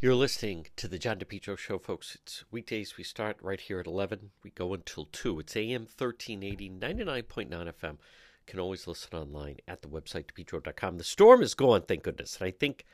You're 0.00 0.14
listening 0.14 0.66
to 0.76 0.86
the 0.86 0.98
John 0.98 1.18
DePetro 1.18 1.56
Show, 1.56 1.78
folks. 1.78 2.16
It's 2.16 2.44
weekdays. 2.50 2.98
We 2.98 3.04
start 3.04 3.38
right 3.40 3.60
here 3.60 3.80
at 3.80 3.86
11. 3.86 4.32
We 4.42 4.50
go 4.50 4.74
until 4.74 5.06
2. 5.06 5.40
It's 5.40 5.56
AM 5.56 5.82
1380, 5.82 6.68
99.9 6.70 7.48
FM. 7.48 7.92
You 7.92 7.98
Can 8.44 8.60
always 8.60 8.86
listen 8.86 9.16
online 9.16 9.58
at 9.66 9.80
the 9.80 9.88
website, 9.88 10.26
depetro.com. 10.26 10.98
The 10.98 11.04
storm 11.04 11.42
is 11.42 11.54
gone, 11.54 11.82
thank 11.82 12.02
goodness. 12.02 12.36
And 12.38 12.46
I 12.46 12.50
think, 12.50 12.84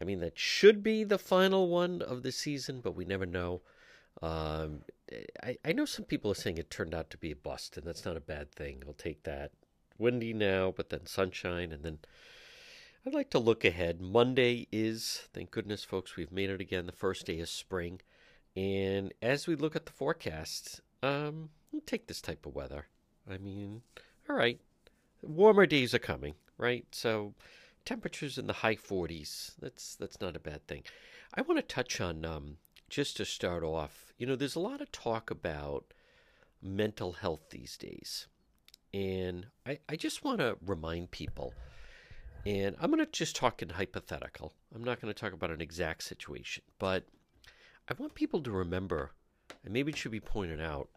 I 0.00 0.04
mean, 0.04 0.18
that 0.20 0.38
should 0.38 0.82
be 0.82 1.04
the 1.04 1.18
final 1.18 1.68
one 1.68 2.02
of 2.02 2.24
the 2.24 2.32
season, 2.32 2.80
but 2.80 2.96
we 2.96 3.04
never 3.04 3.26
know. 3.26 3.60
Um, 4.20 4.80
I, 5.44 5.56
I 5.64 5.72
know 5.72 5.84
some 5.84 6.06
people 6.06 6.32
are 6.32 6.34
saying 6.36 6.58
it 6.58 6.70
turned 6.70 6.94
out 6.94 7.10
to 7.10 7.18
be 7.18 7.30
a 7.30 7.36
bust, 7.36 7.76
and 7.76 7.86
that's 7.86 8.04
not 8.04 8.16
a 8.16 8.20
bad 8.20 8.50
thing. 8.50 8.82
I'll 8.86 8.94
take 8.94 9.22
that. 9.22 9.52
Windy 9.98 10.32
now, 10.32 10.72
but 10.74 10.88
then 10.88 11.06
sunshine, 11.06 11.70
and 11.70 11.84
then 11.84 11.98
I'd 13.06 13.14
like 13.14 13.30
to 13.30 13.38
look 13.38 13.64
ahead. 13.64 14.02
Monday 14.02 14.66
is, 14.70 15.22
thank 15.32 15.50
goodness, 15.50 15.84
folks, 15.84 16.16
we've 16.16 16.30
made 16.30 16.50
it 16.50 16.60
again. 16.60 16.84
The 16.84 16.92
first 16.92 17.24
day 17.24 17.40
of 17.40 17.48
spring. 17.48 18.02
And 18.54 19.14
as 19.22 19.46
we 19.46 19.54
look 19.54 19.74
at 19.74 19.86
the 19.86 19.92
forecast, 19.92 20.82
um, 21.02 21.48
we'll 21.72 21.80
take 21.86 22.08
this 22.08 22.20
type 22.20 22.44
of 22.44 22.54
weather. 22.54 22.88
I 23.28 23.38
mean, 23.38 23.80
all 24.28 24.36
right, 24.36 24.60
warmer 25.22 25.64
days 25.64 25.94
are 25.94 25.98
coming, 25.98 26.34
right? 26.58 26.84
So 26.90 27.32
temperatures 27.86 28.36
in 28.36 28.46
the 28.46 28.52
high 28.52 28.76
40s. 28.76 29.52
That's 29.58 29.94
that's 29.94 30.20
not 30.20 30.36
a 30.36 30.40
bad 30.40 30.66
thing. 30.66 30.82
I 31.32 31.40
want 31.40 31.58
to 31.58 31.74
touch 31.74 32.02
on 32.02 32.26
um, 32.26 32.58
just 32.90 33.16
to 33.16 33.24
start 33.24 33.64
off. 33.64 34.12
You 34.18 34.26
know, 34.26 34.36
there's 34.36 34.56
a 34.56 34.60
lot 34.60 34.82
of 34.82 34.92
talk 34.92 35.30
about 35.30 35.86
mental 36.62 37.12
health 37.12 37.48
these 37.48 37.78
days, 37.78 38.26
and 38.92 39.46
I, 39.64 39.78
I 39.88 39.96
just 39.96 40.22
want 40.22 40.40
to 40.40 40.58
remind 40.66 41.12
people 41.12 41.54
and 42.46 42.76
I'm 42.80 42.90
going 42.90 43.04
to 43.04 43.10
just 43.10 43.36
talk 43.36 43.62
in 43.62 43.70
hypothetical. 43.70 44.52
I'm 44.74 44.84
not 44.84 45.00
going 45.00 45.12
to 45.12 45.18
talk 45.18 45.32
about 45.32 45.50
an 45.50 45.60
exact 45.60 46.04
situation, 46.04 46.62
but 46.78 47.04
I 47.88 47.94
want 47.98 48.14
people 48.14 48.40
to 48.42 48.50
remember, 48.50 49.12
and 49.64 49.72
maybe 49.72 49.92
it 49.92 49.98
should 49.98 50.12
be 50.12 50.20
pointed 50.20 50.60
out, 50.60 50.88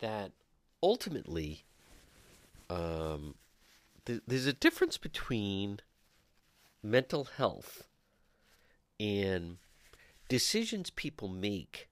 that 0.00 0.32
ultimately 0.82 1.64
um, 2.70 3.34
th- 4.04 4.22
there's 4.26 4.46
a 4.46 4.52
difference 4.52 4.98
between 4.98 5.80
mental 6.82 7.24
health 7.24 7.84
and 9.00 9.56
decisions 10.28 10.90
people 10.90 11.28
make 11.28 11.88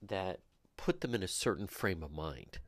that 0.00 0.40
put 0.76 1.00
them 1.00 1.14
in 1.14 1.22
a 1.22 1.28
certain 1.28 1.66
frame 1.66 2.02
of 2.02 2.10
mind. 2.10 2.58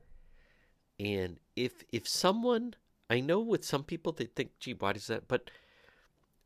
And 1.00 1.38
if 1.56 1.84
if 1.92 2.06
someone 2.06 2.74
I 3.12 3.20
know 3.20 3.40
with 3.40 3.62
some 3.62 3.84
people 3.84 4.12
they 4.12 4.24
think, 4.24 4.58
gee, 4.58 4.72
why 4.72 4.94
does 4.94 5.06
that? 5.08 5.28
But 5.28 5.50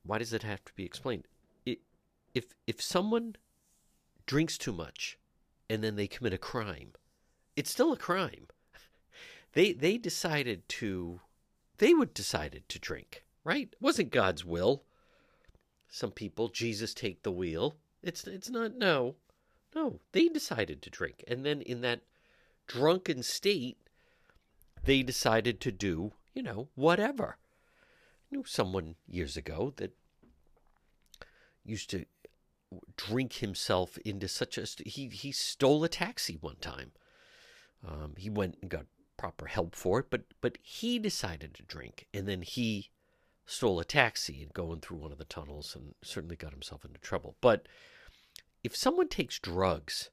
why 0.02 0.18
does 0.18 0.32
it 0.32 0.42
have 0.42 0.64
to 0.64 0.72
be 0.74 0.84
explained? 0.84 1.28
It, 1.64 1.78
if 2.34 2.46
if 2.66 2.82
someone 2.82 3.36
drinks 4.26 4.58
too 4.58 4.72
much 4.72 5.16
and 5.70 5.84
then 5.84 5.94
they 5.94 6.08
commit 6.08 6.32
a 6.32 6.38
crime, 6.38 6.94
it's 7.54 7.70
still 7.70 7.92
a 7.92 7.96
crime. 7.96 8.48
They 9.52 9.72
they 9.72 9.96
decided 9.96 10.68
to, 10.80 11.20
they 11.78 11.94
would 11.94 12.12
decided 12.12 12.68
to 12.68 12.80
drink, 12.80 13.22
right? 13.44 13.68
It 13.72 13.80
wasn't 13.80 14.10
God's 14.10 14.44
will. 14.44 14.82
Some 15.88 16.10
people, 16.10 16.48
Jesus 16.48 16.92
take 16.92 17.22
the 17.22 17.30
wheel. 17.30 17.76
It's 18.02 18.26
it's 18.26 18.50
not 18.50 18.74
no, 18.74 19.14
no. 19.72 20.00
They 20.10 20.28
decided 20.28 20.82
to 20.82 20.90
drink, 20.90 21.22
and 21.28 21.46
then 21.46 21.62
in 21.62 21.80
that 21.82 22.00
drunken 22.66 23.22
state, 23.22 23.78
they 24.82 25.04
decided 25.04 25.60
to 25.60 25.70
do 25.70 26.12
you 26.36 26.42
know, 26.42 26.68
whatever. 26.74 27.38
I 28.30 28.36
knew 28.36 28.44
someone 28.46 28.96
years 29.08 29.36
ago 29.36 29.72
that 29.78 29.96
used 31.64 31.90
to 31.90 32.04
drink 32.96 33.34
himself 33.34 33.96
into 34.04 34.28
such 34.28 34.58
a 34.58 34.66
he 34.84 35.08
he 35.08 35.32
stole 35.32 35.82
a 35.82 35.88
taxi 35.88 36.36
one 36.40 36.56
time. 36.56 36.92
Um, 37.86 38.14
he 38.18 38.28
went 38.28 38.58
and 38.60 38.70
got 38.70 38.86
proper 39.16 39.46
help 39.46 39.74
for 39.74 40.00
it, 40.00 40.06
but 40.10 40.22
but 40.40 40.58
he 40.62 40.98
decided 40.98 41.54
to 41.54 41.62
drink, 41.62 42.06
and 42.12 42.28
then 42.28 42.42
he 42.42 42.90
stole 43.46 43.80
a 43.80 43.84
taxi 43.84 44.42
and 44.42 44.52
going 44.52 44.80
through 44.80 44.98
one 44.98 45.12
of 45.12 45.18
the 45.18 45.24
tunnels, 45.24 45.74
and 45.74 45.94
certainly 46.02 46.36
got 46.36 46.52
himself 46.52 46.84
into 46.84 47.00
trouble. 47.00 47.36
But 47.40 47.66
if 48.62 48.76
someone 48.76 49.08
takes 49.08 49.38
drugs, 49.38 50.10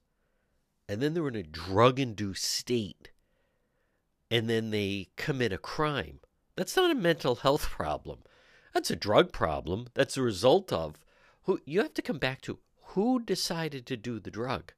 and 0.88 1.02
then 1.02 1.12
they're 1.12 1.28
in 1.28 1.36
a 1.36 1.42
drug-induced 1.42 2.44
state, 2.44 3.10
and 4.30 4.48
then 4.48 4.70
they 4.70 5.08
commit 5.16 5.52
a 5.52 5.58
crime. 5.58 6.20
That's 6.56 6.76
not 6.76 6.90
a 6.90 6.94
mental 6.94 7.36
health 7.36 7.68
problem. 7.68 8.20
That's 8.72 8.90
a 8.90 8.96
drug 8.96 9.32
problem. 9.32 9.88
That's 9.94 10.16
a 10.16 10.22
result 10.22 10.72
of 10.72 10.96
who 11.44 11.60
you 11.64 11.82
have 11.82 11.94
to 11.94 12.02
come 12.02 12.18
back 12.18 12.40
to 12.42 12.58
who 12.94 13.20
decided 13.20 13.86
to 13.86 13.96
do 13.96 14.18
the 14.18 14.30
drug. 14.30 14.72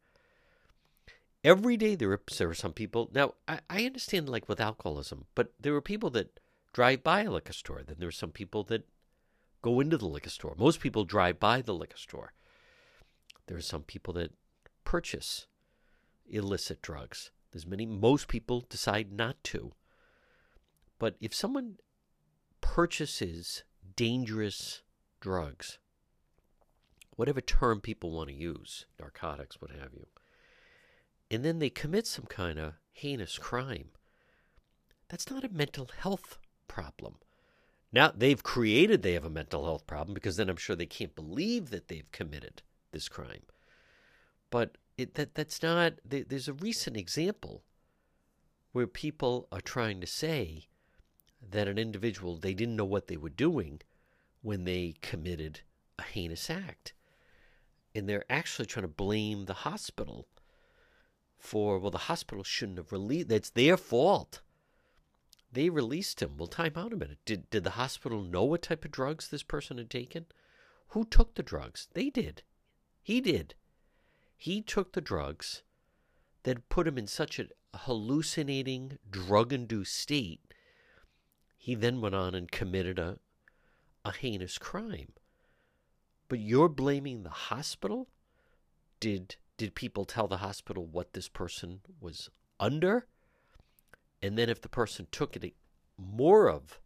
Every 1.44 1.76
day 1.76 1.94
there 1.94 2.18
are, 2.40 2.54
some 2.54 2.72
people. 2.72 3.10
Now 3.14 3.34
I, 3.46 3.60
I 3.70 3.84
understand 3.84 4.28
like 4.28 4.48
with 4.48 4.60
alcoholism, 4.60 5.26
but 5.34 5.52
there 5.60 5.74
are 5.74 5.80
people 5.80 6.10
that 6.10 6.40
drive 6.72 7.04
by 7.04 7.22
a 7.22 7.30
liquor 7.30 7.52
store. 7.52 7.82
Then 7.86 7.96
there 7.98 8.08
are 8.08 8.12
some 8.12 8.32
people 8.32 8.64
that 8.64 8.86
go 9.62 9.80
into 9.80 9.96
the 9.96 10.06
liquor 10.06 10.30
store. 10.30 10.54
Most 10.58 10.80
people 10.80 11.04
drive 11.04 11.38
by 11.38 11.62
the 11.62 11.74
liquor 11.74 11.96
store. 11.96 12.32
There 13.46 13.56
are 13.56 13.62
some 13.62 13.82
people 13.82 14.12
that 14.14 14.32
purchase 14.84 15.46
illicit 16.28 16.82
drugs. 16.82 17.30
There's 17.52 17.66
many, 17.66 17.86
most 17.86 18.28
people 18.28 18.64
decide 18.68 19.12
not 19.12 19.42
to. 19.44 19.72
But 20.98 21.16
if 21.20 21.34
someone 21.34 21.76
purchases 22.60 23.64
dangerous 23.96 24.82
drugs, 25.20 25.78
whatever 27.16 27.40
term 27.40 27.80
people 27.80 28.10
want 28.10 28.28
to 28.28 28.34
use, 28.34 28.86
narcotics, 29.00 29.60
what 29.60 29.70
have 29.70 29.94
you, 29.94 30.06
and 31.30 31.44
then 31.44 31.58
they 31.58 31.70
commit 31.70 32.06
some 32.06 32.26
kind 32.26 32.58
of 32.58 32.74
heinous 32.92 33.38
crime, 33.38 33.88
that's 35.08 35.30
not 35.30 35.44
a 35.44 35.48
mental 35.48 35.90
health 35.98 36.38
problem. 36.68 37.16
Now 37.92 38.12
they've 38.14 38.42
created 38.42 39.02
they 39.02 39.12
have 39.12 39.24
a 39.24 39.30
mental 39.30 39.64
health 39.64 39.86
problem 39.86 40.14
because 40.14 40.36
then 40.36 40.50
I'm 40.50 40.56
sure 40.56 40.76
they 40.76 40.86
can't 40.86 41.14
believe 41.14 41.70
that 41.70 41.88
they've 41.88 42.10
committed 42.12 42.62
this 42.92 43.08
crime. 43.08 43.42
But 44.50 44.76
it, 44.98 45.14
that 45.14 45.34
that's 45.34 45.62
not. 45.62 45.94
There's 46.04 46.48
a 46.48 46.54
recent 46.54 46.96
example 46.96 47.62
where 48.72 48.86
people 48.86 49.48
are 49.52 49.60
trying 49.60 50.00
to 50.00 50.06
say 50.06 50.68
that 51.50 51.68
an 51.68 51.78
individual 51.78 52.36
they 52.36 52.54
didn't 52.54 52.76
know 52.76 52.84
what 52.84 53.06
they 53.06 53.16
were 53.16 53.28
doing 53.28 53.80
when 54.42 54.64
they 54.64 54.94
committed 55.02 55.60
a 55.98 56.02
heinous 56.02 56.48
act, 56.50 56.92
and 57.94 58.08
they're 58.08 58.30
actually 58.30 58.66
trying 58.66 58.84
to 58.84 58.88
blame 58.88 59.44
the 59.44 59.54
hospital 59.54 60.26
for 61.38 61.78
well, 61.78 61.90
the 61.90 61.98
hospital 61.98 62.42
shouldn't 62.42 62.78
have 62.78 62.92
released. 62.92 63.28
That's 63.28 63.50
their 63.50 63.76
fault. 63.76 64.40
They 65.52 65.70
released 65.70 66.20
him. 66.20 66.36
Well, 66.36 66.48
time 66.48 66.72
out 66.76 66.92
a 66.92 66.96
minute. 66.96 67.18
Did 67.24 67.48
did 67.50 67.64
the 67.64 67.70
hospital 67.70 68.22
know 68.22 68.44
what 68.44 68.62
type 68.62 68.84
of 68.84 68.90
drugs 68.90 69.28
this 69.28 69.42
person 69.42 69.78
had 69.78 69.90
taken? 69.90 70.26
Who 70.88 71.04
took 71.04 71.34
the 71.34 71.42
drugs? 71.42 71.88
They 71.92 72.10
did. 72.10 72.42
He 73.02 73.20
did. 73.20 73.54
He 74.36 74.62
took 74.62 74.92
the 74.92 75.00
drugs 75.00 75.62
that 76.42 76.68
put 76.68 76.86
him 76.86 76.98
in 76.98 77.06
such 77.06 77.38
a 77.38 77.48
hallucinating, 77.74 78.98
drug 79.10 79.52
induced 79.52 79.94
state. 79.94 80.40
He 81.56 81.74
then 81.74 82.00
went 82.00 82.14
on 82.14 82.34
and 82.34 82.50
committed 82.50 82.98
a, 82.98 83.18
a 84.04 84.12
heinous 84.12 84.58
crime. 84.58 85.12
But 86.28 86.38
you're 86.38 86.68
blaming 86.68 87.22
the 87.22 87.30
hospital? 87.30 88.08
Did 89.00 89.36
did 89.56 89.74
people 89.74 90.04
tell 90.04 90.28
the 90.28 90.38
hospital 90.38 90.84
what 90.84 91.14
this 91.14 91.28
person 91.28 91.80
was 92.00 92.28
under? 92.60 93.06
And 94.22 94.36
then 94.36 94.50
if 94.50 94.60
the 94.60 94.68
person 94.68 95.06
took 95.10 95.34
it 95.36 95.54
more 95.96 96.50
of 96.50 96.78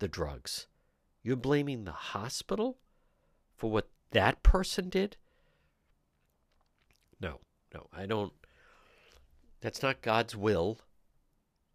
the 0.00 0.08
drugs, 0.08 0.66
you're 1.22 1.36
blaming 1.36 1.84
the 1.84 1.92
hospital 1.92 2.78
for 3.56 3.70
what 3.70 3.90
that 4.10 4.42
person 4.42 4.88
did? 4.88 5.16
No, 7.22 7.38
no, 7.72 7.86
I 7.92 8.06
don't. 8.06 8.32
That's 9.60 9.82
not 9.82 10.02
God's 10.02 10.36
will. 10.36 10.80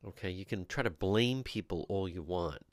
Okay, 0.06 0.30
you 0.30 0.44
can 0.46 0.66
try 0.66 0.84
to 0.84 0.90
blame 0.90 1.42
people 1.42 1.86
all 1.88 2.08
you 2.08 2.22
want, 2.22 2.66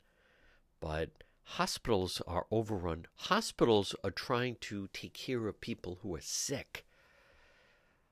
but 0.81 1.11
hospitals 1.45 2.21
are 2.27 2.47
overrun. 2.51 3.07
Hospitals 3.15 3.95
are 4.03 4.11
trying 4.11 4.57
to 4.63 4.89
take 4.93 5.15
care 5.15 5.47
of 5.47 5.61
people 5.61 6.01
who 6.03 6.15
are 6.17 6.21
sick. 6.21 6.85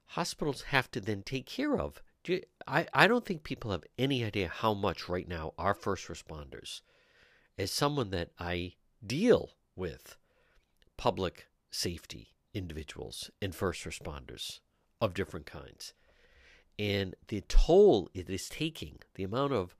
Hospitals 0.06 0.62
have 0.62 0.90
to 0.92 1.00
then 1.00 1.22
take 1.22 1.46
care 1.46 1.76
of. 1.78 2.02
I, 2.68 2.86
I 2.94 3.08
don't 3.08 3.24
think 3.24 3.42
people 3.42 3.72
have 3.72 3.84
any 3.98 4.24
idea 4.24 4.48
how 4.48 4.74
much 4.74 5.08
right 5.08 5.26
now 5.26 5.54
our 5.58 5.74
first 5.74 6.06
responders, 6.06 6.82
as 7.58 7.72
someone 7.72 8.10
that 8.10 8.30
I 8.38 8.74
deal 9.04 9.50
with, 9.74 10.16
public 10.96 11.48
safety, 11.70 12.31
individuals 12.54 13.30
and 13.40 13.54
first 13.54 13.84
responders 13.84 14.60
of 15.00 15.14
different 15.14 15.46
kinds. 15.46 15.94
And 16.78 17.14
the 17.28 17.42
toll 17.42 18.08
it 18.14 18.28
is 18.30 18.48
taking, 18.48 18.98
the 19.14 19.24
amount 19.24 19.52
of 19.52 19.76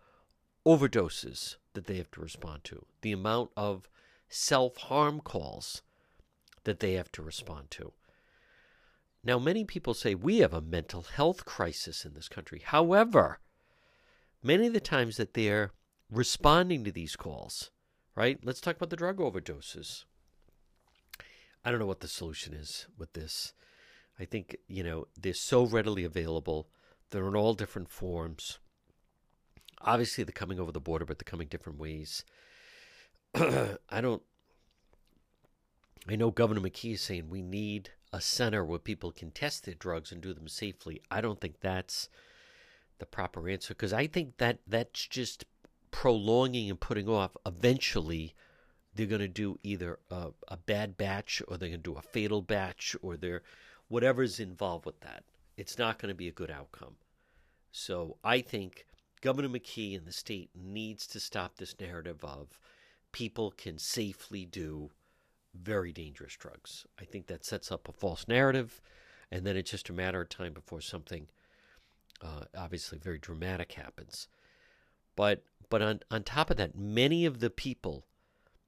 overdoses 0.67 1.57
that 1.75 1.87
they 1.87 1.97
have 1.97 2.11
to 2.13 2.21
respond 2.21 2.65
to, 2.65 2.85
the 3.01 3.13
amount 3.13 3.51
of 3.57 3.89
self 4.29 4.77
harm 4.77 5.21
calls 5.21 5.83
that 6.65 6.81
they 6.81 6.95
have 6.95 7.11
to 7.13 7.23
respond 7.23 7.71
to. 7.73 7.93
Now, 9.25 9.39
many 9.39 9.65
people 9.65 9.95
say 9.95 10.15
we 10.15 10.39
have 10.39 10.53
a 10.53 10.61
mental 10.61 11.03
health 11.03 11.45
crisis 11.45 12.05
in 12.05 12.15
this 12.15 12.29
country. 12.29 12.61
However, 12.65 13.39
many 14.43 14.67
of 14.67 14.73
the 14.73 14.81
times 14.81 15.17
that 15.17 15.35
they're 15.35 15.73
responding 16.11 16.85
to 16.85 16.93
these 16.93 17.17
calls, 17.17 17.71
right? 18.17 18.39
Let's 18.43 18.61
talk 18.61 18.77
about 18.77 18.91
the 18.91 18.97
drug 18.97 19.19
overdoses. 19.19 20.05
I 21.65 21.71
don't 21.71 21.81
know 21.81 21.87
what 21.87 22.01
the 22.01 22.09
solution 22.09 22.55
is 22.55 22.87
with 22.99 23.13
this. 23.13 23.53
I 24.19 24.25
think, 24.25 24.57
you 24.69 24.83
know, 24.83 25.07
they're 25.21 25.35
so 25.35 25.65
readily 25.65 26.05
available. 26.05 26.69
They're 27.11 27.29
in 27.29 27.37
all 27.37 27.55
different 27.55 27.89
forms. 27.89 28.59
Obviously, 29.81 30.25
they're 30.25 30.33
coming 30.33 30.61
over 30.61 30.73
the 30.73 30.81
border, 30.81 31.05
but 31.05 31.19
they're 31.19 31.31
coming 31.31 31.49
different 31.49 31.79
ways. 31.79 32.25
I 33.35 34.01
don't. 34.01 34.23
I 36.09 36.17
know 36.17 36.31
Governor 36.31 36.61
McKee 36.61 36.95
is 36.95 37.01
saying 37.01 37.31
we 37.31 37.43
need 37.43 37.91
a 38.13 38.21
center 38.21 38.65
where 38.65 38.79
people 38.79 39.13
can 39.13 39.31
test 39.31 39.65
their 39.65 39.75
drugs 39.75 40.13
and 40.13 40.21
do 40.21 40.35
them 40.35 40.49
safely. 40.49 41.01
I 41.11 41.21
don't 41.21 41.41
think 41.41 41.61
that's 41.61 42.09
the 42.99 43.07
proper 43.07 43.49
answer 43.49 43.75
because 43.75 43.93
I 43.93 44.07
think 44.07 44.37
that 44.39 44.59
that's 44.67 45.07
just 45.07 45.45
prolonging 45.91 46.71
and 46.71 46.79
putting 46.79 47.09
off. 47.09 47.37
Eventually, 47.47 48.35
they're 48.95 49.07
going 49.07 49.21
to 49.21 49.29
do 49.29 49.59
either 49.63 49.99
a, 50.11 50.29
a 50.49 50.57
bad 50.57 50.97
batch 50.97 51.43
or 51.49 51.57
they're 51.57 51.69
going 51.69 51.83
to 51.83 51.91
do 51.91 51.97
a 51.97 52.03
fatal 52.03 52.43
batch 52.43 52.95
or 53.03 53.17
they're 53.17 53.43
whatever's 53.89 54.41
involved 54.41 54.87
with 54.87 55.01
that. 55.01 55.25
It's 55.57 55.79
not 55.79 55.99
going 55.99 56.09
to 56.09 56.15
be 56.15 56.29
a 56.29 56.33
good 56.33 56.51
outcome. 56.51 56.97
So 57.71 58.17
I 58.23 58.41
think 58.41 58.87
Governor 59.21 59.49
McKee 59.49 59.97
and 59.97 60.07
the 60.07 60.13
state 60.13 60.51
needs 60.55 61.07
to 61.09 61.21
stop 61.21 61.57
this 61.57 61.75
narrative 61.81 62.25
of 62.25 62.59
people 63.13 63.53
can 63.57 63.79
safely 63.79 64.45
do 64.45 64.91
very 65.55 65.93
dangerous 65.93 66.37
drugs. 66.37 66.87
I 66.99 67.05
think 67.05 67.27
that 67.27 67.45
sets 67.45 67.71
up 67.71 67.89
a 67.89 67.93
false 67.93 68.27
narrative, 68.27 68.81
and 69.31 69.47
then 69.47 69.57
it's 69.57 69.71
just 69.71 69.91
a 69.91 69.93
matter 69.93 70.23
of 70.23 70.29
time 70.29 70.53
before 70.55 70.81
something 70.81 71.29
uh, 72.23 72.45
obviously 72.57 72.99
very 72.99 73.19
dramatic 73.19 73.73
happens. 73.73 74.29
But 75.17 75.43
but 75.69 75.83
on, 75.83 76.01
on 76.11 76.23
top 76.23 76.51
of 76.51 76.57
that, 76.59 76.77
many 76.77 77.25
of 77.25 77.41
the 77.41 77.49
people, 77.49 78.05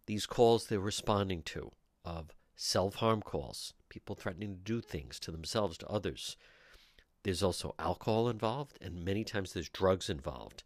these 0.06 0.26
calls 0.26 0.66
they're 0.66 0.80
responding 0.80 1.42
to 1.42 1.72
of 2.04 2.34
self 2.56 2.96
harm 2.96 3.22
calls, 3.22 3.74
people 3.88 4.14
threatening 4.14 4.56
to 4.56 4.60
do 4.60 4.80
things 4.80 5.18
to 5.20 5.30
themselves, 5.30 5.78
to 5.78 5.88
others. 5.88 6.36
There's 7.22 7.42
also 7.42 7.74
alcohol 7.78 8.28
involved, 8.28 8.78
and 8.82 9.04
many 9.04 9.24
times 9.24 9.52
there's 9.52 9.70
drugs 9.70 10.10
involved. 10.10 10.62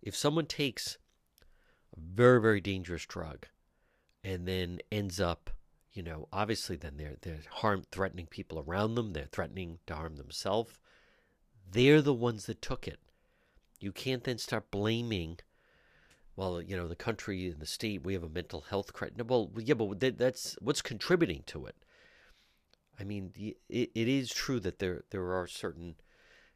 If 0.00 0.14
someone 0.16 0.46
takes 0.46 0.96
a 1.96 2.00
very, 2.00 2.40
very 2.40 2.60
dangerous 2.60 3.04
drug 3.04 3.46
and 4.22 4.46
then 4.46 4.78
ends 4.92 5.20
up, 5.20 5.50
you 5.92 6.02
know, 6.04 6.28
obviously 6.32 6.76
then 6.76 6.96
they're, 6.96 7.16
they're 7.22 7.40
harm, 7.50 7.82
threatening 7.90 8.26
people 8.26 8.60
around 8.60 8.94
them, 8.94 9.12
they're 9.12 9.26
threatening 9.26 9.78
to 9.88 9.96
harm 9.96 10.16
themselves. 10.16 10.78
They're 11.70 12.00
the 12.00 12.14
ones 12.14 12.46
that 12.46 12.62
took 12.62 12.86
it. 12.86 13.00
You 13.80 13.90
can't 13.90 14.22
then 14.24 14.38
start 14.38 14.70
blaming 14.70 15.38
well, 16.38 16.62
you 16.62 16.76
know, 16.76 16.86
the 16.86 16.94
country 16.94 17.48
and 17.48 17.58
the 17.58 17.66
state, 17.66 18.04
we 18.04 18.12
have 18.12 18.22
a 18.22 18.28
mental 18.28 18.60
health 18.60 18.92
crisis. 18.92 19.16
Well, 19.26 19.50
yeah, 19.58 19.74
but 19.74 19.98
that's 20.16 20.56
what's 20.60 20.82
contributing 20.82 21.42
to 21.46 21.66
it. 21.66 21.74
I 22.96 23.02
mean, 23.02 23.32
it, 23.36 23.90
it 23.92 24.08
is 24.08 24.32
true 24.32 24.60
that 24.60 24.78
there 24.78 25.02
there 25.10 25.32
are 25.32 25.48
certain 25.48 25.96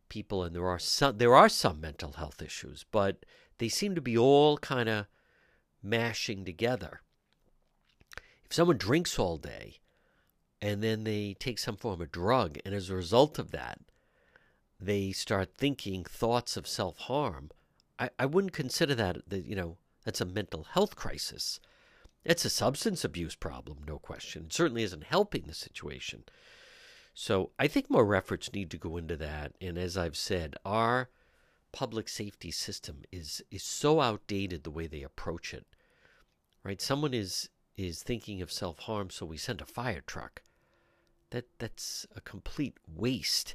people 0.08 0.44
and 0.44 0.54
there 0.54 0.68
are 0.68 0.78
some 0.78 1.18
there 1.18 1.34
are 1.34 1.48
some 1.48 1.80
mental 1.80 2.12
health 2.12 2.40
issues, 2.40 2.86
but 2.92 3.26
they 3.58 3.68
seem 3.68 3.96
to 3.96 4.00
be 4.00 4.16
all 4.16 4.56
kind 4.56 4.88
of 4.88 5.06
mashing 5.82 6.44
together. 6.44 7.00
If 8.44 8.52
someone 8.52 8.78
drinks 8.78 9.18
all 9.18 9.36
day 9.36 9.80
and 10.60 10.80
then 10.80 11.02
they 11.02 11.34
take 11.40 11.58
some 11.58 11.76
form 11.76 12.00
of 12.00 12.12
drug, 12.12 12.56
and 12.64 12.72
as 12.72 12.88
a 12.88 12.94
result 12.94 13.36
of 13.36 13.50
that, 13.50 13.80
they 14.78 15.10
start 15.10 15.56
thinking 15.58 16.04
thoughts 16.04 16.56
of 16.56 16.68
self 16.68 16.98
harm 16.98 17.50
I, 18.02 18.10
I 18.18 18.26
wouldn't 18.26 18.52
consider 18.52 18.96
that, 18.96 19.28
the, 19.28 19.40
you 19.40 19.54
know, 19.54 19.76
that's 20.04 20.20
a 20.20 20.24
mental 20.24 20.64
health 20.64 20.96
crisis. 20.96 21.60
It's 22.24 22.44
a 22.44 22.50
substance 22.50 23.04
abuse 23.04 23.36
problem, 23.36 23.78
no 23.86 23.98
question. 23.98 24.46
It 24.46 24.52
certainly 24.52 24.82
isn't 24.82 25.04
helping 25.04 25.44
the 25.44 25.54
situation. 25.54 26.24
So 27.14 27.50
I 27.60 27.68
think 27.68 27.88
more 27.88 28.14
efforts 28.16 28.52
need 28.52 28.70
to 28.72 28.76
go 28.78 28.96
into 28.96 29.16
that. 29.18 29.52
And 29.60 29.78
as 29.78 29.96
I've 29.96 30.16
said, 30.16 30.56
our 30.64 31.10
public 31.70 32.08
safety 32.08 32.50
system 32.50 33.02
is 33.12 33.42
is 33.50 33.62
so 33.62 34.00
outdated 34.00 34.64
the 34.64 34.70
way 34.70 34.86
they 34.88 35.02
approach 35.02 35.54
it. 35.54 35.66
Right? 36.64 36.80
Someone 36.80 37.14
is 37.14 37.50
is 37.76 38.02
thinking 38.02 38.42
of 38.42 38.50
self 38.50 38.80
harm, 38.80 39.10
so 39.10 39.26
we 39.26 39.36
send 39.36 39.60
a 39.60 39.66
fire 39.66 40.02
truck. 40.06 40.42
That 41.30 41.46
that's 41.58 42.06
a 42.16 42.20
complete 42.20 42.78
waste. 42.88 43.54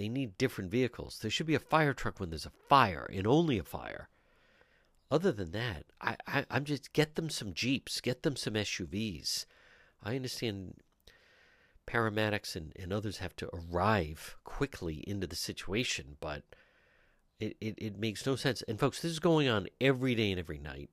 They 0.00 0.08
need 0.08 0.38
different 0.38 0.70
vehicles. 0.70 1.18
There 1.18 1.30
should 1.30 1.44
be 1.44 1.54
a 1.54 1.60
fire 1.60 1.92
truck 1.92 2.18
when 2.18 2.30
there's 2.30 2.46
a 2.46 2.52
fire 2.70 3.06
and 3.12 3.26
only 3.26 3.58
a 3.58 3.62
fire. 3.62 4.08
Other 5.10 5.30
than 5.30 5.50
that, 5.50 5.84
I, 6.00 6.16
I, 6.26 6.46
I'm 6.50 6.64
just 6.64 6.94
get 6.94 7.16
them 7.16 7.28
some 7.28 7.52
Jeeps, 7.52 8.00
get 8.00 8.22
them 8.22 8.34
some 8.34 8.54
SUVs. 8.54 9.44
I 10.02 10.16
understand 10.16 10.76
paramedics 11.86 12.56
and, 12.56 12.72
and 12.76 12.94
others 12.94 13.18
have 13.18 13.36
to 13.36 13.50
arrive 13.54 14.38
quickly 14.42 15.04
into 15.06 15.26
the 15.26 15.36
situation, 15.36 16.16
but 16.18 16.44
it, 17.38 17.58
it, 17.60 17.74
it 17.76 17.98
makes 17.98 18.24
no 18.24 18.36
sense. 18.36 18.62
And 18.62 18.80
folks, 18.80 19.02
this 19.02 19.12
is 19.12 19.18
going 19.18 19.48
on 19.48 19.66
every 19.82 20.14
day 20.14 20.30
and 20.30 20.40
every 20.40 20.58
night. 20.58 20.88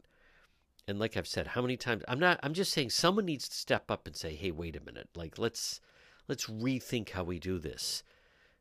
And 0.86 1.00
like 1.00 1.16
I've 1.16 1.30
said, 1.30 1.48
how 1.48 1.62
many 1.62 1.78
times 1.78 2.04
I'm 2.10 2.20
not 2.20 2.42
I'm 2.44 2.54
just 2.54 2.74
saying 2.74 2.90
someone 2.90 3.24
needs 3.24 3.48
to 3.48 3.56
step 3.56 3.90
up 3.90 4.06
and 4.06 4.18
say, 4.18 4.36
hey, 4.36 4.52
wait 4.52 4.76
a 4.76 4.84
minute. 4.84 5.08
Like 5.16 5.38
let's 5.38 5.80
let's 6.28 6.48
rethink 6.48 7.12
how 7.12 7.24
we 7.24 7.40
do 7.40 7.58
this. 7.58 8.04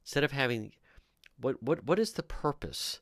Instead 0.06 0.22
of 0.22 0.30
having 0.30 0.70
what 1.36 1.60
what 1.60 1.84
what 1.84 1.98
is 1.98 2.12
the 2.12 2.22
purpose? 2.22 3.00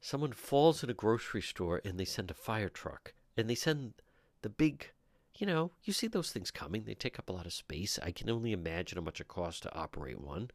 Someone 0.00 0.32
falls 0.32 0.82
in 0.82 0.90
a 0.90 0.94
grocery 0.94 1.40
store 1.40 1.80
and 1.84 1.96
they 1.96 2.04
send 2.04 2.28
a 2.28 2.34
fire 2.34 2.68
truck 2.68 3.14
and 3.36 3.48
they 3.48 3.54
send 3.54 3.94
the 4.42 4.48
big 4.48 4.90
you 5.36 5.46
know, 5.46 5.70
you 5.84 5.92
see 5.92 6.08
those 6.08 6.32
things 6.32 6.50
coming. 6.50 6.82
They 6.82 6.94
take 6.94 7.20
up 7.20 7.28
a 7.28 7.32
lot 7.32 7.46
of 7.46 7.52
space. 7.52 8.00
I 8.02 8.10
can 8.10 8.28
only 8.28 8.50
imagine 8.50 8.98
how 8.98 9.04
much 9.04 9.20
it 9.20 9.28
costs 9.28 9.60
to 9.60 9.72
operate 9.72 10.20
one. 10.20 10.50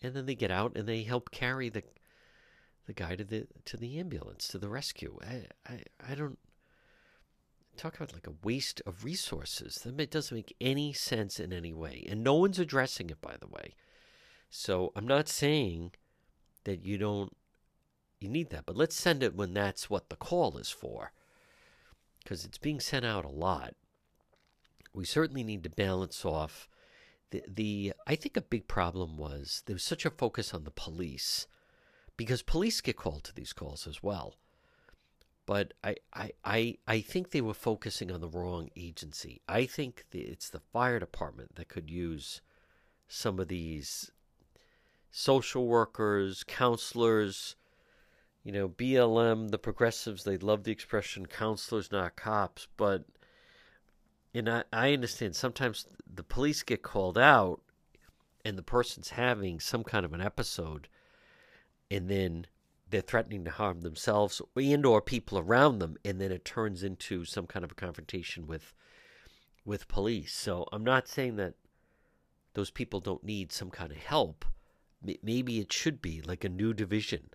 And 0.00 0.14
then 0.14 0.24
they 0.24 0.34
get 0.34 0.50
out 0.50 0.74
and 0.74 0.88
they 0.88 1.02
help 1.02 1.30
carry 1.30 1.68
the 1.68 1.82
the 2.86 2.94
guy 2.94 3.16
to 3.16 3.24
the 3.24 3.46
to 3.66 3.76
the 3.76 3.98
ambulance, 3.98 4.48
to 4.48 4.58
the 4.58 4.70
rescue. 4.70 5.18
I 5.20 5.44
I, 5.68 5.82
I 6.12 6.14
don't 6.14 6.38
talk 7.76 7.96
about 7.96 8.14
like 8.14 8.26
a 8.26 8.34
waste 8.42 8.80
of 8.86 9.04
resources. 9.04 9.82
That 9.84 10.10
doesn't 10.10 10.34
make 10.34 10.56
any 10.58 10.94
sense 10.94 11.38
in 11.38 11.52
any 11.52 11.74
way. 11.74 12.06
And 12.08 12.24
no 12.24 12.32
one's 12.36 12.58
addressing 12.58 13.10
it 13.10 13.20
by 13.20 13.36
the 13.38 13.48
way. 13.48 13.74
So 14.50 14.92
I'm 14.96 15.06
not 15.06 15.28
saying 15.28 15.92
that 16.64 16.84
you 16.84 16.98
don't 16.98 17.36
you 18.20 18.28
need 18.28 18.50
that, 18.50 18.66
but 18.66 18.76
let's 18.76 18.96
send 18.96 19.22
it 19.22 19.36
when 19.36 19.54
that's 19.54 19.88
what 19.88 20.08
the 20.08 20.16
call 20.16 20.58
is 20.58 20.70
for. 20.70 21.12
Because 22.22 22.44
it's 22.44 22.58
being 22.58 22.80
sent 22.80 23.04
out 23.04 23.24
a 23.24 23.30
lot. 23.30 23.74
We 24.92 25.04
certainly 25.04 25.44
need 25.44 25.62
to 25.64 25.70
balance 25.70 26.24
off 26.24 26.68
the 27.30 27.42
the 27.46 27.92
I 28.06 28.16
think 28.16 28.36
a 28.36 28.42
big 28.42 28.68
problem 28.68 29.16
was 29.16 29.62
there 29.66 29.74
was 29.74 29.82
such 29.82 30.04
a 30.04 30.10
focus 30.10 30.52
on 30.54 30.64
the 30.64 30.70
police 30.70 31.46
because 32.16 32.42
police 32.42 32.80
get 32.80 32.96
called 32.96 33.24
to 33.24 33.34
these 33.34 33.52
calls 33.52 33.86
as 33.86 34.02
well. 34.02 34.34
But 35.46 35.72
I, 35.82 35.96
I, 36.12 36.32
I, 36.44 36.78
I 36.86 37.00
think 37.00 37.30
they 37.30 37.40
were 37.40 37.54
focusing 37.54 38.10
on 38.10 38.20
the 38.20 38.28
wrong 38.28 38.68
agency. 38.76 39.40
I 39.48 39.64
think 39.64 40.04
it's 40.12 40.50
the 40.50 40.60
fire 40.60 40.98
department 40.98 41.54
that 41.54 41.68
could 41.68 41.88
use 41.88 42.42
some 43.06 43.38
of 43.40 43.48
these 43.48 44.10
social 45.10 45.66
workers, 45.66 46.44
counselors, 46.44 47.56
you 48.44 48.52
know, 48.52 48.68
BLM, 48.68 49.50
the 49.50 49.58
progressives, 49.58 50.24
they 50.24 50.38
love 50.38 50.64
the 50.64 50.72
expression 50.72 51.26
counselors, 51.26 51.92
not 51.92 52.16
cops. 52.16 52.68
But, 52.76 53.04
and 54.34 54.48
I, 54.48 54.64
I 54.72 54.92
understand 54.92 55.36
sometimes 55.36 55.86
the 56.12 56.22
police 56.22 56.62
get 56.62 56.82
called 56.82 57.18
out 57.18 57.60
and 58.44 58.56
the 58.56 58.62
person's 58.62 59.10
having 59.10 59.60
some 59.60 59.84
kind 59.84 60.04
of 60.04 60.12
an 60.12 60.20
episode 60.20 60.88
and 61.90 62.08
then 62.08 62.46
they're 62.90 63.00
threatening 63.00 63.44
to 63.44 63.50
harm 63.50 63.82
themselves 63.82 64.40
and 64.56 64.86
or 64.86 65.02
people 65.02 65.38
around 65.38 65.78
them 65.78 65.96
and 66.04 66.20
then 66.20 66.32
it 66.32 66.44
turns 66.44 66.82
into 66.82 67.24
some 67.24 67.46
kind 67.46 67.64
of 67.64 67.72
a 67.72 67.74
confrontation 67.74 68.46
with 68.46 68.72
with 69.64 69.88
police 69.88 70.32
so 70.32 70.66
i'm 70.72 70.84
not 70.84 71.06
saying 71.06 71.36
that 71.36 71.54
those 72.54 72.70
people 72.70 73.00
don't 73.00 73.24
need 73.24 73.52
some 73.52 73.70
kind 73.70 73.92
of 73.92 73.98
help 73.98 74.44
maybe 75.22 75.60
it 75.60 75.72
should 75.72 76.02
be 76.02 76.20
like 76.20 76.44
a 76.44 76.48
new 76.48 76.74
division 76.74 77.30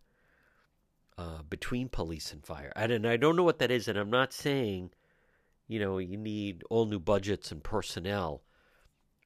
uh, 1.17 1.43
between 1.49 1.89
police 1.89 2.31
and 2.31 2.45
fire. 2.45 2.71
And 2.75 3.07
I 3.07 3.17
don't 3.17 3.35
know 3.35 3.43
what 3.43 3.59
that 3.59 3.71
is, 3.71 3.87
and 3.87 3.97
I'm 3.97 4.09
not 4.09 4.33
saying, 4.33 4.91
you 5.67 5.79
know, 5.79 5.97
you 5.97 6.17
need 6.17 6.63
all 6.69 6.85
new 6.85 6.99
budgets 6.99 7.51
and 7.51 7.63
personnel. 7.63 8.41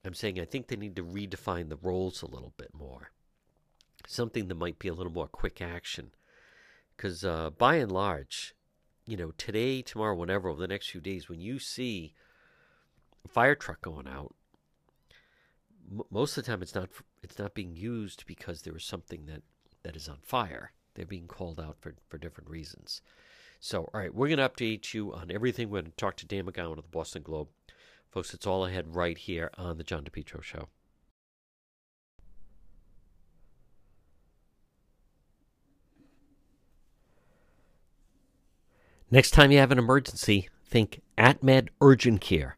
I'm 0.06 0.13
saying 0.13 0.39
I 0.39 0.46
think 0.46 0.67
they 0.67 0.75
need 0.75 0.96
to 0.96 1.03
redefine 1.03 1.70
the 1.70 1.77
roles 1.77 2.22
a 2.22 2.27
little 2.27 2.53
bit 2.58 2.74
more. 2.74 3.12
Something 4.06 4.48
that 4.48 4.56
might 4.56 4.79
be 4.79 4.88
a 4.88 4.94
little 4.94 5.12
more 5.12 5.27
quick 5.27 5.62
action. 5.62 6.12
Because 6.96 7.25
uh, 7.25 7.50
by 7.51 7.75
and 7.75 7.91
large, 7.91 8.56
you 9.06 9.17
know, 9.17 9.32
today, 9.38 9.82
tomorrow, 9.82 10.15
whenever, 10.15 10.50
over 10.50 10.60
the 10.60 10.67
next 10.67 10.89
few 10.89 11.01
days, 11.01 11.29
when 11.29 11.39
you 11.39 11.60
see 11.60 12.13
a 13.25 13.27
fire 13.27 13.56
truck 13.56 13.82
going 13.82 14.08
out, 14.08 14.36
m- 15.91 16.03
most 16.10 16.38
of 16.38 16.44
the 16.44 16.51
time 16.51 16.62
it's 16.62 16.75
not 16.75 16.89
it's 17.24 17.40
not 17.40 17.54
being 17.54 17.76
used 17.76 18.26
because 18.26 18.62
there 18.62 18.76
is 18.76 18.84
something 18.84 19.26
that 19.26 19.44
that 19.84 19.96
is 19.96 20.08
on 20.08 20.18
fire. 20.24 20.72
They're 20.96 21.06
being 21.06 21.28
called 21.28 21.60
out 21.60 21.78
for 21.80 21.96
for 22.08 22.18
different 22.18 22.50
reasons. 22.50 23.02
So, 23.60 23.90
all 23.94 24.00
right, 24.00 24.14
we're 24.14 24.28
going 24.28 24.38
to 24.38 24.50
update 24.50 24.94
you 24.94 25.14
on 25.14 25.32
everything. 25.32 25.70
We're 25.70 25.82
going 25.82 25.92
to 25.92 25.98
talk 25.98 26.16
to 26.18 26.28
Dan 26.28 26.46
McGowan 26.46 26.78
of 26.78 26.84
the 26.84 26.90
Boston 26.92 27.24
Globe. 27.24 27.48
Folks, 28.12 28.34
it's 28.34 28.46
all 28.46 28.66
ahead 28.66 28.96
right 28.96 29.18
here 29.18 29.50
on 29.58 29.78
the 29.78 29.84
John 29.84 30.04
DePetro 30.04 30.44
Show. 30.44 30.68
Next 39.10 39.32
time 39.32 39.52
you 39.52 39.58
have 39.58 39.72
an 39.72 39.80
emergency, 39.80 40.50
think 40.66 41.02
AtMed 41.18 41.70
Urgent 41.82 42.20
Care. 42.22 42.58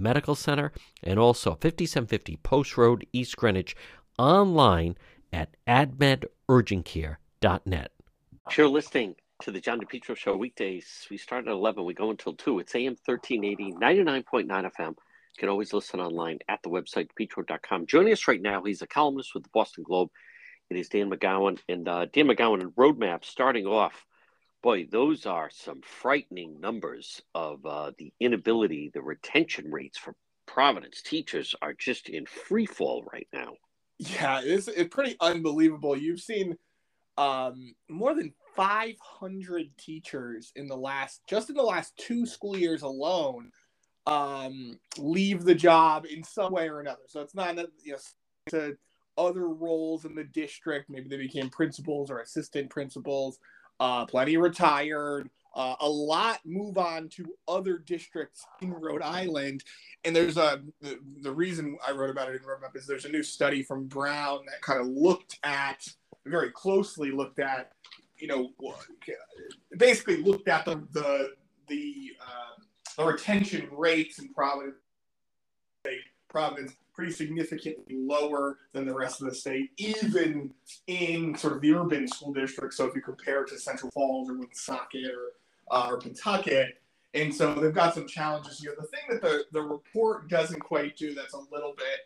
Medical 0.00 0.34
Center. 0.34 0.72
And 1.02 1.18
also 1.18 1.52
5750 1.52 2.36
Post 2.42 2.76
Road, 2.76 3.06
East 3.12 3.36
Greenwich, 3.36 3.74
online 4.18 4.96
at 5.32 5.56
admedurgentcare.net. 5.66 7.92
If 8.48 8.58
you're 8.58 8.68
listening 8.68 9.14
to 9.42 9.50
the 9.50 9.60
John 9.60 9.80
DePetro 9.80 10.16
Show 10.16 10.36
weekdays. 10.36 11.06
We 11.10 11.16
start 11.16 11.46
at 11.46 11.52
11. 11.52 11.84
We 11.84 11.94
go 11.94 12.10
until 12.10 12.34
2. 12.34 12.58
It's 12.58 12.74
AM 12.74 12.96
1380, 13.04 13.72
99.9 13.72 14.46
FM. 14.46 14.88
You 14.88 14.94
can 15.38 15.48
always 15.48 15.72
listen 15.72 16.00
online 16.00 16.38
at 16.48 16.62
the 16.62 16.68
website, 16.68 17.08
depetro.com. 17.18 17.86
Joining 17.86 18.12
us 18.12 18.28
right 18.28 18.42
now, 18.42 18.62
he's 18.62 18.82
a 18.82 18.86
columnist 18.86 19.34
with 19.34 19.44
the 19.44 19.50
Boston 19.52 19.84
Globe. 19.84 20.10
It 20.68 20.76
is 20.76 20.88
Dan 20.88 21.10
McGowan. 21.10 21.58
And 21.68 21.88
uh, 21.88 22.06
Dan 22.12 22.26
McGowan 22.26 22.60
and 22.60 22.72
Rhode 22.76 22.98
Map 22.98 23.24
starting 23.24 23.66
off 23.66 24.04
boy, 24.62 24.86
those 24.90 25.26
are 25.26 25.50
some 25.50 25.80
frightening 25.82 26.60
numbers 26.60 27.22
of 27.34 27.64
uh, 27.64 27.92
the 27.98 28.12
inability, 28.20 28.90
the 28.92 29.02
retention 29.02 29.70
rates 29.70 29.98
for 29.98 30.14
Providence 30.46 31.00
teachers 31.02 31.54
are 31.62 31.74
just 31.74 32.08
in 32.08 32.26
free 32.26 32.66
fall 32.66 33.04
right 33.12 33.28
now. 33.32 33.52
Yeah, 33.98 34.40
it's, 34.42 34.66
it's 34.66 34.92
pretty 34.92 35.14
unbelievable. 35.20 35.96
You've 35.96 36.20
seen 36.20 36.56
um, 37.16 37.74
more 37.88 38.14
than 38.14 38.34
500 38.56 39.76
teachers 39.78 40.50
in 40.56 40.66
the 40.66 40.76
last, 40.76 41.20
just 41.28 41.50
in 41.50 41.56
the 41.56 41.62
last 41.62 41.96
two 41.96 42.26
school 42.26 42.56
years 42.56 42.82
alone, 42.82 43.52
um, 44.06 44.80
leave 44.98 45.44
the 45.44 45.54
job 45.54 46.04
in 46.04 46.24
some 46.24 46.52
way 46.52 46.68
or 46.68 46.80
another. 46.80 47.02
So 47.06 47.20
it's 47.20 47.34
not, 47.34 47.56
you 47.84 47.92
know, 47.92 47.98
to 48.48 48.76
other 49.16 49.48
roles 49.48 50.04
in 50.04 50.16
the 50.16 50.24
district. 50.24 50.90
Maybe 50.90 51.08
they 51.08 51.16
became 51.16 51.48
principals 51.48 52.10
or 52.10 52.18
assistant 52.18 52.70
principals 52.70 53.38
uh, 53.80 54.06
plenty 54.06 54.36
retired. 54.36 55.28
Uh, 55.56 55.74
a 55.80 55.88
lot 55.88 56.38
move 56.44 56.78
on 56.78 57.08
to 57.08 57.26
other 57.48 57.78
districts 57.78 58.46
in 58.62 58.72
Rhode 58.72 59.02
Island. 59.02 59.64
And 60.04 60.14
there's 60.14 60.36
a 60.36 60.62
the, 60.80 61.00
the 61.22 61.32
reason 61.32 61.76
I 61.86 61.90
wrote 61.90 62.10
about 62.10 62.28
it 62.28 62.40
in 62.40 62.46
Rhode 62.46 62.60
Map 62.60 62.76
is 62.76 62.86
there's 62.86 63.04
a 63.04 63.10
new 63.10 63.24
study 63.24 63.64
from 63.64 63.88
Brown 63.88 64.40
that 64.46 64.62
kind 64.62 64.80
of 64.80 64.86
looked 64.86 65.40
at 65.42 65.88
very 66.26 66.50
closely 66.50 67.10
looked 67.10 67.40
at, 67.40 67.72
you 68.16 68.28
know, 68.28 68.52
basically 69.76 70.22
looked 70.22 70.48
at 70.48 70.64
the 70.64 70.86
the 70.92 71.30
the, 71.66 72.12
uh, 72.20 72.62
the 72.96 73.04
retention 73.04 73.68
rates 73.72 74.18
in 74.18 74.32
Providence, 74.34 74.76
Providence 76.28 76.72
pretty 77.00 77.14
significantly 77.14 77.96
lower 77.96 78.58
than 78.74 78.84
the 78.84 78.92
rest 78.92 79.22
of 79.22 79.28
the 79.30 79.34
state, 79.34 79.70
even 79.78 80.52
in 80.86 81.34
sort 81.34 81.54
of 81.54 81.62
the 81.62 81.72
urban 81.72 82.06
school 82.06 82.30
districts. 82.30 82.76
So 82.76 82.84
if 82.84 82.94
you 82.94 83.00
compare 83.00 83.40
it 83.40 83.48
to 83.48 83.58
Central 83.58 83.90
Falls 83.92 84.28
or 84.28 84.34
Woonsocket 84.34 85.06
or, 85.06 85.32
uh, 85.74 85.86
or 85.88 85.98
Pawtucket, 85.98 86.74
and 87.14 87.34
so 87.34 87.54
they've 87.54 87.72
got 87.72 87.94
some 87.94 88.06
challenges 88.06 88.60
here. 88.60 88.74
The 88.78 88.86
thing 88.86 89.00
that 89.08 89.22
the, 89.22 89.44
the 89.50 89.62
report 89.62 90.28
doesn't 90.28 90.60
quite 90.60 90.94
do 90.94 91.14
that's 91.14 91.32
a 91.32 91.40
little 91.50 91.72
bit, 91.74 92.00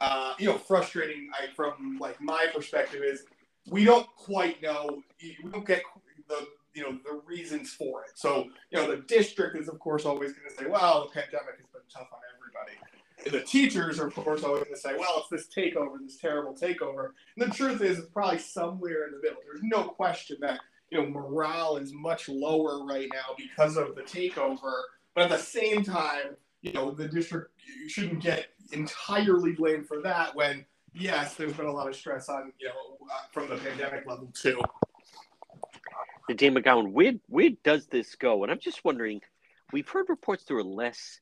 uh, 0.00 0.34
you 0.40 0.46
know, 0.46 0.58
frustrating 0.58 1.30
I, 1.32 1.46
from 1.54 1.96
like 2.00 2.20
my 2.20 2.46
perspective 2.52 3.02
is 3.04 3.22
we 3.68 3.84
don't 3.84 4.08
quite 4.16 4.60
know, 4.60 5.00
we 5.22 5.36
don't 5.48 5.64
get 5.64 5.82
the 6.28 6.48
you 6.74 6.82
know 6.82 6.98
the 7.04 7.20
reasons 7.24 7.72
for 7.72 8.02
it. 8.02 8.10
So 8.16 8.48
you 8.72 8.78
know 8.78 8.90
the 8.90 9.02
district 9.02 9.56
is 9.56 9.68
of 9.68 9.78
course 9.78 10.04
always 10.04 10.32
going 10.32 10.48
to 10.48 10.56
say, 10.56 10.68
well, 10.68 11.04
the 11.04 11.20
pandemic 11.20 11.56
has 11.56 11.66
been 11.72 11.82
tough 11.88 12.08
on 12.12 12.18
everybody 12.34 12.89
the 13.24 13.40
teachers 13.40 13.98
are, 14.00 14.06
of 14.08 14.14
course, 14.14 14.42
always 14.42 14.64
going 14.64 14.74
to 14.74 14.80
say, 14.80 14.94
well, 14.98 15.18
it's 15.18 15.28
this 15.28 15.48
takeover, 15.54 15.96
this 16.00 16.16
terrible 16.16 16.54
takeover. 16.54 17.10
And 17.36 17.50
the 17.50 17.54
truth 17.54 17.80
is, 17.82 17.98
it's 17.98 18.08
probably 18.08 18.38
somewhere 18.38 19.06
in 19.06 19.12
the 19.12 19.18
middle. 19.22 19.40
There's 19.44 19.62
no 19.62 19.84
question 19.84 20.38
that, 20.40 20.60
you 20.90 20.98
know, 20.98 21.08
morale 21.08 21.76
is 21.76 21.92
much 21.92 22.28
lower 22.28 22.84
right 22.84 23.08
now 23.12 23.34
because 23.36 23.76
of 23.76 23.94
the 23.94 24.02
takeover. 24.02 24.72
But 25.14 25.24
at 25.24 25.30
the 25.30 25.38
same 25.38 25.82
time, 25.82 26.36
you 26.62 26.72
know, 26.72 26.90
the 26.90 27.08
district 27.08 27.52
shouldn't 27.88 28.22
get 28.22 28.48
entirely 28.72 29.52
blamed 29.52 29.86
for 29.86 30.02
that 30.02 30.34
when, 30.34 30.64
yes, 30.92 31.34
there's 31.34 31.52
been 31.52 31.66
a 31.66 31.72
lot 31.72 31.88
of 31.88 31.96
stress 31.96 32.28
on, 32.28 32.52
you 32.58 32.68
know, 32.68 33.06
uh, 33.10 33.18
from 33.32 33.48
the 33.48 33.56
pandemic 33.56 34.06
level 34.06 34.30
too. 34.34 34.60
And 36.28 36.38
Dan 36.38 36.54
McGowan, 36.54 36.92
where, 36.92 37.14
where 37.28 37.50
does 37.64 37.86
this 37.86 38.14
go? 38.14 38.42
And 38.42 38.52
I'm 38.52 38.60
just 38.60 38.84
wondering, 38.84 39.20
we've 39.72 39.88
heard 39.88 40.08
reports 40.08 40.44
there 40.44 40.58
are 40.58 40.64
less 40.64 41.20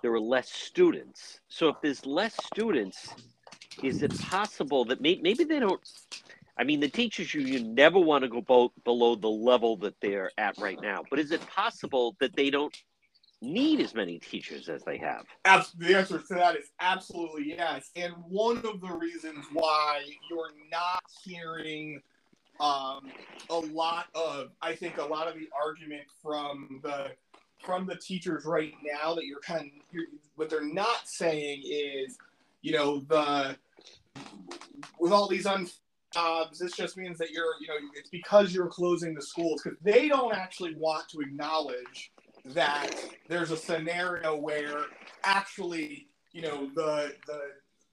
there 0.00 0.10
were 0.10 0.20
less 0.20 0.50
students. 0.50 1.40
So 1.48 1.68
if 1.68 1.76
there's 1.82 2.06
less 2.06 2.34
students, 2.46 3.14
is 3.82 4.02
it 4.02 4.18
possible 4.20 4.84
that 4.86 5.00
may, 5.00 5.18
maybe 5.22 5.44
they 5.44 5.58
don't? 5.58 5.80
I 6.56 6.64
mean, 6.64 6.80
the 6.80 6.88
teachers 6.88 7.32
union 7.34 7.74
never 7.74 7.98
want 7.98 8.22
to 8.22 8.28
go 8.28 8.40
bo- 8.40 8.72
below 8.84 9.14
the 9.14 9.28
level 9.28 9.76
that 9.78 9.94
they're 10.00 10.30
at 10.38 10.58
right 10.58 10.80
now. 10.80 11.02
But 11.08 11.18
is 11.18 11.32
it 11.32 11.46
possible 11.46 12.16
that 12.20 12.36
they 12.36 12.50
don't 12.50 12.76
need 13.40 13.80
as 13.80 13.94
many 13.94 14.18
teachers 14.18 14.68
as 14.68 14.82
they 14.84 14.98
have? 14.98 15.24
The 15.76 15.96
answer 15.96 16.18
to 16.18 16.34
that 16.34 16.56
is 16.56 16.70
absolutely 16.80 17.54
yes. 17.56 17.90
And 17.96 18.12
one 18.28 18.58
of 18.58 18.80
the 18.80 18.92
reasons 18.92 19.46
why 19.52 20.02
you're 20.30 20.52
not 20.70 21.02
hearing 21.24 22.00
um, 22.60 23.10
a 23.50 23.58
lot 23.58 24.06
of, 24.14 24.50
I 24.60 24.74
think, 24.74 24.98
a 24.98 25.04
lot 25.04 25.26
of 25.26 25.34
the 25.34 25.48
argument 25.60 26.04
from 26.22 26.80
the 26.82 27.12
from 27.62 27.86
the 27.86 27.96
teachers 27.96 28.44
right 28.44 28.74
now 28.82 29.14
that 29.14 29.24
you're 29.24 29.40
kind 29.40 29.62
of 29.62 29.70
you're, 29.92 30.06
what 30.36 30.50
they're 30.50 30.64
not 30.64 31.06
saying 31.08 31.62
is, 31.64 32.18
you 32.62 32.72
know, 32.72 33.00
the 33.08 33.56
with 34.98 35.12
all 35.12 35.28
these 35.28 35.46
un 35.46 35.68
jobs, 36.12 36.58
this 36.58 36.72
just 36.72 36.96
means 36.96 37.18
that 37.18 37.30
you're, 37.30 37.54
you 37.60 37.68
know, 37.68 37.74
it's 37.94 38.10
because 38.10 38.54
you're 38.54 38.68
closing 38.68 39.14
the 39.14 39.22
schools 39.22 39.62
because 39.62 39.78
they 39.82 40.08
don't 40.08 40.34
actually 40.34 40.74
want 40.74 41.08
to 41.08 41.20
acknowledge 41.20 42.12
that 42.46 42.90
there's 43.28 43.50
a 43.50 43.56
scenario 43.56 44.36
where 44.36 44.84
actually, 45.24 46.08
you 46.32 46.42
know, 46.42 46.68
the 46.74 47.14
the 47.26 47.40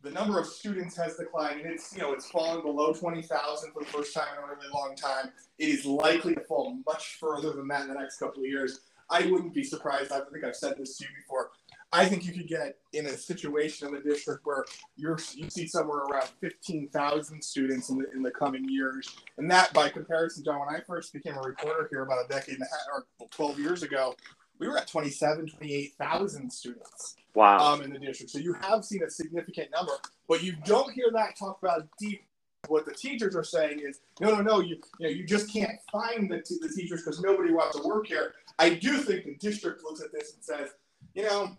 the 0.01 0.11
number 0.11 0.39
of 0.39 0.45
students 0.45 0.95
has 0.95 1.17
declined 1.17 1.59
and 1.61 1.71
it's 1.71 1.93
you 1.93 2.01
know 2.01 2.13
it's 2.13 2.29
fallen 2.29 2.61
below 2.61 2.93
20,000 2.93 3.73
for 3.73 3.83
the 3.83 3.85
first 3.89 4.13
time 4.13 4.27
in 4.37 4.43
a 4.43 4.47
really 4.47 4.69
long 4.73 4.95
time. 4.95 5.31
It 5.57 5.69
is 5.69 5.85
likely 5.85 6.35
to 6.35 6.41
fall 6.41 6.77
much 6.85 7.17
further 7.19 7.51
than 7.51 7.67
that 7.67 7.83
in 7.83 7.89
the 7.89 7.95
next 7.95 8.17
couple 8.17 8.43
of 8.43 8.49
years. 8.49 8.81
I 9.09 9.25
wouldn't 9.25 9.53
be 9.53 9.63
surprised. 9.63 10.11
I 10.11 10.21
think 10.31 10.43
I've 10.45 10.55
said 10.55 10.75
this 10.77 10.97
to 10.97 11.05
you 11.05 11.09
before. 11.21 11.51
I 11.91 12.05
think 12.05 12.23
you 12.25 12.33
could 12.33 12.47
get 12.47 12.77
in 12.93 13.07
a 13.07 13.17
situation 13.17 13.87
in 13.87 13.95
the 13.95 13.99
district 14.01 14.45
where 14.45 14.65
you're 14.95 15.17
you 15.33 15.49
see 15.49 15.67
somewhere 15.67 15.99
around 15.99 16.29
fifteen 16.39 16.87
thousand 16.89 17.43
students 17.43 17.89
in 17.89 17.97
the 17.97 18.11
in 18.11 18.21
the 18.21 18.29
coming 18.29 18.69
years, 18.69 19.09
and 19.37 19.49
that 19.49 19.73
by 19.73 19.89
comparison, 19.89 20.43
John, 20.43 20.59
when 20.59 20.69
I 20.69 20.81
first 20.85 21.13
became 21.13 21.35
a 21.35 21.41
reporter 21.41 21.87
here 21.89 22.03
about 22.03 22.25
a 22.25 22.27
decade 22.27 22.55
and 22.55 22.63
a 22.63 22.65
half 22.65 23.03
or 23.19 23.27
twelve 23.29 23.59
years 23.59 23.81
ago, 23.81 24.15
we 24.59 24.67
were 24.67 24.77
at 24.77 24.87
27, 24.87 25.47
28,000 25.47 26.51
students. 26.51 27.15
Wow. 27.33 27.59
Um, 27.59 27.81
in 27.81 27.93
the 27.93 27.99
district, 27.99 28.31
so 28.31 28.39
you 28.39 28.53
have 28.61 28.83
seen 28.83 29.01
a 29.03 29.09
significant 29.09 29.69
number, 29.73 29.93
but 30.27 30.43
you 30.43 30.55
don't 30.65 30.91
hear 30.91 31.05
that 31.13 31.37
talk 31.37 31.59
about 31.61 31.87
deep 31.97 32.23
what 32.67 32.85
the 32.85 32.93
teachers 32.93 33.35
are 33.35 33.43
saying 33.43 33.79
is, 33.79 34.01
no, 34.19 34.35
no, 34.35 34.41
no, 34.41 34.59
you, 34.59 34.77
you 34.99 35.07
know, 35.07 35.09
you 35.09 35.23
just 35.23 35.51
can't 35.51 35.79
find 35.91 36.29
the, 36.29 36.41
t- 36.41 36.57
the 36.61 36.69
teachers 36.69 37.03
because 37.03 37.21
nobody 37.21 37.53
wants 37.53 37.79
to 37.79 37.87
work 37.87 38.07
here. 38.07 38.33
I 38.59 38.71
do 38.71 38.97
think 38.97 39.25
the 39.25 39.35
district 39.35 39.83
looks 39.83 40.01
at 40.01 40.11
this 40.11 40.33
and 40.33 40.43
says, 40.43 40.69
you 41.15 41.23
know, 41.23 41.55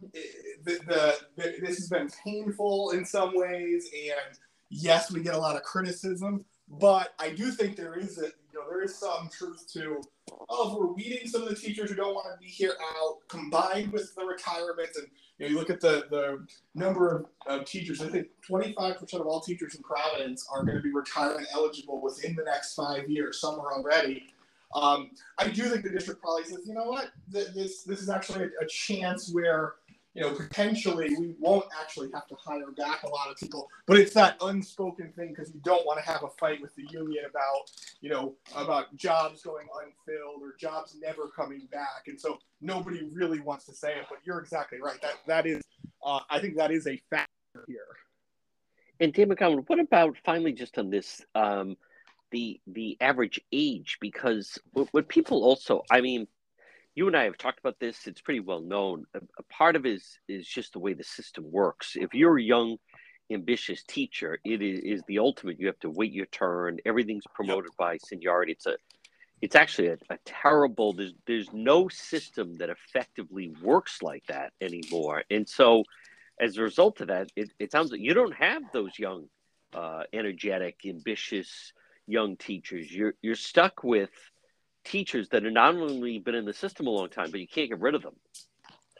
the, 0.65 0.79
the, 0.87 1.17
the, 1.37 1.55
this 1.61 1.77
has 1.79 1.89
been 1.89 2.11
painful 2.25 2.91
in 2.91 3.05
some 3.05 3.33
ways, 3.35 3.91
and 3.93 4.39
yes, 4.69 5.11
we 5.11 5.23
get 5.23 5.35
a 5.35 5.39
lot 5.39 5.57
of 5.57 5.63
criticism, 5.63 6.45
but 6.69 7.15
I 7.19 7.31
do 7.31 7.51
think 7.51 7.77
there 7.77 7.99
is 7.99 8.19
a, 8.19 8.27
you 8.27 8.59
know, 8.59 8.69
there 8.69 8.83
is 8.83 8.95
some 8.95 9.29
truth 9.33 9.67
to, 9.73 10.03
oh, 10.49 10.77
we're 10.79 10.93
weeding 10.93 11.27
some 11.27 11.43
of 11.43 11.49
the 11.49 11.57
teachers 11.57 11.91
who 11.91 11.97
don't 11.97 12.15
want 12.15 12.27
to 12.33 12.39
be 12.39 12.51
here 12.51 12.75
out, 12.99 13.17
combined 13.29 13.93
with 13.93 14.15
the 14.15 14.25
retirements, 14.25 14.99
and 14.99 15.09
you 15.39 15.47
know, 15.47 15.53
you 15.53 15.59
look 15.59 15.71
at 15.71 15.81
the 15.81 16.05
the 16.11 16.47
number 16.75 17.17
of, 17.17 17.27
of 17.47 17.65
teachers. 17.65 18.03
I 18.03 18.09
think 18.09 18.27
25% 18.49 19.15
of 19.15 19.27
all 19.27 19.41
teachers 19.41 19.75
in 19.75 19.83
Providence 19.83 20.47
are 20.53 20.63
going 20.65 20.77
to 20.77 20.83
be 20.83 20.93
retirement 20.93 21.49
eligible 21.55 22.01
within 22.03 22.37
the 22.37 22.45
next 22.45 22.75
five 22.75 23.09
years. 23.09 23.41
Some 23.41 23.59
are 23.59 23.73
already. 23.73 24.27
Um, 24.75 25.11
I 25.39 25.49
do 25.49 25.65
think 25.65 25.83
the 25.83 25.91
district 25.91 26.23
probably 26.23 26.45
says, 26.45 26.61
you 26.65 26.75
know 26.75 26.85
what, 26.85 27.11
this 27.29 27.83
this 27.83 28.01
is 28.01 28.09
actually 28.09 28.45
a, 28.45 28.65
a 28.65 28.67
chance 28.69 29.31
where 29.33 29.75
you 30.15 30.23
know, 30.23 30.35
potentially 30.35 31.15
we 31.19 31.35
won't 31.39 31.67
actually 31.81 32.09
have 32.13 32.27
to 32.27 32.35
hire 32.35 32.73
back 32.77 33.05
a 33.05 33.09
lot 33.09 33.31
of 33.31 33.37
people. 33.37 33.69
But 33.87 33.99
it's 33.99 34.13
that 34.15 34.37
unspoken 34.41 35.13
thing 35.13 35.29
because 35.29 35.55
you 35.55 35.61
don't 35.63 35.87
want 35.87 36.05
to 36.05 36.11
have 36.11 36.25
a 36.25 36.29
fight 36.31 36.61
with 36.61 36.75
the 36.75 36.85
union 36.91 37.25
about, 37.29 37.71
you 38.01 38.11
know, 38.11 38.35
about 38.57 38.95
jobs 38.97 39.43
going 39.43 39.69
unfilled 39.75 40.43
or 40.43 40.57
jobs 40.59 40.97
never 41.01 41.29
coming 41.29 41.69
back. 41.71 42.09
And 42.09 42.21
so 42.21 42.39
nobody 42.61 43.09
really 43.13 43.41
wants 43.41 43.67
to 43.67 43.73
say 43.73 43.93
it. 43.93 44.07
But 44.09 44.19
you're 44.25 44.41
exactly 44.41 44.79
right. 44.83 45.01
That 45.01 45.15
that 45.27 45.47
is, 45.47 45.63
uh, 46.05 46.21
I 46.29 46.41
think 46.41 46.57
that 46.57 46.73
is 46.73 46.89
a 46.89 47.01
factor 47.09 47.65
here. 47.69 47.79
And 48.99 49.13
Dan 49.15 49.29
McGowan, 49.29 49.65
what 49.69 49.79
about 49.79 50.17
finally 50.25 50.53
just 50.53 50.77
on 50.77 50.91
this? 50.91 51.25
Um, 51.37 51.77
the 52.31 52.61
the 52.67 52.97
average 53.01 53.41
age 53.53 53.99
because 54.01 54.59
what, 54.73 54.89
what 54.93 55.09
people 55.09 55.43
also 55.43 55.83
i 55.91 56.01
mean 56.01 56.27
you 56.95 57.07
and 57.07 57.17
I 57.17 57.25
have 57.25 57.39
talked 57.39 57.61
about 57.61 57.79
this. 57.79 58.07
It's 58.07 58.21
pretty 58.21 58.41
well 58.41 58.61
known. 58.61 59.07
A, 59.15 59.21
a, 59.39 59.43
part 59.45 59.77
of 59.77 59.87
it 59.87 59.95
is 59.95 60.19
is 60.29 60.47
just 60.47 60.73
the 60.73 60.81
way 60.81 60.93
the 60.93 61.05
system 61.05 61.51
works. 61.51 61.93
If 61.95 62.15
you're 62.15 62.39
a 62.39 62.43
young, 62.43 62.79
ambitious 63.31 63.83
teacher, 63.85 64.39
it 64.45 64.61
is, 64.61 64.81
is 64.81 65.03
the 65.07 65.19
ultimate. 65.19 65.61
You 65.61 65.69
have 65.69 65.79
to 65.81 65.91
wait 65.91 66.13
your 66.13 66.27
turn. 66.27 66.79
Everything's 66.85 67.25
promoted 67.35 67.71
yep. 67.73 67.79
by 67.79 67.99
seniority. 67.99 68.53
It's 68.53 68.67
a 68.67 68.77
it's 69.41 69.57
actually 69.57 69.89
a, 69.89 69.99
a, 70.11 70.19
terrible 70.27 70.93
there's 70.93 71.15
there's 71.27 71.49
no 71.53 71.89
system 71.89 72.59
that 72.59 72.69
effectively 72.69 73.55
works 73.63 74.03
like 74.03 74.25
that 74.27 74.53
anymore. 74.61 75.23
And 75.31 75.49
so 75.49 75.85
as 76.41 76.57
a 76.57 76.63
result 76.63 77.01
of 77.01 77.09
that, 77.09 77.31
it, 77.37 77.51
it 77.59 77.71
sounds 77.71 77.93
like 77.93 78.01
you 78.01 78.15
don't 78.15 78.35
have 78.35 78.63
those 78.73 78.99
young, 78.99 79.29
uh, 79.75 80.03
energetic, 80.13 80.81
ambitious 80.87 81.73
young 82.11 82.37
teachers. 82.37 82.93
You're 82.93 83.15
you're 83.23 83.35
stuck 83.35 83.85
with 83.85 84.11
teachers 84.85 85.29
that 85.31 85.45
have 85.45 85.53
not 85.53 85.75
only 85.75 86.19
been 86.19 86.35
in 86.35 86.45
the 86.45 86.53
system 86.53 86.87
a 86.87 86.91
long 86.91 87.09
time, 87.09 87.31
but 87.31 87.41
you 87.41 87.49
can't 87.49 87.69
get 87.69 87.81
rid 87.81 87.95
of 87.95 88.03
them. 88.03 88.15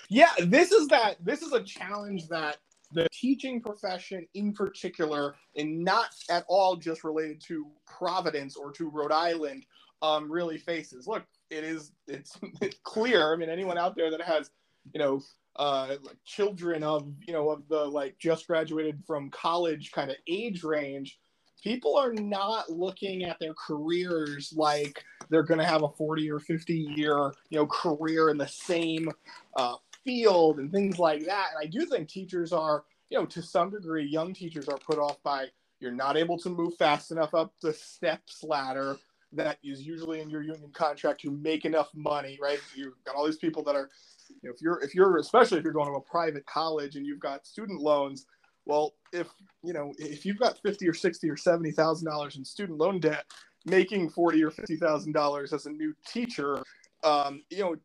Yeah, 0.09 0.33
this 0.41 0.73
is 0.73 0.89
that. 0.89 1.25
This 1.25 1.43
is 1.43 1.53
a 1.53 1.63
challenge 1.63 2.29
that 2.29 2.59
the 2.93 3.07
teaching 3.13 3.61
profession, 3.61 4.27
in 4.35 4.53
particular, 4.53 5.37
and 5.57 5.85
not 5.85 6.11
at 6.29 6.45
all 6.49 6.77
just 6.77 7.05
related 7.05 7.41
to 7.43 7.67
Providence 7.87 8.57
or 8.57 8.73
to 8.73 8.91
Rhode 8.91 9.13
Island, 9.13 9.65
um, 10.03 10.31
really 10.31 10.59
faces. 10.59 11.07
Look, 11.07 11.25
it 11.51 11.65
is 11.65 11.93
it's, 12.09 12.37
it's 12.61 12.79
clear. 12.83 13.33
I 13.33 13.37
mean, 13.37 13.51
anyone 13.51 13.79
out 13.79 13.95
there 13.95 14.11
that 14.11 14.23
has, 14.23 14.51
you 14.93 14.99
know, 14.99 15.21
uh, 15.57 15.97
like 16.03 16.17
children 16.25 16.83
of 16.83 17.13
you 17.27 17.33
know 17.33 17.51
of 17.51 17.67
the 17.69 17.85
like 17.85 18.19
just 18.19 18.47
graduated 18.47 19.03
from 19.07 19.31
college 19.31 19.93
kind 19.93 20.11
of 20.11 20.17
age 20.29 20.63
range 20.63 21.19
people 21.63 21.97
are 21.97 22.13
not 22.13 22.71
looking 22.71 23.25
at 23.25 23.39
their 23.39 23.55
careers 23.55 24.53
like 24.57 25.05
they're 25.29 25.43
going 25.43 25.61
to 25.61 25.67
have 25.67 25.83
a 25.83 25.89
40 25.89 26.31
or 26.31 26.41
50 26.41 26.75
year 26.75 27.33
you 27.51 27.59
know 27.59 27.67
career 27.67 28.31
in 28.31 28.39
the 28.39 28.49
same 28.49 29.11
uh, 29.57 29.77
field 30.05 30.59
and 30.59 30.73
things 30.73 30.99
like 30.99 31.25
that. 31.27 31.51
And 31.55 31.63
i 31.63 31.67
do 31.67 31.87
think 31.87 32.09
teachers 32.09 32.53
are 32.53 32.85
you 33.11 33.19
know 33.19 33.27
to 33.27 33.43
some 33.43 33.71
degree 33.71 34.07
young 34.07 34.33
teachers 34.33 34.69
are 34.69 34.79
put 34.79 34.99
off 34.99 35.23
by 35.23 35.47
you're 35.81 35.93
not 35.93 36.17
able 36.17 36.39
to 36.39 36.51
move 36.51 36.75
fast 36.77 37.11
enough 37.11 37.35
up 37.35 37.53
the 37.63 37.73
steps 37.73 38.43
ladder 38.43 38.97
that 39.33 39.59
is 39.63 39.83
usually 39.83 40.21
in 40.21 40.29
your 40.29 40.43
union 40.43 40.71
contract 40.73 41.21
to 41.21 41.31
make 41.31 41.65
enough 41.65 41.91
money 41.95 42.39
right? 42.43 42.61
You've 42.75 42.95
got 43.05 43.15
all 43.15 43.27
these 43.27 43.37
people 43.37 43.63
that 43.65 43.77
are 43.77 43.91
you 44.29 44.49
know 44.49 44.55
if 44.55 44.63
you're 44.63 44.83
if 44.83 44.95
you're 44.95 45.19
especially 45.19 45.59
if 45.59 45.65
you're 45.65 45.73
going 45.73 45.89
to 45.89 45.95
a 45.95 46.01
private 46.01 46.47
college 46.47 46.97
and 46.97 47.07
you've 47.07 47.21
got 47.21 47.47
student 47.47 47.81
loans 47.81 48.27
well, 48.71 48.95
if 49.13 49.27
you 49.65 49.73
know 49.73 49.93
if 49.99 50.25
you've 50.25 50.39
got 50.39 50.61
fifty 50.63 50.89
or 50.89 50.95
sixty 50.95 51.29
or 51.29 51.37
seventy 51.37 51.73
thousand 51.73 52.07
dollars 52.07 52.37
in 52.37 52.45
student 52.45 52.79
loan 52.79 53.01
debt, 53.01 53.25
making 53.67 54.11
forty 54.11 54.45
or 54.45 54.53
fifty 54.53 54.77
thousand 54.77 55.13
dollars 55.13 55.53
as 55.53 55.67
a 55.67 55.71
new 55.71 55.93
teacher, 56.07 56.63
um, 57.03 57.43
you 57.51 57.59
know, 57.59 57.77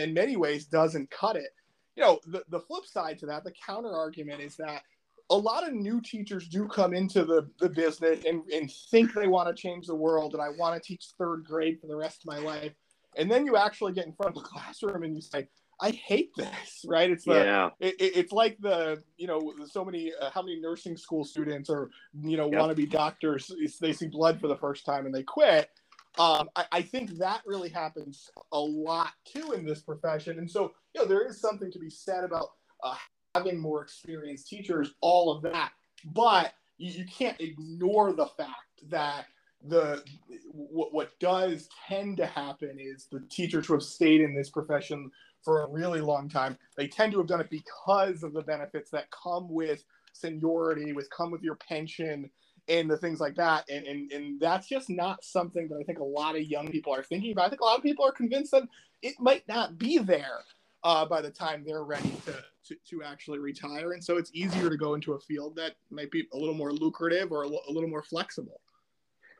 in 0.00 0.14
many 0.14 0.36
ways 0.36 0.66
doesn't 0.66 1.10
cut 1.10 1.34
it. 1.34 1.50
You 1.96 2.04
know, 2.04 2.20
the, 2.26 2.44
the 2.50 2.60
flip 2.60 2.86
side 2.86 3.18
to 3.18 3.26
that, 3.26 3.42
the 3.42 3.52
counter 3.66 3.92
argument 3.92 4.40
is 4.40 4.54
that 4.56 4.82
a 5.28 5.36
lot 5.36 5.66
of 5.66 5.74
new 5.74 6.00
teachers 6.00 6.46
do 6.46 6.68
come 6.68 6.94
into 6.94 7.24
the, 7.24 7.48
the 7.58 7.68
business 7.68 8.24
and, 8.24 8.42
and 8.50 8.70
think 8.90 9.12
they 9.12 9.26
want 9.26 9.48
to 9.48 9.60
change 9.60 9.86
the 9.86 9.94
world 9.94 10.34
and 10.34 10.42
I 10.42 10.48
want 10.58 10.74
to 10.74 10.86
teach 10.86 11.08
third 11.18 11.44
grade 11.44 11.80
for 11.80 11.86
the 11.86 11.96
rest 11.96 12.22
of 12.22 12.26
my 12.26 12.38
life. 12.38 12.72
And 13.16 13.30
then 13.30 13.44
you 13.44 13.56
actually 13.56 13.92
get 13.92 14.06
in 14.06 14.12
front 14.12 14.36
of 14.36 14.42
the 14.42 14.48
classroom 14.48 15.02
and 15.02 15.14
you 15.14 15.20
say, 15.20 15.48
I 15.82 15.90
hate 15.90 16.34
this, 16.36 16.84
right? 16.86 17.10
It's 17.10 17.24
the, 17.24 17.34
yeah. 17.34 17.70
It, 17.80 17.96
it's 17.98 18.32
like 18.32 18.56
the, 18.60 19.02
you 19.16 19.26
know, 19.26 19.52
so 19.68 19.84
many, 19.84 20.12
uh, 20.18 20.30
how 20.30 20.40
many 20.40 20.60
nursing 20.60 20.96
school 20.96 21.24
students 21.24 21.68
or, 21.68 21.90
you 22.22 22.36
know, 22.36 22.50
yep. 22.50 22.60
want 22.60 22.70
to 22.70 22.76
be 22.76 22.86
doctors, 22.86 23.50
they 23.80 23.92
see 23.92 24.06
blood 24.06 24.40
for 24.40 24.46
the 24.46 24.56
first 24.56 24.86
time 24.86 25.06
and 25.06 25.14
they 25.14 25.24
quit. 25.24 25.70
Um, 26.18 26.48
I, 26.54 26.66
I, 26.72 26.82
think 26.82 27.16
that 27.18 27.40
really 27.46 27.70
happens 27.70 28.30
a 28.52 28.60
lot 28.60 29.12
too 29.24 29.52
in 29.52 29.64
this 29.64 29.80
profession. 29.80 30.38
And 30.38 30.50
so, 30.50 30.72
you 30.94 31.00
know, 31.00 31.06
there 31.06 31.26
is 31.26 31.40
something 31.40 31.72
to 31.72 31.78
be 31.78 31.88
said 31.88 32.22
about 32.22 32.50
uh, 32.82 32.94
having 33.34 33.58
more 33.58 33.82
experienced 33.82 34.46
teachers, 34.46 34.92
all 35.00 35.34
of 35.34 35.42
that. 35.42 35.72
But 36.04 36.52
you, 36.76 36.92
you 36.92 37.06
can't 37.06 37.40
ignore 37.40 38.12
the 38.12 38.26
fact 38.26 38.82
that 38.90 39.24
the 39.68 40.02
what, 40.50 40.92
what 40.92 41.18
does 41.18 41.68
tend 41.88 42.16
to 42.18 42.26
happen 42.26 42.76
is 42.78 43.06
the 43.10 43.24
teachers 43.30 43.66
who 43.66 43.74
have 43.74 43.82
stayed 43.82 44.20
in 44.20 44.34
this 44.34 44.50
profession 44.50 45.10
for 45.42 45.62
a 45.62 45.68
really 45.68 46.00
long 46.00 46.28
time. 46.28 46.56
They 46.76 46.88
tend 46.88 47.12
to 47.12 47.18
have 47.18 47.26
done 47.26 47.40
it 47.40 47.50
because 47.50 48.22
of 48.22 48.32
the 48.32 48.42
benefits 48.42 48.90
that 48.90 49.10
come 49.10 49.48
with 49.50 49.84
seniority, 50.12 50.92
with 50.92 51.08
come 51.10 51.30
with 51.30 51.42
your 51.42 51.56
pension 51.56 52.30
and 52.68 52.90
the 52.90 52.96
things 52.96 53.20
like 53.20 53.34
that. 53.36 53.68
And, 53.68 53.86
and, 53.86 54.12
and 54.12 54.40
that's 54.40 54.68
just 54.68 54.88
not 54.88 55.24
something 55.24 55.68
that 55.68 55.78
I 55.80 55.82
think 55.82 55.98
a 55.98 56.04
lot 56.04 56.36
of 56.36 56.42
young 56.42 56.68
people 56.68 56.94
are 56.94 57.02
thinking 57.02 57.32
about. 57.32 57.46
I 57.46 57.48
think 57.48 57.60
a 57.60 57.64
lot 57.64 57.76
of 57.76 57.82
people 57.82 58.06
are 58.06 58.12
convinced 58.12 58.52
that 58.52 58.62
it 59.02 59.14
might 59.18 59.46
not 59.48 59.78
be 59.78 59.98
there 59.98 60.40
uh, 60.84 61.04
by 61.04 61.20
the 61.20 61.30
time 61.30 61.64
they're 61.64 61.84
ready 61.84 62.14
to, 62.26 62.32
to, 62.64 62.76
to, 62.90 63.02
actually 63.02 63.38
retire. 63.38 63.92
And 63.92 64.02
so 64.02 64.16
it's 64.16 64.30
easier 64.34 64.68
to 64.68 64.76
go 64.76 64.94
into 64.94 65.12
a 65.12 65.20
field 65.20 65.56
that 65.56 65.74
might 65.90 66.10
be 66.10 66.26
a 66.32 66.36
little 66.36 66.54
more 66.54 66.72
lucrative 66.72 67.30
or 67.30 67.44
a, 67.44 67.48
l- 67.48 67.62
a 67.68 67.72
little 67.72 67.88
more 67.88 68.02
flexible. 68.02 68.60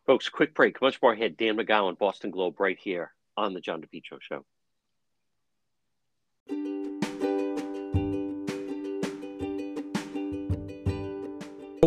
Folks, 0.07 0.29
quick 0.29 0.55
break. 0.55 0.81
Much 0.81 1.01
more 1.03 1.13
ahead. 1.13 1.37
Dan 1.37 1.57
McGowan, 1.57 1.99
Boston 1.99 2.31
Globe, 2.31 2.61
right 2.61 2.79
here 2.81 3.13
on 3.37 3.55
the 3.55 3.61
John 3.61 3.81
DePetro 3.81 4.19
Show. 4.21 4.45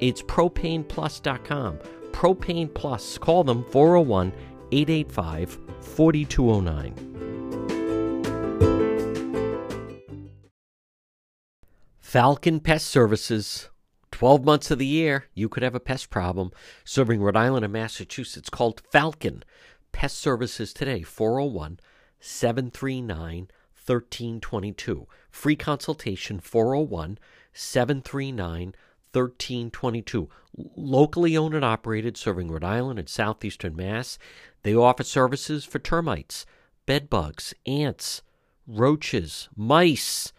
it's 0.00 0.22
propaneplus.com. 0.22 1.78
Propane 2.12 2.72
Plus. 2.74 3.18
Call 3.18 3.44
them 3.44 3.64
401 3.70 4.32
885 4.72 5.58
4209. 5.80 7.08
Falcon 11.98 12.58
Pest 12.60 12.86
Services. 12.86 13.68
12 14.12 14.44
months 14.44 14.70
of 14.70 14.78
the 14.78 14.86
year, 14.86 15.26
you 15.34 15.48
could 15.48 15.62
have 15.62 15.74
a 15.74 15.80
pest 15.80 16.10
problem. 16.10 16.50
Serving 16.82 17.20
Rhode 17.20 17.36
Island 17.36 17.64
and 17.64 17.72
Massachusetts, 17.72 18.50
called 18.50 18.82
Falcon 18.90 19.44
Pest 19.92 20.18
Services 20.18 20.72
today, 20.72 21.02
401 21.02 21.78
739 22.18 23.50
1322. 23.86 25.06
Free 25.30 25.54
consultation, 25.54 26.40
401 26.40 27.18
739 27.52 28.74
1322. 29.12 30.28
Locally 30.76 31.36
owned 31.36 31.54
and 31.54 31.64
operated, 31.64 32.16
serving 32.16 32.50
Rhode 32.50 32.64
Island 32.64 32.98
and 32.98 33.08
southeastern 33.08 33.76
Mass. 33.76 34.18
They 34.62 34.74
offer 34.74 35.04
services 35.04 35.64
for 35.64 35.78
termites, 35.78 36.46
bed 36.86 37.08
bugs, 37.08 37.54
ants, 37.66 38.22
roaches, 38.66 39.48
mice 39.56 40.32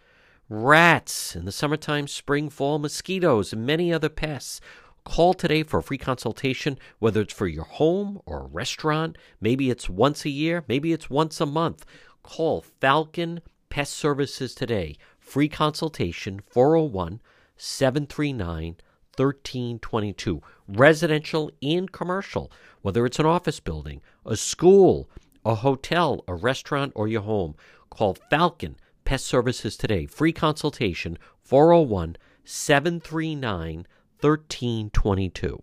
rats, 0.50 1.36
in 1.36 1.44
the 1.44 1.52
summertime, 1.52 2.08
spring, 2.08 2.50
fall, 2.50 2.78
mosquitoes, 2.78 3.52
and 3.52 3.64
many 3.64 3.92
other 3.92 4.08
pests. 4.08 4.60
Call 5.04 5.32
today 5.32 5.62
for 5.62 5.78
a 5.78 5.82
free 5.82 5.96
consultation, 5.96 6.78
whether 6.98 7.22
it's 7.22 7.32
for 7.32 7.46
your 7.46 7.64
home 7.64 8.20
or 8.26 8.40
a 8.40 8.48
restaurant. 8.48 9.16
Maybe 9.40 9.70
it's 9.70 9.88
once 9.88 10.24
a 10.24 10.30
year, 10.30 10.64
maybe 10.68 10.92
it's 10.92 11.08
once 11.08 11.40
a 11.40 11.46
month. 11.46 11.86
Call 12.22 12.60
Falcon 12.80 13.40
Pest 13.70 13.94
Services 13.94 14.54
today. 14.54 14.96
Free 15.18 15.48
consultation 15.48 16.40
401 16.50 17.20
739 17.60 18.76
1322. 19.16 20.40
Residential 20.66 21.50
and 21.62 21.92
commercial, 21.92 22.50
whether 22.80 23.04
it's 23.04 23.18
an 23.18 23.26
office 23.26 23.60
building, 23.60 24.00
a 24.24 24.36
school, 24.36 25.10
a 25.44 25.56
hotel, 25.56 26.24
a 26.26 26.34
restaurant, 26.34 26.92
or 26.94 27.06
your 27.06 27.22
home. 27.22 27.54
Call 27.90 28.14
Falcon 28.30 28.76
Pest 29.04 29.26
Services 29.26 29.76
today. 29.76 30.06
Free 30.06 30.32
consultation 30.32 31.18
401 31.42 32.16
739 32.44 33.86
1322. 34.20 35.62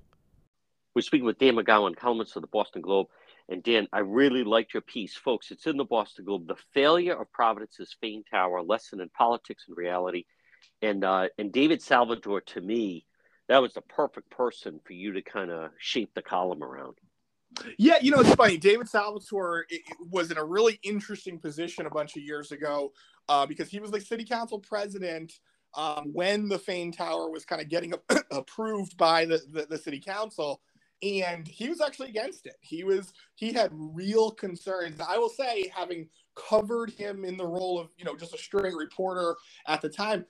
We're 0.94 1.02
speaking 1.02 1.26
with 1.26 1.38
Dan 1.40 1.56
McGowan, 1.56 1.96
columnist 1.96 2.36
of 2.36 2.42
the 2.42 2.48
Boston 2.48 2.82
Globe. 2.82 3.08
And 3.50 3.64
Dan, 3.64 3.88
I 3.94 4.00
really 4.00 4.44
liked 4.44 4.74
your 4.74 4.82
piece. 4.82 5.16
Folks, 5.16 5.52
it's 5.52 5.68
in 5.68 5.78
the 5.78 5.86
Boston 5.86 6.26
Globe. 6.26 6.48
The 6.48 6.58
failure 6.74 7.20
of 7.20 7.32
Providence's 7.32 7.96
Fane 8.02 8.24
Tower, 8.30 8.62
lesson 8.62 9.00
in 9.00 9.10
politics 9.10 9.66
and 9.68 9.78
reality. 9.78 10.26
And 10.82 11.04
uh, 11.04 11.28
and 11.38 11.52
David 11.52 11.82
Salvatore 11.82 12.42
to 12.42 12.62
me, 12.62 13.06
that 13.48 13.62
was 13.62 13.74
the 13.74 13.82
perfect 13.82 14.30
person 14.30 14.80
for 14.86 14.94
you 14.94 15.14
to 15.14 15.22
kind 15.22 15.52
of 15.52 15.72
shape 15.80 16.12
the 16.14 16.22
column 16.22 16.64
around. 16.64 16.98
Yeah, 17.78 17.96
you 18.02 18.12
know, 18.12 18.20
it's 18.20 18.36
funny. 18.36 18.58
David 18.58 18.88
Salvatore 18.88 19.66
was 20.12 20.30
in 20.30 20.38
a 20.38 20.44
really 20.44 20.80
interesting 20.84 21.40
position 21.40 21.86
a 21.86 21.90
bunch 21.90 22.16
of 22.16 22.22
years 22.22 22.52
ago 22.52 22.92
uh, 23.30 23.46
because 23.46 23.70
he 23.70 23.80
was 23.80 23.90
the 23.90 24.02
city 24.02 24.26
council 24.26 24.60
president 24.60 25.40
um, 25.76 26.12
when 26.14 26.50
the 26.50 26.60
Fane 26.60 26.92
Tower 26.92 27.32
was 27.32 27.46
kind 27.46 27.62
of 27.62 27.70
getting 27.70 27.94
approved 28.32 28.98
by 28.98 29.26
the, 29.26 29.42
the, 29.52 29.66
the 29.70 29.78
city 29.78 30.00
council 30.00 30.62
and 31.04 31.48
he 31.48 31.70
was 31.70 31.82
actually 31.82 32.10
against 32.10 32.46
it. 32.46 32.56
He 32.62 32.84
was 32.84 33.14
he 33.36 33.54
had 33.54 33.72
real 33.74 34.32
concerns. 34.32 35.00
I 35.00 35.18
will 35.18 35.30
say, 35.30 35.72
having 35.76 36.10
covered 36.36 36.92
him 36.92 37.26
in 37.26 37.38
the 37.38 37.46
role 37.46 37.80
of 37.80 37.90
you 37.98 38.06
know 38.06 38.16
just 38.16 38.34
a 38.34 38.38
straight 38.38 38.76
reporter 38.76 39.36
at 39.68 39.82
the 39.82 39.90
time, 39.90 40.26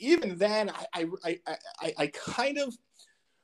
even 0.00 0.36
then 0.36 0.70
I 0.70 1.06
I 1.24 1.38
I, 1.80 1.94
I, 1.98 2.06
kind 2.08 2.58
of 2.58 2.74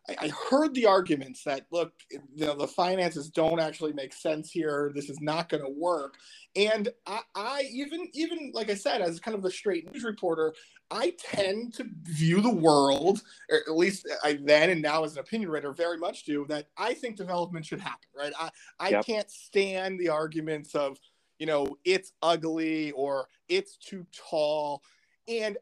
I, 0.08 0.28
heard 0.50 0.74
the 0.74 0.86
arguments 0.86 1.44
that 1.44 1.66
look, 1.72 1.92
you 2.10 2.46
know, 2.46 2.54
the 2.54 2.68
finances 2.68 3.30
don't 3.30 3.60
actually 3.60 3.94
make 3.94 4.12
sense 4.12 4.50
here. 4.50 4.92
This 4.94 5.08
is 5.08 5.20
not 5.20 5.48
going 5.48 5.62
to 5.62 5.70
work. 5.70 6.16
And 6.56 6.88
I, 7.06 7.20
I, 7.34 7.68
even 7.72 8.08
even 8.12 8.50
like 8.52 8.70
I 8.70 8.74
said, 8.74 9.00
as 9.00 9.18
kind 9.18 9.34
of 9.34 9.42
the 9.42 9.50
straight 9.50 9.90
news 9.90 10.04
reporter, 10.04 10.54
I 10.90 11.14
tend 11.18 11.74
to 11.74 11.86
view 12.02 12.40
the 12.40 12.50
world, 12.50 13.22
or 13.50 13.58
at 13.66 13.76
least 13.76 14.06
I 14.22 14.38
then 14.42 14.70
and 14.70 14.82
now 14.82 15.04
as 15.04 15.14
an 15.14 15.20
opinion 15.20 15.50
writer, 15.50 15.72
very 15.72 15.96
much 15.96 16.24
do 16.24 16.44
that. 16.48 16.66
I 16.76 16.92
think 16.94 17.16
development 17.16 17.64
should 17.64 17.80
happen. 17.80 18.08
Right. 18.16 18.32
I 18.38 18.50
I 18.78 18.88
yep. 18.90 19.06
can't 19.06 19.30
stand 19.30 19.98
the 19.98 20.10
arguments 20.10 20.74
of 20.74 20.98
you 21.38 21.46
know 21.46 21.78
it's 21.84 22.12
ugly 22.22 22.90
or 22.92 23.28
it's 23.48 23.78
too 23.78 24.06
tall, 24.12 24.82
and 25.26 25.56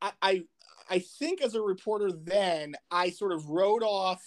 I, 0.00 0.12
I 0.22 0.42
I 0.88 0.98
think 1.00 1.42
as 1.42 1.54
a 1.54 1.60
reporter 1.60 2.12
then, 2.12 2.74
I 2.90 3.10
sort 3.10 3.32
of 3.32 3.48
wrote 3.48 3.82
off 3.82 4.22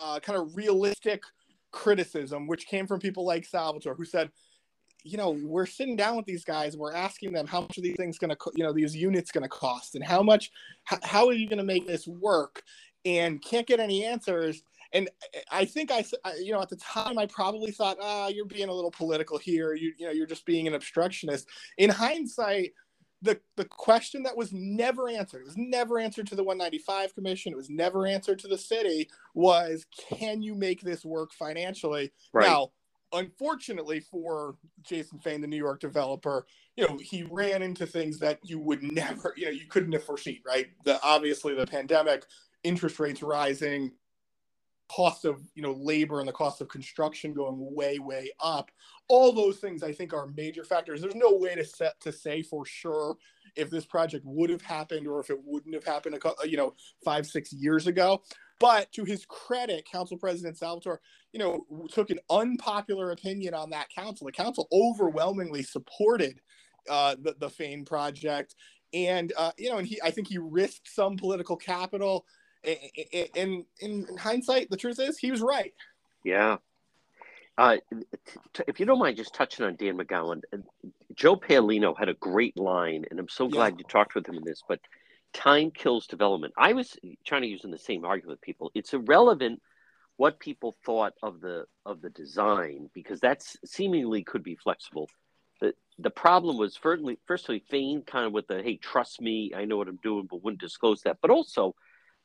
uh, 0.00 0.18
kind 0.20 0.38
of 0.38 0.56
realistic 0.56 1.22
criticism, 1.70 2.46
which 2.46 2.66
came 2.66 2.86
from 2.86 2.98
people 2.98 3.24
like 3.24 3.44
Salvatore, 3.44 3.94
who 3.94 4.04
said, 4.04 4.30
you 5.04 5.16
know, 5.16 5.38
we're 5.44 5.66
sitting 5.66 5.96
down 5.96 6.16
with 6.16 6.26
these 6.26 6.44
guys, 6.44 6.76
we're 6.76 6.92
asking 6.92 7.32
them 7.32 7.46
how 7.46 7.60
much 7.60 7.78
are 7.78 7.82
these 7.82 7.96
things 7.96 8.18
going 8.18 8.30
to, 8.30 8.36
you 8.56 8.64
know, 8.64 8.72
these 8.72 8.96
units 8.96 9.30
going 9.30 9.44
to 9.44 9.48
cost, 9.48 9.94
and 9.94 10.04
how 10.04 10.22
much, 10.22 10.50
how, 10.84 10.98
how 11.02 11.26
are 11.28 11.32
you 11.32 11.48
going 11.48 11.58
to 11.58 11.64
make 11.64 11.86
this 11.86 12.06
work, 12.08 12.62
and 13.04 13.40
can't 13.42 13.66
get 13.66 13.80
any 13.80 14.04
answers. 14.04 14.62
And 14.92 15.08
I 15.52 15.64
think 15.64 15.92
I, 15.92 16.02
you 16.40 16.52
know, 16.52 16.60
at 16.60 16.70
the 16.70 16.76
time 16.76 17.18
I 17.18 17.26
probably 17.26 17.70
thought, 17.70 17.98
ah, 18.00 18.28
you're 18.28 18.46
being 18.46 18.68
a 18.68 18.74
little 18.74 18.90
political 18.90 19.38
here. 19.38 19.74
You, 19.74 19.92
you 19.98 20.06
know, 20.06 20.12
you're 20.12 20.26
just 20.26 20.46
being 20.46 20.66
an 20.66 20.74
obstructionist. 20.74 21.46
In 21.76 21.90
hindsight, 21.90 22.72
the 23.22 23.40
the 23.56 23.64
question 23.64 24.22
that 24.22 24.36
was 24.36 24.52
never 24.52 25.08
answered 25.08 25.40
it 25.40 25.46
was 25.46 25.56
never 25.56 25.98
answered 25.98 26.26
to 26.26 26.36
the 26.36 26.44
195 26.44 27.14
commission 27.14 27.52
it 27.52 27.56
was 27.56 27.70
never 27.70 28.06
answered 28.06 28.38
to 28.38 28.48
the 28.48 28.58
city 28.58 29.08
was 29.34 29.86
can 30.08 30.42
you 30.42 30.54
make 30.54 30.80
this 30.80 31.04
work 31.04 31.32
financially 31.32 32.12
right. 32.32 32.46
now 32.46 32.68
unfortunately 33.12 34.00
for 34.00 34.56
jason 34.82 35.18
Fane 35.18 35.40
the 35.40 35.46
new 35.46 35.56
york 35.56 35.80
developer 35.80 36.46
you 36.76 36.86
know 36.86 36.98
he 37.00 37.24
ran 37.30 37.62
into 37.62 37.86
things 37.86 38.18
that 38.18 38.38
you 38.42 38.60
would 38.60 38.82
never 38.82 39.34
you 39.36 39.46
know 39.46 39.50
you 39.50 39.66
couldn't 39.68 39.92
have 39.92 40.04
foreseen 40.04 40.40
right 40.46 40.68
the 40.84 41.00
obviously 41.02 41.54
the 41.54 41.66
pandemic 41.66 42.24
interest 42.62 43.00
rates 43.00 43.22
rising 43.22 43.92
cost 44.88 45.24
of 45.24 45.42
you 45.54 45.62
know 45.62 45.72
labor 45.72 46.20
and 46.20 46.28
the 46.28 46.32
cost 46.32 46.60
of 46.60 46.68
construction 46.68 47.32
going 47.32 47.56
way 47.74 47.98
way 47.98 48.30
up. 48.40 48.70
All 49.08 49.32
those 49.32 49.58
things 49.58 49.82
i 49.82 49.92
think 49.92 50.12
are 50.12 50.28
major 50.36 50.64
factors. 50.64 51.00
There's 51.00 51.14
no 51.14 51.34
way 51.34 51.54
to 51.54 51.64
set 51.64 52.00
to 52.00 52.12
say 52.12 52.42
for 52.42 52.64
sure 52.64 53.16
if 53.56 53.70
this 53.70 53.84
project 53.84 54.24
would 54.26 54.50
have 54.50 54.62
happened 54.62 55.06
or 55.06 55.20
if 55.20 55.30
it 55.30 55.38
wouldn't 55.44 55.74
have 55.74 55.84
happened 55.84 56.18
a, 56.22 56.48
you 56.48 56.56
know 56.56 56.74
five 57.04 57.26
six 57.26 57.52
years 57.52 57.86
ago. 57.86 58.22
But 58.60 58.90
to 58.92 59.04
his 59.04 59.24
credit 59.26 59.84
council 59.84 60.16
president 60.16 60.56
salvatore 60.56 61.00
you 61.32 61.38
know 61.38 61.66
took 61.90 62.10
an 62.10 62.18
unpopular 62.30 63.10
opinion 63.10 63.54
on 63.54 63.70
that 63.70 63.90
council. 63.90 64.26
The 64.26 64.32
council 64.32 64.68
overwhelmingly 64.72 65.62
supported 65.62 66.40
uh, 66.88 67.16
the, 67.20 67.36
the 67.38 67.50
Fane 67.50 67.84
project. 67.84 68.54
And 68.94 69.34
uh, 69.36 69.52
you 69.58 69.68
know 69.68 69.76
and 69.76 69.86
he 69.86 70.00
i 70.02 70.10
think 70.10 70.28
he 70.28 70.38
risked 70.38 70.88
some 70.88 71.18
political 71.18 71.56
capital 71.56 72.24
in 72.64 73.64
in 73.80 74.06
hindsight, 74.18 74.70
the 74.70 74.76
truth 74.76 74.98
is 75.00 75.18
he 75.18 75.30
was 75.30 75.40
right. 75.40 75.74
Yeah. 76.24 76.56
Uh, 77.56 77.76
t- 78.54 78.62
if 78.68 78.78
you 78.78 78.86
don't 78.86 79.00
mind 79.00 79.16
just 79.16 79.34
touching 79.34 79.66
on 79.66 79.74
Dan 79.74 79.98
McGowan, 79.98 80.42
uh, 80.52 80.58
Joe 81.14 81.34
Paolino 81.34 81.98
had 81.98 82.08
a 82.08 82.14
great 82.14 82.56
line, 82.56 83.04
and 83.10 83.18
I'm 83.18 83.28
so 83.28 83.48
glad 83.48 83.72
yeah. 83.72 83.78
you 83.78 83.84
talked 83.88 84.14
with 84.14 84.28
him 84.28 84.36
in 84.36 84.44
this, 84.44 84.62
but 84.68 84.78
time 85.32 85.72
kills 85.72 86.06
development. 86.06 86.54
I 86.56 86.72
was 86.72 86.96
trying 87.24 87.42
to 87.42 87.48
use 87.48 87.64
in 87.64 87.72
the 87.72 87.78
same 87.78 88.04
argument 88.04 88.38
with 88.38 88.42
people. 88.42 88.70
It's 88.74 88.94
irrelevant 88.94 89.60
what 90.16 90.40
people 90.40 90.76
thought 90.84 91.14
of 91.22 91.40
the 91.40 91.64
of 91.86 92.00
the 92.00 92.10
design 92.10 92.90
because 92.92 93.20
that's 93.20 93.56
seemingly 93.64 94.22
could 94.22 94.42
be 94.42 94.56
flexible. 94.56 95.08
The 95.60 95.74
the 95.98 96.10
problem 96.10 96.58
was 96.58 96.76
firstly 96.76 97.18
firstly 97.26 97.62
Fane 97.70 98.02
kind 98.02 98.26
of 98.26 98.32
with 98.32 98.48
the 98.48 98.62
hey 98.62 98.76
trust 98.76 99.20
me 99.20 99.52
I 99.56 99.64
know 99.64 99.76
what 99.76 99.88
I'm 99.88 100.00
doing 100.02 100.26
but 100.30 100.42
wouldn't 100.42 100.60
disclose 100.60 101.02
that, 101.02 101.18
but 101.22 101.30
also 101.30 101.74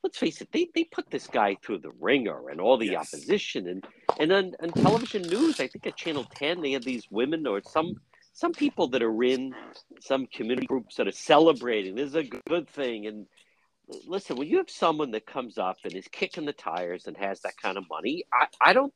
let's 0.04 0.18
face 0.18 0.42
it, 0.42 0.50
they, 0.52 0.70
they 0.76 0.84
put 0.84 1.10
this 1.10 1.28
guy 1.28 1.56
through 1.64 1.80
the 1.80 1.92
ringer 2.00 2.50
and 2.50 2.60
all 2.60 2.78
the 2.78 2.92
yes. 2.92 3.14
opposition 3.14 3.68
and 3.68 3.86
and 4.20 4.32
on, 4.32 4.54
on 4.62 4.70
television 4.70 5.24
news, 5.24 5.60
I 5.60 5.68
think 5.68 5.88
at 5.88 5.96
Channel 5.96 6.26
Ten 6.36 6.62
they 6.62 6.74
had 6.74 6.84
these 6.84 7.08
women 7.10 7.48
or 7.48 7.62
some 7.64 7.96
some 8.34 8.52
people 8.52 8.88
that 8.90 9.02
are 9.02 9.24
in 9.24 9.54
some 10.02 10.28
community 10.28 10.68
groups 10.68 10.96
that 10.96 11.08
are 11.08 11.12
celebrating. 11.12 11.96
This 11.96 12.10
is 12.10 12.16
a 12.16 12.24
good 12.24 12.68
thing. 12.68 13.06
And 13.06 13.28
listen, 14.08 14.36
when 14.38 14.48
you 14.48 14.58
have 14.58 14.70
someone 14.70 15.12
that 15.12 15.26
comes 15.26 15.58
up 15.58 15.78
and 15.84 15.94
is 15.94 16.08
kicking 16.08 16.46
the 16.46 16.54
tires 16.54 17.06
and 17.06 17.16
has 17.18 17.42
that 17.42 17.56
kind 17.62 17.78
of 17.78 17.86
money, 17.90 18.24
I, 18.34 18.48
I 18.60 18.74
don't 18.74 18.94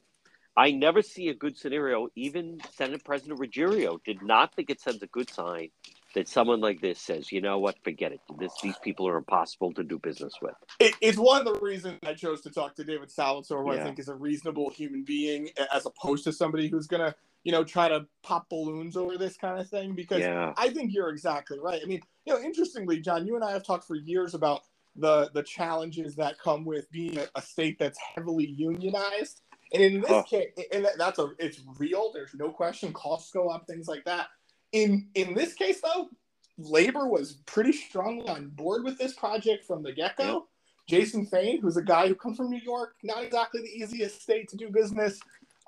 I 0.55 0.71
never 0.71 1.03
see 1.03 1.29
a 1.29 1.35
good 1.35 1.57
scenario. 1.57 2.09
Even 2.15 2.59
Senate 2.73 3.03
President 3.05 3.39
Ruggerio 3.39 4.03
did 4.03 4.23
not 4.23 4.55
think 4.55 4.69
it 4.69 4.81
sends 4.81 5.03
a 5.03 5.07
good 5.07 5.29
sign 5.29 5.69
that 6.17 6.27
someone 6.27 6.59
like 6.59 6.81
this 6.81 6.99
says, 6.99 7.31
you 7.31 7.39
know 7.39 7.59
what, 7.59 7.75
forget 7.83 8.11
it. 8.11 8.19
This, 8.39 8.51
these 8.63 8.77
people 8.79 9.07
are 9.07 9.17
impossible 9.17 9.71
to 9.73 9.83
do 9.83 9.99
business 9.99 10.33
with. 10.41 10.55
It, 10.79 10.95
it's 10.99 11.17
one 11.19 11.45
of 11.45 11.53
the 11.53 11.59
reasons 11.59 11.99
I 12.03 12.15
chose 12.15 12.41
to 12.41 12.49
talk 12.49 12.75
to 12.77 12.83
David 12.83 13.11
Salvatore, 13.11 13.63
who 13.63 13.71
yeah. 13.71 13.81
I 13.81 13.83
think 13.83 13.99
is 13.99 14.07
a 14.07 14.15
reasonable 14.15 14.71
human 14.71 15.03
being, 15.03 15.49
as 15.71 15.85
opposed 15.85 16.23
to 16.23 16.33
somebody 16.33 16.69
who's 16.69 16.87
going 16.87 17.01
to, 17.01 17.13
you 17.43 17.51
know, 17.51 17.63
try 17.63 17.87
to 17.87 18.07
pop 18.23 18.49
balloons 18.49 18.97
over 18.97 19.15
this 19.15 19.37
kind 19.37 19.59
of 19.59 19.69
thing. 19.69 19.93
Because 19.93 20.21
yeah. 20.21 20.53
I 20.57 20.69
think 20.69 20.91
you're 20.91 21.09
exactly 21.09 21.59
right. 21.59 21.79
I 21.83 21.85
mean, 21.85 22.01
you 22.25 22.33
know, 22.33 22.41
interestingly, 22.41 22.99
John, 22.99 23.27
you 23.27 23.35
and 23.35 23.43
I 23.43 23.51
have 23.51 23.63
talked 23.63 23.85
for 23.85 23.95
years 23.95 24.33
about 24.33 24.61
the 24.95 25.29
the 25.35 25.43
challenges 25.43 26.15
that 26.15 26.39
come 26.39 26.65
with 26.65 26.89
being 26.89 27.19
a, 27.19 27.27
a 27.35 27.43
state 27.43 27.77
that's 27.77 27.99
heavily 28.15 28.47
unionized. 28.47 29.41
And 29.71 29.83
in 29.83 30.01
this 30.01 30.09
oh. 30.09 30.23
case, 30.23 30.49
and 30.73 30.87
that's 30.97 31.19
a 31.19 31.29
it's 31.37 31.61
real. 31.77 32.11
There's 32.11 32.33
no 32.33 32.49
question. 32.49 32.91
Costs 32.91 33.31
go 33.31 33.49
up, 33.49 33.67
things 33.67 33.87
like 33.87 34.03
that 34.05 34.29
in 34.71 35.07
in 35.15 35.33
this 35.33 35.53
case 35.53 35.81
though 35.81 36.09
labor 36.57 37.07
was 37.07 37.33
pretty 37.45 37.71
strongly 37.71 38.27
on 38.27 38.49
board 38.49 38.83
with 38.83 38.97
this 38.97 39.13
project 39.13 39.65
from 39.65 39.83
the 39.83 39.93
get 39.93 40.17
go. 40.17 40.47
Jason 40.87 41.25
Fane, 41.25 41.61
who's 41.61 41.77
a 41.77 41.83
guy 41.83 42.07
who 42.07 42.15
comes 42.15 42.37
from 42.37 42.49
New 42.49 42.61
York, 42.61 42.95
not 43.03 43.23
exactly 43.23 43.61
the 43.61 43.67
easiest 43.67 44.21
state 44.21 44.47
to 44.49 44.57
do 44.57 44.69
business. 44.69 45.19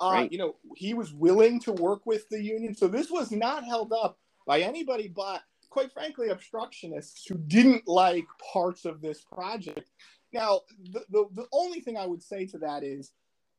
Uh, 0.01 0.11
right. 0.13 0.31
You 0.31 0.37
know, 0.37 0.55
he 0.75 0.93
was 0.93 1.11
willing 1.13 1.59
to 1.61 1.73
work 1.73 2.05
with 2.05 2.27
the 2.29 2.41
union. 2.41 2.73
So 2.73 2.87
this 2.87 3.11
was 3.11 3.31
not 3.31 3.65
held 3.65 3.91
up 3.91 4.17
by 4.47 4.61
anybody 4.61 5.09
but, 5.09 5.41
quite 5.69 5.91
frankly, 5.91 6.29
obstructionists 6.29 7.27
who 7.27 7.35
didn't 7.35 7.85
like 7.85 8.25
parts 8.53 8.85
of 8.85 9.01
this 9.01 9.21
project. 9.21 9.89
Now, 10.31 10.61
the, 10.91 11.03
the, 11.09 11.25
the 11.33 11.47
only 11.51 11.81
thing 11.81 11.97
I 11.97 12.05
would 12.05 12.23
say 12.23 12.45
to 12.47 12.57
that 12.59 12.83
is 12.83 13.11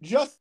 just 0.02 0.38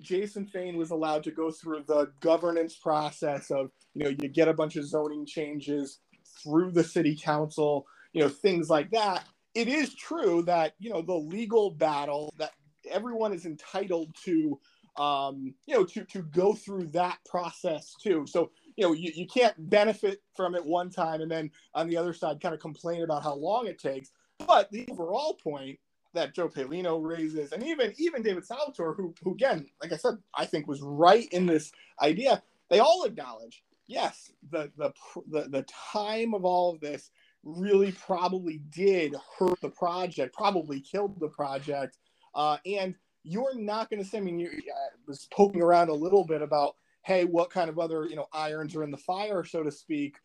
Jason 0.00 0.46
Fane 0.46 0.76
was 0.76 0.90
allowed 0.90 1.24
to 1.24 1.30
go 1.30 1.50
through 1.50 1.84
the 1.86 2.10
governance 2.20 2.76
process 2.76 3.50
of, 3.50 3.70
you 3.94 4.04
know, 4.04 4.10
you 4.10 4.28
get 4.28 4.48
a 4.48 4.54
bunch 4.54 4.76
of 4.76 4.86
zoning 4.86 5.26
changes 5.26 5.98
through 6.42 6.70
the 6.70 6.84
city 6.84 7.16
council, 7.16 7.86
you 8.12 8.22
know, 8.22 8.28
things 8.28 8.70
like 8.70 8.90
that. 8.90 9.24
It 9.54 9.68
is 9.68 9.94
true 9.94 10.42
that, 10.42 10.74
you 10.78 10.90
know, 10.90 11.02
the 11.02 11.14
legal 11.14 11.70
battle 11.70 12.32
that 12.38 12.52
everyone 12.90 13.32
is 13.32 13.46
entitled 13.46 14.14
to, 14.24 14.58
um, 14.96 15.54
you 15.66 15.74
know, 15.74 15.84
to, 15.84 16.04
to 16.04 16.22
go 16.22 16.54
through 16.54 16.86
that 16.88 17.18
process 17.28 17.94
too. 18.02 18.26
So, 18.28 18.50
you 18.76 18.86
know, 18.86 18.92
you, 18.92 19.12
you 19.14 19.26
can't 19.26 19.54
benefit 19.70 20.22
from 20.36 20.54
it 20.54 20.64
one 20.64 20.90
time 20.90 21.20
and 21.20 21.30
then 21.30 21.50
on 21.74 21.88
the 21.88 21.96
other 21.96 22.12
side 22.12 22.40
kind 22.40 22.54
of 22.54 22.60
complain 22.60 23.02
about 23.02 23.22
how 23.22 23.34
long 23.34 23.66
it 23.66 23.78
takes. 23.78 24.10
But 24.46 24.70
the 24.70 24.86
overall 24.90 25.34
point 25.34 25.78
that 26.14 26.34
Joe 26.34 26.48
Paolino 26.48 27.00
raises, 27.02 27.52
and 27.52 27.62
even 27.62 27.92
even 27.98 28.22
David 28.22 28.44
Salvatore, 28.44 28.94
who 28.94 29.14
who 29.22 29.32
again, 29.32 29.66
like 29.82 29.92
I 29.92 29.96
said, 29.96 30.14
I 30.34 30.46
think 30.46 30.66
was 30.66 30.82
right 30.82 31.28
in 31.32 31.46
this 31.46 31.72
idea. 32.02 32.42
They 32.68 32.78
all 32.78 33.04
acknowledge, 33.04 33.62
yes, 33.86 34.32
the 34.50 34.70
the 34.76 34.92
the, 35.30 35.48
the 35.48 35.66
time 35.92 36.34
of 36.34 36.44
all 36.44 36.72
of 36.74 36.80
this 36.80 37.10
really 37.42 37.92
probably 37.92 38.58
did 38.70 39.14
hurt 39.38 39.60
the 39.60 39.70
project, 39.70 40.34
probably 40.34 40.80
killed 40.80 41.18
the 41.20 41.28
project, 41.28 41.98
uh, 42.34 42.58
and 42.66 42.94
you're 43.22 43.56
not 43.56 43.90
going 43.90 44.04
to. 44.04 44.16
I 44.16 44.20
mean, 44.20 44.38
you 44.38 44.48
I 44.48 44.88
was 45.06 45.28
poking 45.32 45.62
around 45.62 45.88
a 45.88 45.94
little 45.94 46.24
bit 46.24 46.42
about, 46.42 46.74
hey, 47.02 47.24
what 47.24 47.50
kind 47.50 47.70
of 47.70 47.78
other 47.78 48.06
you 48.06 48.16
know 48.16 48.26
irons 48.32 48.74
are 48.76 48.82
in 48.82 48.90
the 48.90 48.96
fire, 48.96 49.44
so 49.44 49.62
to 49.62 49.70
speak, 49.70 50.16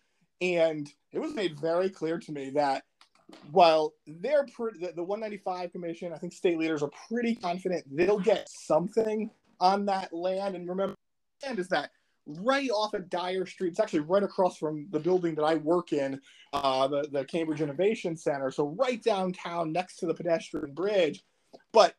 and 0.42 0.92
it 1.12 1.20
was 1.20 1.34
made 1.34 1.60
very 1.60 1.90
clear 1.90 2.18
to 2.20 2.32
me 2.32 2.50
that 2.52 2.84
while 3.52 3.94
they're 4.06 4.46
pretty, 4.54 4.80
the, 4.80 4.94
the 4.94 5.04
195 5.04 5.72
commission, 5.72 6.14
I 6.14 6.18
think 6.18 6.34
state 6.34 6.58
leaders 6.58 6.84
are 6.84 6.92
pretty 7.10 7.36
confident 7.36 7.86
they'll 7.90 8.20
get 8.20 8.48
something 8.50 9.30
on 9.60 9.86
that 9.86 10.14
land. 10.14 10.56
And 10.56 10.68
remember, 10.68 10.96
land 11.44 11.60
is 11.60 11.68
that 11.70 11.92
right 12.28 12.70
off 12.70 12.94
of 12.94 13.10
Dyer 13.10 13.46
Street. 13.46 13.70
It's 13.70 13.80
actually 13.80 14.02
right 14.02 14.24
across 14.24 14.58
from 14.58 14.88
the 14.92 15.00
building 15.00 15.36
that 15.36 15.44
I 15.44 15.56
work 15.56 15.94
in, 15.94 16.20
uh, 16.54 16.88
the, 16.88 17.08
the 17.12 17.26
Cambridge 17.26 17.62
Innovation 17.62 18.18
Center. 18.18 18.52
So 18.52 18.76
right 18.80 19.02
downtown 19.04 19.72
next 19.72 19.98
to 19.98 20.06
the 20.06 20.14
pedestrian 20.14 20.74
bridge. 20.74 21.24
But 21.72 21.96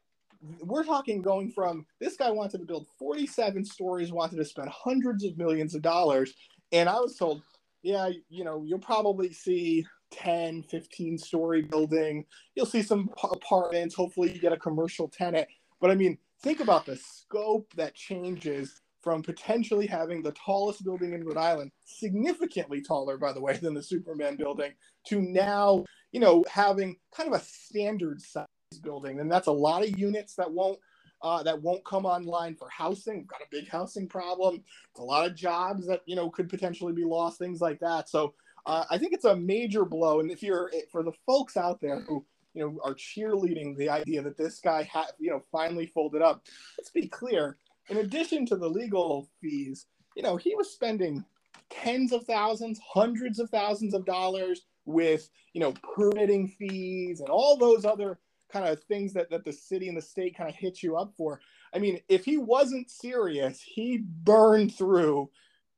we're 0.60 0.84
talking 0.84 1.22
going 1.22 1.50
from 1.50 1.86
this 2.00 2.16
guy 2.16 2.30
wanted 2.30 2.58
to 2.58 2.66
build 2.66 2.86
47 2.98 3.64
stories, 3.64 4.12
wanted 4.12 4.36
to 4.36 4.44
spend 4.44 4.68
hundreds 4.68 5.24
of 5.24 5.38
millions 5.38 5.74
of 5.74 5.82
dollars. 5.82 6.34
And 6.72 6.88
I 6.88 6.98
was 7.00 7.16
told, 7.16 7.42
yeah, 7.82 8.10
you 8.28 8.44
know, 8.44 8.64
you'll 8.64 8.78
probably 8.78 9.32
see 9.32 9.86
10, 10.10 10.62
15 10.64 11.18
story 11.18 11.62
building. 11.62 12.24
You'll 12.54 12.66
see 12.66 12.82
some 12.82 13.10
apartments. 13.22 13.94
Hopefully, 13.94 14.32
you 14.32 14.40
get 14.40 14.52
a 14.52 14.58
commercial 14.58 15.08
tenant. 15.08 15.48
But 15.80 15.90
I 15.90 15.94
mean, 15.94 16.18
think 16.42 16.60
about 16.60 16.86
the 16.86 16.96
scope 16.96 17.72
that 17.76 17.94
changes 17.94 18.80
from 19.02 19.22
potentially 19.22 19.86
having 19.86 20.20
the 20.20 20.32
tallest 20.32 20.84
building 20.84 21.12
in 21.12 21.24
Rhode 21.24 21.36
Island, 21.36 21.70
significantly 21.84 22.82
taller, 22.82 23.16
by 23.16 23.32
the 23.32 23.40
way, 23.40 23.56
than 23.56 23.72
the 23.72 23.82
Superman 23.82 24.34
building, 24.36 24.72
to 25.06 25.20
now, 25.20 25.84
you 26.10 26.18
know, 26.18 26.44
having 26.50 26.96
kind 27.14 27.32
of 27.32 27.40
a 27.40 27.44
standard 27.44 28.20
size 28.20 28.46
building. 28.82 29.20
And 29.20 29.30
that's 29.30 29.46
a 29.46 29.52
lot 29.52 29.84
of 29.84 29.96
units 29.96 30.34
that 30.34 30.50
won't 30.50 30.80
uh, 31.22 31.42
that 31.42 31.62
won't 31.62 31.84
come 31.84 32.04
online 32.04 32.54
for 32.56 32.68
housing. 32.68 33.18
We've 33.18 33.26
got 33.28 33.40
a 33.40 33.46
big 33.50 33.68
housing 33.68 34.08
problem. 34.08 34.62
It's 34.90 35.00
a 35.00 35.04
lot 35.04 35.26
of 35.26 35.36
jobs 35.36 35.86
that 35.86 36.02
you 36.06 36.16
know 36.16 36.28
could 36.28 36.48
potentially 36.48 36.92
be 36.92 37.04
lost, 37.04 37.38
things 37.38 37.60
like 37.60 37.78
that. 37.80 38.08
So 38.08 38.34
uh, 38.66 38.84
I 38.90 38.98
think 38.98 39.12
it's 39.12 39.24
a 39.24 39.36
major 39.36 39.84
blow. 39.84 40.20
And 40.20 40.30
if 40.30 40.42
you're 40.42 40.70
for 40.90 41.02
the 41.02 41.12
folks 41.24 41.56
out 41.56 41.80
there 41.80 42.00
who 42.00 42.24
you 42.52 42.62
know 42.62 42.78
are 42.84 42.94
cheerleading 42.94 43.76
the 43.76 43.88
idea 43.88 44.22
that 44.22 44.36
this 44.36 44.58
guy 44.58 44.82
had 44.82 45.06
you 45.18 45.30
know 45.30 45.42
finally 45.52 45.86
folded 45.86 46.20
up, 46.20 46.44
let's 46.76 46.90
be 46.90 47.08
clear. 47.08 47.56
In 47.88 47.98
addition 47.98 48.44
to 48.46 48.56
the 48.56 48.68
legal 48.68 49.30
fees, 49.40 49.86
you 50.16 50.22
know 50.22 50.36
he 50.36 50.54
was 50.54 50.70
spending 50.72 51.24
tens 51.70 52.12
of 52.12 52.24
thousands, 52.24 52.80
hundreds 52.86 53.38
of 53.38 53.48
thousands 53.50 53.94
of 53.94 54.04
dollars 54.04 54.62
with 54.84 55.30
you 55.52 55.60
know 55.60 55.72
permitting 55.94 56.48
fees 56.48 57.20
and 57.20 57.28
all 57.28 57.56
those 57.56 57.84
other 57.84 58.18
kind 58.52 58.66
of 58.66 58.82
things 58.84 59.12
that, 59.12 59.28
that 59.30 59.44
the 59.44 59.52
city 59.52 59.88
and 59.88 59.96
the 59.96 60.02
state 60.02 60.36
kind 60.36 60.48
of 60.48 60.56
hit 60.56 60.82
you 60.82 60.96
up 60.96 61.12
for. 61.16 61.40
I 61.74 61.78
mean, 61.78 62.00
if 62.08 62.24
he 62.24 62.38
wasn't 62.38 62.90
serious, 62.90 63.60
he 63.60 63.98
burned 63.98 64.74
through 64.74 65.30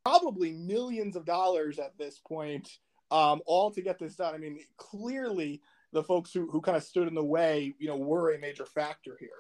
probably 0.04 0.52
millions 0.52 1.16
of 1.16 1.24
dollars 1.24 1.78
at 1.78 1.96
this 1.98 2.18
point, 2.18 2.78
um, 3.11 3.40
all 3.46 3.70
to 3.70 3.82
get 3.82 3.98
this 3.98 4.16
done. 4.16 4.34
I 4.34 4.38
mean, 4.38 4.58
clearly 4.76 5.61
the 5.92 6.02
folks 6.02 6.32
who, 6.32 6.50
who 6.50 6.61
kind 6.61 6.76
of 6.76 6.82
stood 6.82 7.08
in 7.08 7.14
the 7.14 7.24
way, 7.24 7.74
you 7.78 7.88
know, 7.88 7.96
were 7.96 8.34
a 8.34 8.38
major 8.38 8.66
factor 8.66 9.16
here. 9.18 9.30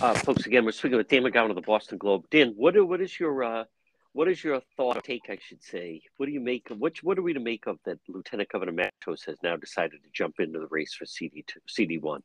Uh, 0.00 0.14
folks, 0.14 0.46
again, 0.46 0.64
we're 0.64 0.72
speaking 0.72 0.98
with 0.98 1.08
Dan 1.08 1.22
McGowan 1.22 1.50
of 1.50 1.56
the 1.56 1.62
Boston 1.62 1.98
Globe. 1.98 2.24
Dan, 2.30 2.52
what 2.56 2.74
what 2.86 3.00
is 3.00 3.18
your 3.18 3.42
uh, 3.42 3.64
what 4.12 4.28
is 4.28 4.42
your 4.42 4.60
thought 4.76 5.02
take? 5.04 5.22
I 5.28 5.38
should 5.40 5.62
say. 5.62 6.02
What 6.16 6.26
do 6.26 6.32
you 6.32 6.40
make 6.40 6.70
of 6.70 6.78
what 6.78 6.96
what 7.02 7.18
are 7.18 7.22
we 7.22 7.32
to 7.32 7.40
make 7.40 7.66
of 7.66 7.78
that 7.84 7.98
Lieutenant 8.08 8.50
Governor 8.50 8.72
Matos 8.72 9.24
has 9.24 9.36
now 9.42 9.56
decided 9.56 10.02
to 10.02 10.08
jump 10.12 10.38
into 10.38 10.58
the 10.58 10.68
race 10.68 10.94
for 10.94 11.06
CD 11.06 11.44
two 11.46 11.60
CD 11.66 11.98
one? 11.98 12.22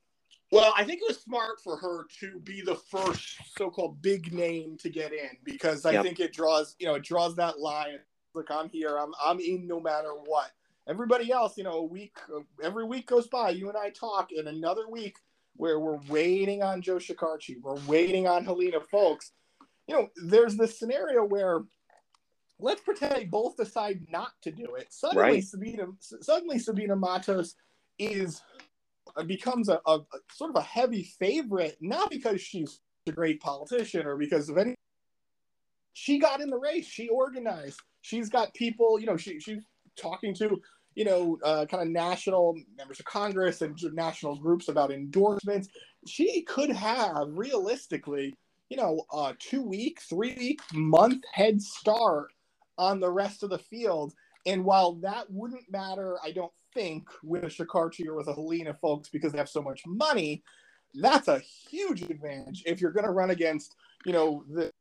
Well, 0.52 0.74
I 0.78 0.84
think 0.84 1.02
it 1.02 1.08
was 1.08 1.20
smart 1.20 1.60
for 1.64 1.76
her 1.78 2.06
to 2.20 2.40
be 2.40 2.62
the 2.62 2.76
first 2.76 3.38
so-called 3.58 4.02
big 4.02 4.32
name 4.32 4.78
to 4.78 4.90
get 4.90 5.12
in 5.12 5.30
because 5.44 5.86
I 5.86 5.92
yep. 5.92 6.04
think 6.04 6.20
it 6.20 6.34
draws, 6.34 6.76
you 6.80 6.86
know, 6.86 6.96
it 6.96 7.04
draws 7.04 7.36
that 7.38 7.60
line. 7.60 8.00
Look, 8.34 8.52
I'm 8.52 8.70
here. 8.70 8.98
I'm 8.98 9.14
I'm 9.24 9.40
in 9.40 9.66
no 9.68 9.80
matter 9.80 10.12
what. 10.26 10.52
Everybody 10.88 11.32
else, 11.32 11.58
you 11.58 11.64
know, 11.64 11.80
a 11.80 11.84
week 11.84 12.16
every 12.62 12.84
week 12.86 13.08
goes 13.08 13.28
by, 13.28 13.50
you 13.50 13.70
and 13.70 13.78
I 13.78 13.90
talk, 13.90 14.30
and 14.38 14.48
another 14.48 14.88
week 14.90 15.18
where 15.56 15.80
we're 15.80 16.00
waiting 16.10 16.62
on 16.62 16.82
Joe 16.82 16.98
Shekarchi, 16.98 17.62
we're 17.62 17.80
waiting 17.88 18.28
on 18.28 18.44
Helena 18.44 18.80
Foulkes. 18.82 19.32
You 19.88 19.96
know, 19.96 20.10
there's 20.26 20.58
this 20.58 20.78
scenario 20.78 21.24
where 21.24 21.64
let's 22.60 22.82
pretend 22.82 23.16
they 23.16 23.26
both 23.26 23.58
decide 23.58 24.06
not 24.12 24.32
to 24.44 24.52
do 24.52 24.76
it. 24.76 24.94
Suddenly, 24.94 25.24
right. 25.24 25.44
Sabina, 25.44 25.88
suddenly 26.00 26.60
Sabina 26.60 26.96
Matos 26.96 27.56
is 27.98 28.42
becomes 29.24 29.70
a, 29.70 29.80
a, 29.86 30.00
a, 30.00 30.20
sort 30.32 30.52
of 30.52 30.58
a 30.58 30.62
heavy 30.62 31.04
favorite, 31.20 31.78
not 31.82 32.10
because 32.10 32.42
she's 32.42 32.80
a 33.08 33.12
great 33.12 33.40
politician 33.40 34.06
or 34.06 34.18
because 34.18 34.50
of 34.50 34.58
any. 34.58 34.76
She 35.94 36.20
got 36.20 36.42
in 36.42 36.50
the 36.50 36.58
race. 36.58 36.86
She 36.86 37.08
organized. 37.08 37.80
She's 38.02 38.30
got 38.30 38.54
people. 38.54 39.00
You 39.00 39.06
know, 39.06 39.18
she 39.18 39.40
she's 39.40 39.64
talking 39.96 40.34
to 40.36 40.62
you 40.96 41.06
know 41.06 41.38
uh, 41.44 41.66
kind 41.66 41.84
of 41.84 41.90
national 41.90 42.56
members 42.78 43.00
of 43.00 43.06
Congress 43.06 43.62
and 43.62 43.78
national 43.94 44.36
groups 44.38 44.68
about 44.68 44.92
endorsements. 44.92 45.70
She 46.06 46.42
could 46.42 46.70
have 46.72 47.28
realistically, 47.30 48.34
you 48.70 48.78
know, 48.78 49.06
a 49.14 49.34
two 49.40 49.64
week, 49.64 50.02
three 50.02 50.36
week, 50.38 50.62
month 50.74 51.24
head 51.34 51.62
start 51.62 52.28
on 52.78 53.00
the 53.00 53.12
rest 53.12 53.44
of 53.44 53.50
the 53.50 53.60
field. 53.60 54.14
And 54.46 54.64
while 54.64 54.94
that 54.96 55.26
wouldn't 55.30 55.72
matter, 55.72 56.18
I 56.24 56.32
don't 56.32 56.52
think 56.76 57.08
with 57.24 57.44
a 57.44 57.48
Shekarchi 57.48 58.06
or 58.06 58.16
with 58.16 58.28
a 58.28 58.34
Helena 58.34 58.76
Foulkes, 58.76 59.10
because 59.10 59.32
they 59.32 59.40
have 59.40 59.50
so 59.50 59.62
much 59.62 59.82
money, 59.88 60.44
that's 60.94 61.28
a 61.28 61.40
huge 61.40 62.04
advantage 62.04 62.62
if 62.68 62.80
you're 62.80 62.92
going 62.92 63.06
to 63.06 63.12
run 63.12 63.32
against, 63.32 63.76
you 64.06 64.14
know, 64.14 64.44
the 64.54 64.72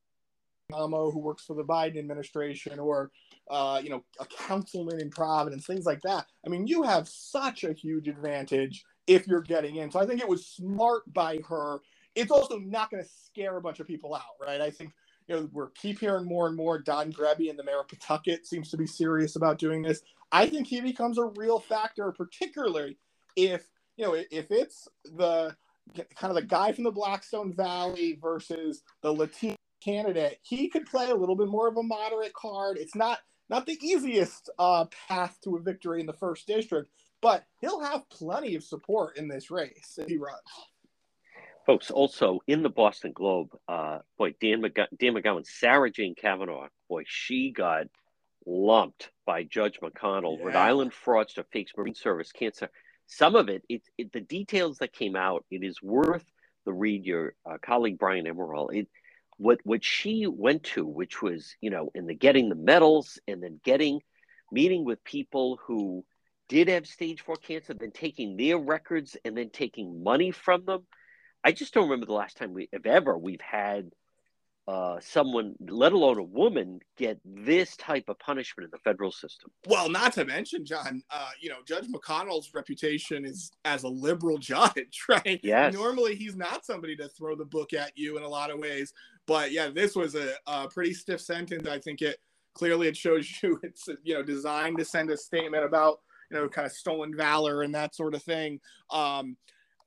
Amo 0.73 1.11
who 1.11 1.19
works 1.19 1.45
for 1.45 1.55
the 1.55 1.65
Biden 1.65 1.99
administration 1.99 2.79
or, 2.79 3.11
uh, 3.51 3.81
you 3.83 3.91
know, 3.91 4.05
a 4.21 4.27
councilman 4.27 5.01
in 5.01 5.11
Providence, 5.11 5.67
things 5.67 5.87
like 5.87 6.03
that. 6.03 6.27
I 6.45 6.51
mean, 6.51 6.67
you 6.67 6.83
have 6.83 7.09
such 7.09 7.65
a 7.65 7.73
huge 7.73 8.09
advantage 8.09 8.85
if 9.07 9.27
you're 9.27 9.43
getting 9.43 9.77
in. 9.77 9.91
So 9.91 10.01
I 10.01 10.07
think 10.07 10.21
it 10.21 10.29
was 10.29 10.47
smart 10.47 11.03
by 11.13 11.39
her. 11.49 11.79
It's 12.15 12.31
also 12.31 12.59
not 12.59 12.91
going 12.91 13.03
to 13.03 13.09
scare 13.27 13.57
a 13.57 13.61
bunch 13.61 13.81
of 13.81 13.87
people 13.87 14.15
out, 14.15 14.23
right? 14.41 14.61
I 14.61 14.71
think 14.71 14.93
you 15.29 15.37
know, 15.37 15.49
we're 15.53 15.71
keep 15.71 16.01
hearing 16.01 16.27
more 16.27 16.47
and 16.47 16.57
more. 16.57 16.79
Don 16.79 17.13
Grebien 17.13 17.51
and 17.51 17.59
the 17.59 17.65
mayor 17.65 17.81
of 17.81 17.89
Pawtucket 17.89 18.47
seems 18.47 18.71
to 18.71 18.77
be 18.77 18.87
serious 18.87 19.37
about 19.37 19.59
doing 19.59 19.83
this. 19.83 20.03
I 20.33 20.47
think 20.47 20.67
he 20.67 20.81
becomes 20.81 21.19
a 21.19 21.31
real 21.37 21.59
factor, 21.59 22.13
particularly 22.13 22.99
if 23.37 23.67
you 23.97 24.05
know 24.05 24.15
if 24.15 24.51
it's 24.51 24.89
the 25.05 25.57
kind 25.97 26.31
of 26.31 26.35
the 26.35 26.43
guy 26.43 26.73
from 26.73 26.85
the 26.85 26.91
Blackstone 26.91 27.53
Valley 27.53 28.19
versus 28.21 28.83
the 29.03 29.13
Latino 29.13 29.57
candidate. 29.83 30.39
He 30.43 30.69
could 30.69 30.87
play 30.87 31.11
a 31.11 31.15
little 31.15 31.37
bit 31.37 31.49
more 31.49 31.69
of 31.69 31.77
a 31.77 31.83
moderate 31.83 32.33
card. 32.33 32.79
It's 32.79 32.95
not 32.95 33.19
not 33.51 33.67
the 33.67 33.79
easiest 33.83 34.51
uh, 34.59 34.87
path 35.09 35.39
to 35.45 35.57
a 35.57 35.61
victory 35.61 36.01
in 36.01 36.07
the 36.07 36.13
first 36.13 36.47
district, 36.47 36.91
but 37.21 37.45
he'll 37.61 37.81
have 37.81 38.09
plenty 38.09 38.55
of 38.55 38.65
support 38.65 39.17
in 39.17 39.29
this 39.29 39.51
race 39.51 39.99
if 39.99 40.09
he 40.09 40.17
runs. 40.17 40.41
Folks, 41.67 41.91
also 41.91 42.41
in 42.47 42.63
the 42.63 42.69
Boston 42.69 43.13
Globe, 43.13 43.49
uh, 43.69 43.99
boy, 44.19 44.35
Dan, 44.41 44.61
McG- 44.61 44.87
Dan 44.99 45.15
McGowan, 45.15 45.47
Sarah 45.47 45.91
Jane 45.91 46.15
Cavanaugh, 46.15 46.69
boy, 46.89 47.05
she 47.07 47.53
got 47.53 47.87
lumped 48.47 49.11
by 49.25 49.45
Judge 49.45 49.81
McConnell. 49.81 50.39
Yeah. 50.39 50.47
Rhode 50.47 50.57
Island 50.57 50.93
fraudster 50.93 51.45
fakes 51.53 51.73
Marine 51.77 51.95
Service 51.95 52.33
cancer. 52.33 52.69
Some 53.07 53.35
of 53.35 53.49
it, 53.49 53.63
it, 53.69 53.83
it, 53.97 54.13
the 54.13 54.21
details 54.21 54.79
that 54.79 54.93
came 54.93 55.17
out, 55.17 55.45
it 55.51 55.63
is 55.63 55.83
worth 55.83 56.25
the 56.67 56.73
read. 56.73 57.05
Your 57.05 57.35
uh, 57.49 57.59
colleague 57.63 57.99
Brian 57.99 58.27
Amaral, 58.27 58.75
it, 58.75 58.89
what 59.37 59.61
what 59.65 59.85
she 59.85 60.27
went 60.27 60.65
to, 60.65 60.87
which 60.87 61.23
was 61.23 61.55
you 61.61 61.71
know, 61.71 61.91
in 61.95 62.07
the 62.07 62.15
getting 62.15 62.49
the 62.49 62.55
medals 62.55 63.19
and 63.27 63.43
then 63.43 63.61
getting 63.65 64.01
meeting 64.53 64.85
with 64.85 65.03
people 65.05 65.59
who 65.67 66.05
did 66.49 66.69
have 66.69 66.87
stage 66.87 67.23
four 67.23 67.37
cancer, 67.37 67.75
then 67.75 67.91
taking 67.91 68.37
their 68.37 68.59
records 68.59 69.17
and 69.25 69.37
then 69.37 69.51
taking 69.51 70.03
money 70.03 70.31
from 70.31 70.65
them. 70.65 70.87
I 71.45 71.53
just 71.53 71.75
don't 71.75 71.85
remember 71.85 72.07
the 72.07 72.13
last 72.13 72.37
time 72.37 72.55
we, 72.55 72.69
if 72.73 72.87
ever, 72.87 73.19
we've 73.19 73.41
had 73.41 73.91
uh, 74.67 74.99
someone, 75.01 75.55
let 75.61 75.93
alone 75.93 76.19
a 76.19 76.23
woman, 76.23 76.81
get 76.97 77.21
this 77.25 77.77
type 77.77 78.05
of 78.09 78.19
punishment 78.19 78.65
in 78.65 78.71
the 78.71 78.79
federal 78.79 79.13
system. 79.13 79.51
Well, 79.67 79.91
not 79.91 80.15
to 80.15 80.25
mention, 80.25 80.65
John, 80.65 81.03
uh, 81.11 81.31
you 81.39 81.51
know, 81.51 81.59
Judge 81.67 81.87
McConnell's 81.89 82.55
reputation 82.55 83.27
is 83.27 83.51
as 83.67 83.83
a 83.83 83.89
liberal 83.89 84.39
judge, 84.39 85.05
right? 85.09 85.39
Yes. 85.43 85.75
Normally, 85.75 86.17
he's 86.17 86.35
not 86.35 86.65
somebody 86.65 86.97
to 86.97 87.09
throw 87.09 87.37
the 87.37 87.45
book 87.45 87.75
at 87.75 87.93
you 87.95 88.17
in 88.17 88.23
a 88.23 88.29
lot 88.29 88.51
of 88.51 88.59
ways, 88.59 88.95
but 89.27 89.53
yeah, 89.53 89.69
this 89.69 89.95
was 89.95 90.15
a, 90.15 90.33
a 90.47 90.69
pretty 90.69 90.95
stiff 90.95 91.21
sentence. 91.21 91.69
I 91.69 91.79
think 91.79 92.01
it 92.01 92.19
clearly 92.55 92.89
it 92.89 92.97
shows 92.97 93.29
you 93.43 93.61
it's 93.63 93.89
you 94.03 94.15
know 94.15 94.23
designed 94.23 94.79
to 94.79 94.85
send 94.85 95.11
a 95.11 95.17
statement 95.17 95.65
about 95.65 96.01
you 96.31 96.39
know 96.39 96.49
kind 96.49 96.65
of 96.65 96.73
stolen 96.73 97.15
valor 97.15 97.63
and 97.63 97.75
that 97.75 97.95
sort 97.95 98.15
of 98.15 98.23
thing. 98.23 98.61
Um, 98.91 99.37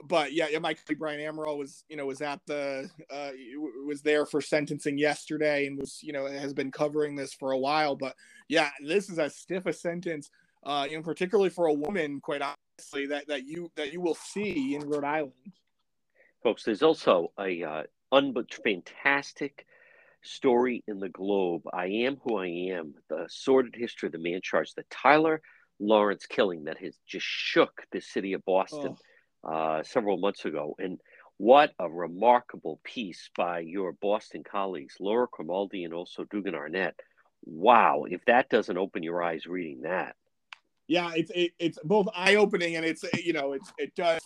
but 0.04 0.34
yeah, 0.34 0.48
yeah, 0.52 0.60
Mike 0.60 0.80
Brian 0.98 1.20
Amaral 1.20 1.58
was, 1.58 1.84
you 1.90 1.98
know, 1.98 2.06
was 2.06 2.22
at 2.22 2.40
the, 2.46 2.90
uh, 3.10 3.32
was 3.86 4.02
there 4.02 4.26
for 4.26 4.42
sentencing 4.42 4.98
yesterday 4.98 5.68
and 5.68 5.80
was, 5.80 6.00
you 6.02 6.14
know, 6.14 6.28
has 6.28 6.54
been 6.54 6.72
covering 6.72 7.16
this 7.16 7.34
for 7.34 7.52
a 7.52 7.58
while. 7.58 7.96
But 7.96 8.16
yeah, 8.48 8.70
this 8.84 9.10
is 9.10 9.18
as 9.20 9.36
stiff 9.36 9.66
a 9.66 9.74
sentence, 9.74 10.30
uh, 10.64 10.88
you 10.90 10.98
know, 10.98 11.04
particularly 11.04 11.50
for 11.50 11.68
a 11.68 11.74
woman, 11.74 12.22
quite 12.22 12.42
honestly, 12.42 13.08
that 13.08 13.28
that 13.28 13.46
you 13.46 13.72
that 13.76 13.92
you 13.92 14.02
will 14.02 14.16
see 14.16 14.76
in 14.76 14.88
Rhode 14.88 15.04
Island. 15.04 15.34
Folks, 16.44 16.64
there's 16.64 16.84
also 16.84 17.32
a 17.40 17.64
uh, 17.64 17.84
un- 18.12 18.36
fantastic 18.64 19.66
story 20.24 20.84
in 20.88 21.00
the 21.00 21.10
Globe. 21.10 21.64
I 21.74 21.88
am 21.88 22.18
who 22.24 22.38
I 22.38 22.48
am. 22.76 22.94
The 23.10 23.26
sordid 23.30 23.76
history 23.76 24.08
of 24.08 24.14
the 24.14 24.20
man 24.20 24.42
charged, 24.44 24.76
the 24.76 24.86
Tyler 24.92 25.42
Lawrence 25.80 26.26
killing 26.26 26.66
that 26.66 26.78
has 26.78 26.96
just 27.08 27.26
shook 27.26 27.84
the 27.92 28.02
city 28.02 28.34
of 28.34 28.46
Boston. 28.46 28.96
Oh. 28.96 28.98
Uh, 29.44 29.82
several 29.84 30.18
months 30.18 30.44
ago. 30.46 30.76
And 30.78 31.00
what 31.38 31.72
a 31.80 31.90
remarkable 31.90 32.82
piece 32.84 33.30
by 33.38 33.60
your 33.60 33.94
Boston 33.94 34.44
colleagues, 34.44 34.96
Laura 35.00 35.28
Crimaldi 35.28 35.86
and 35.86 35.94
also 35.94 36.26
Dugan 36.26 36.56
Arnett. 36.56 36.96
Wow, 37.46 38.06
if 38.10 38.26
that 38.26 38.50
doesn't 38.50 38.78
open 38.78 39.04
your 39.04 39.24
eyes 39.24 39.46
reading 39.46 39.82
that. 39.84 40.16
Yeah, 40.88 41.12
it's 41.16 41.32
it, 41.34 41.52
it's 41.60 41.78
both 41.84 42.08
eye 42.16 42.36
opening 42.36 42.76
and 42.76 42.86
it's 42.86 43.06
you 43.24 43.32
know 43.32 43.54
it's 43.54 43.72
it 43.78 43.94
does 43.96 44.20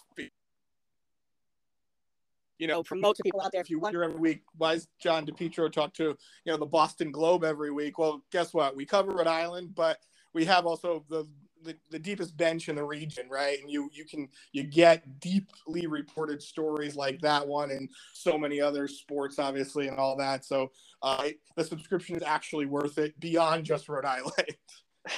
you 2.58 2.68
know 2.68 2.82
promote 2.82 3.18
to 3.18 3.24
people 3.24 3.42
out 3.42 3.52
there 3.52 3.62
if 3.62 3.70
you 3.70 3.80
wonder 3.80 4.04
every 4.04 4.20
week 4.20 4.44
why 4.58 4.76
does 4.76 4.88
John 5.00 5.26
DePetro 5.26 5.72
talk 5.72 5.94
to 5.96 6.04
you 6.06 6.52
know 6.52 6.58
the 6.58 6.66
Boston 6.66 7.12
Globe 7.12 7.44
every 7.44 7.72
week? 7.72 8.00
Well, 8.00 8.24
guess 8.32 8.54
what? 8.54 8.76
We 8.76 8.86
cover 8.86 9.12
Rhode 9.12 9.28
Island, 9.28 9.76
but 9.76 10.00
we 10.34 10.46
have 10.46 10.66
also 10.66 11.04
the 11.10 11.28
the, 11.64 11.76
the 11.90 12.00
deepest 12.00 12.36
bench 12.38 12.70
in 12.70 12.76
the 12.76 12.84
region, 12.84 13.28
right? 13.30 13.60
And 13.60 13.70
you 13.70 13.90
you 13.94 14.06
can 14.06 14.30
you 14.52 14.64
get 14.64 15.20
deeply 15.20 15.88
reported 15.88 16.42
stories 16.42 16.96
like 16.96 17.22
that 17.22 17.48
one 17.48 17.72
and 17.72 17.90
so 18.14 18.38
many 18.38 18.62
other 18.62 18.88
sports, 18.88 19.40
obviously, 19.40 19.88
and 19.88 19.98
all 19.98 20.16
that. 20.18 20.46
So 20.46 20.72
uh, 21.02 21.30
the 21.56 21.64
subscription 21.64 22.16
is 22.16 22.24
actually 22.24 22.66
worth 22.66 22.98
it 22.98 23.20
beyond 23.20 23.66
just 23.66 23.90
Rhode 23.90 24.06
Island. 24.06 24.56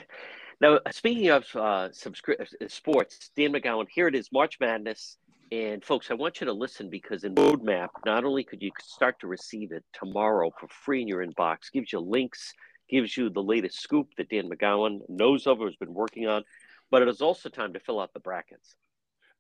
now, 0.61 0.81
speaking 0.91 1.29
of 1.29 1.45
uh, 1.55 1.89
subscri- 1.91 2.47
sports, 2.71 3.31
Dan 3.37 3.53
McGowan, 3.53 3.87
here 3.91 4.09
it 4.09 4.15
is, 4.15 4.31
March 4.33 4.57
Madness. 4.61 5.17
And 5.51 5.83
folks, 5.83 6.11
I 6.11 6.15
want 6.15 6.41
you 6.41 6.47
to 6.47 6.53
listen 6.53 6.91
because 6.91 7.25
in 7.25 7.35
Rhode 7.35 7.63
Map, 7.63 7.91
not 8.05 8.25
only 8.25 8.45
could 8.45 8.61
you 8.61 8.71
start 8.83 9.19
to 9.21 9.27
receive 9.27 9.73
it 9.73 9.83
tomorrow 9.95 10.51
for 10.61 10.69
free 10.69 11.01
in 11.01 11.09
your 11.09 11.25
inbox, 11.27 11.73
gives 11.73 11.93
you 11.93 12.01
links 12.01 12.53
gives 12.89 13.17
you 13.17 13.31
the 13.31 13.43
latest 13.43 13.81
scoop 13.81 14.09
that 14.17 14.29
Dan 14.29 14.49
McGowan 14.49 15.01
knows 15.09 15.47
of 15.47 15.61
or 15.61 15.67
has 15.67 15.77
been 15.77 15.95
working 15.95 16.27
on, 16.27 16.45
but 16.91 17.03
it 17.03 17.09
is 17.09 17.21
also 17.21 17.49
time 17.49 17.73
to 17.73 17.81
fill 17.81 18.01
out 18.01 18.13
the 18.13 18.21
brackets. 18.21 18.77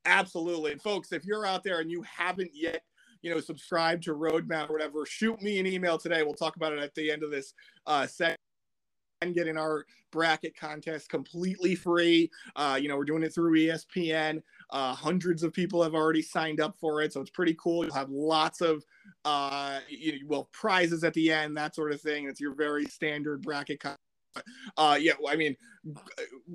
Absolutely. 0.04 0.72
And 0.72 0.82
folks, 0.82 1.12
if 1.12 1.24
you're 1.24 1.46
out 1.46 1.64
there 1.64 1.80
and 1.80 1.90
you 1.90 2.02
haven't 2.02 2.50
yet, 2.54 2.82
you 3.22 3.34
know, 3.34 3.40
subscribed 3.40 4.04
to 4.04 4.14
Rhode 4.14 4.48
Map 4.48 4.70
or 4.70 4.74
whatever, 4.74 5.04
shoot 5.04 5.40
me 5.42 5.58
an 5.58 5.66
email 5.66 5.98
today. 5.98 6.22
We'll 6.22 6.34
talk 6.34 6.56
about 6.56 6.72
it 6.72 6.78
at 6.78 6.94
the 6.94 7.10
end 7.10 7.22
of 7.22 7.30
this 7.30 7.52
uh, 7.86 8.06
segment 8.06 8.38
and 9.20 9.34
getting 9.34 9.56
our 9.56 9.84
bracket 10.12 10.56
contest 10.56 11.08
completely 11.08 11.74
free. 11.74 12.30
Uh, 12.56 12.78
you 12.80 12.88
know, 12.88 12.96
we're 12.96 13.04
doing 13.04 13.22
it 13.22 13.34
through 13.34 13.58
ESPN. 13.58 14.40
Uh, 14.70 14.94
hundreds 14.94 15.42
of 15.42 15.52
people 15.52 15.82
have 15.82 15.94
already 15.94 16.22
signed 16.22 16.60
up 16.60 16.76
for 16.80 17.02
it, 17.02 17.12
so 17.12 17.20
it's 17.20 17.30
pretty 17.30 17.56
cool. 17.58 17.84
You'll 17.84 17.94
have 17.94 18.10
lots 18.10 18.60
of 18.60 18.84
uh, 19.24 19.80
you 19.88 20.12
know, 20.12 20.18
well 20.26 20.50
prizes 20.52 21.04
at 21.04 21.14
the 21.14 21.32
end, 21.32 21.56
that 21.56 21.74
sort 21.74 21.92
of 21.92 22.00
thing. 22.00 22.28
It's 22.28 22.40
your 22.40 22.54
very 22.54 22.86
standard 22.86 23.42
bracket. 23.42 23.82
Uh, 24.76 24.98
yeah, 25.00 25.14
I 25.28 25.36
mean, 25.36 25.56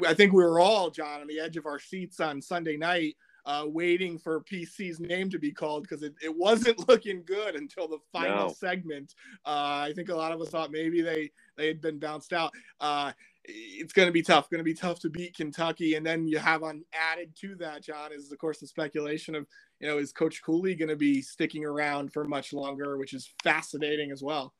I 0.08 0.14
think 0.14 0.34
we 0.34 0.44
were 0.44 0.60
all 0.60 0.90
John 0.90 1.22
on 1.22 1.28
the 1.28 1.40
edge 1.40 1.58
of 1.58 1.66
our 1.66 1.80
seats 1.80 2.20
on 2.20 2.42
Sunday 2.42 2.78
night. 2.78 3.16
Uh, 3.46 3.66
waiting 3.68 4.18
for 4.20 4.42
PC's 4.44 5.00
name 5.02 5.30
to 5.30 5.40
be 5.40 5.52
called 5.52 5.84
because 5.84 6.04
it, 6.04 6.14
it 6.24 6.34
wasn't 6.36 6.78
looking 6.90 7.24
good 7.26 7.56
until 7.56 7.88
the 7.90 8.00
final 8.14 8.48
No. 8.48 8.54
segment. 8.54 9.16
Uh, 9.46 9.88
I 9.88 9.94
think 9.96 10.10
a 10.10 10.16
lot 10.16 10.32
of 10.32 10.42
us 10.42 10.50
thought 10.50 10.72
maybe 10.72 11.02
they 11.02 11.32
they 11.58 11.68
had 11.68 11.82
been 11.82 12.00
bounced 12.00 12.34
out. 12.34 12.54
Uh, 12.80 13.12
it's 13.46 13.94
going 13.94 14.08
to 14.08 14.14
be 14.14 14.22
tough. 14.22 14.50
Going 14.50 14.60
to 14.60 14.64
be 14.64 14.74
tough 14.74 15.00
to 15.00 15.10
beat 15.10 15.36
Kentucky, 15.36 15.96
and 15.96 16.06
then 16.06 16.28
you 16.28 16.40
have 16.40 16.64
on 16.64 16.84
added 16.94 17.36
to 17.42 17.56
that, 17.56 17.84
John, 17.84 18.12
is 18.14 18.32
of 18.32 18.38
course 18.38 18.60
the 18.60 18.68
speculation 18.68 19.36
of 19.36 19.46
you 19.80 19.88
know 19.88 19.98
is 19.98 20.12
Coach 20.12 20.42
Cooley 20.44 20.76
going 20.76 20.90
to 20.90 20.96
be 20.96 21.22
sticking 21.22 21.66
around 21.66 22.14
for 22.14 22.24
much 22.24 22.54
longer, 22.54 22.98
which 22.98 23.14
is 23.14 23.30
fascinating 23.44 24.12
as 24.12 24.24
well. 24.24 24.54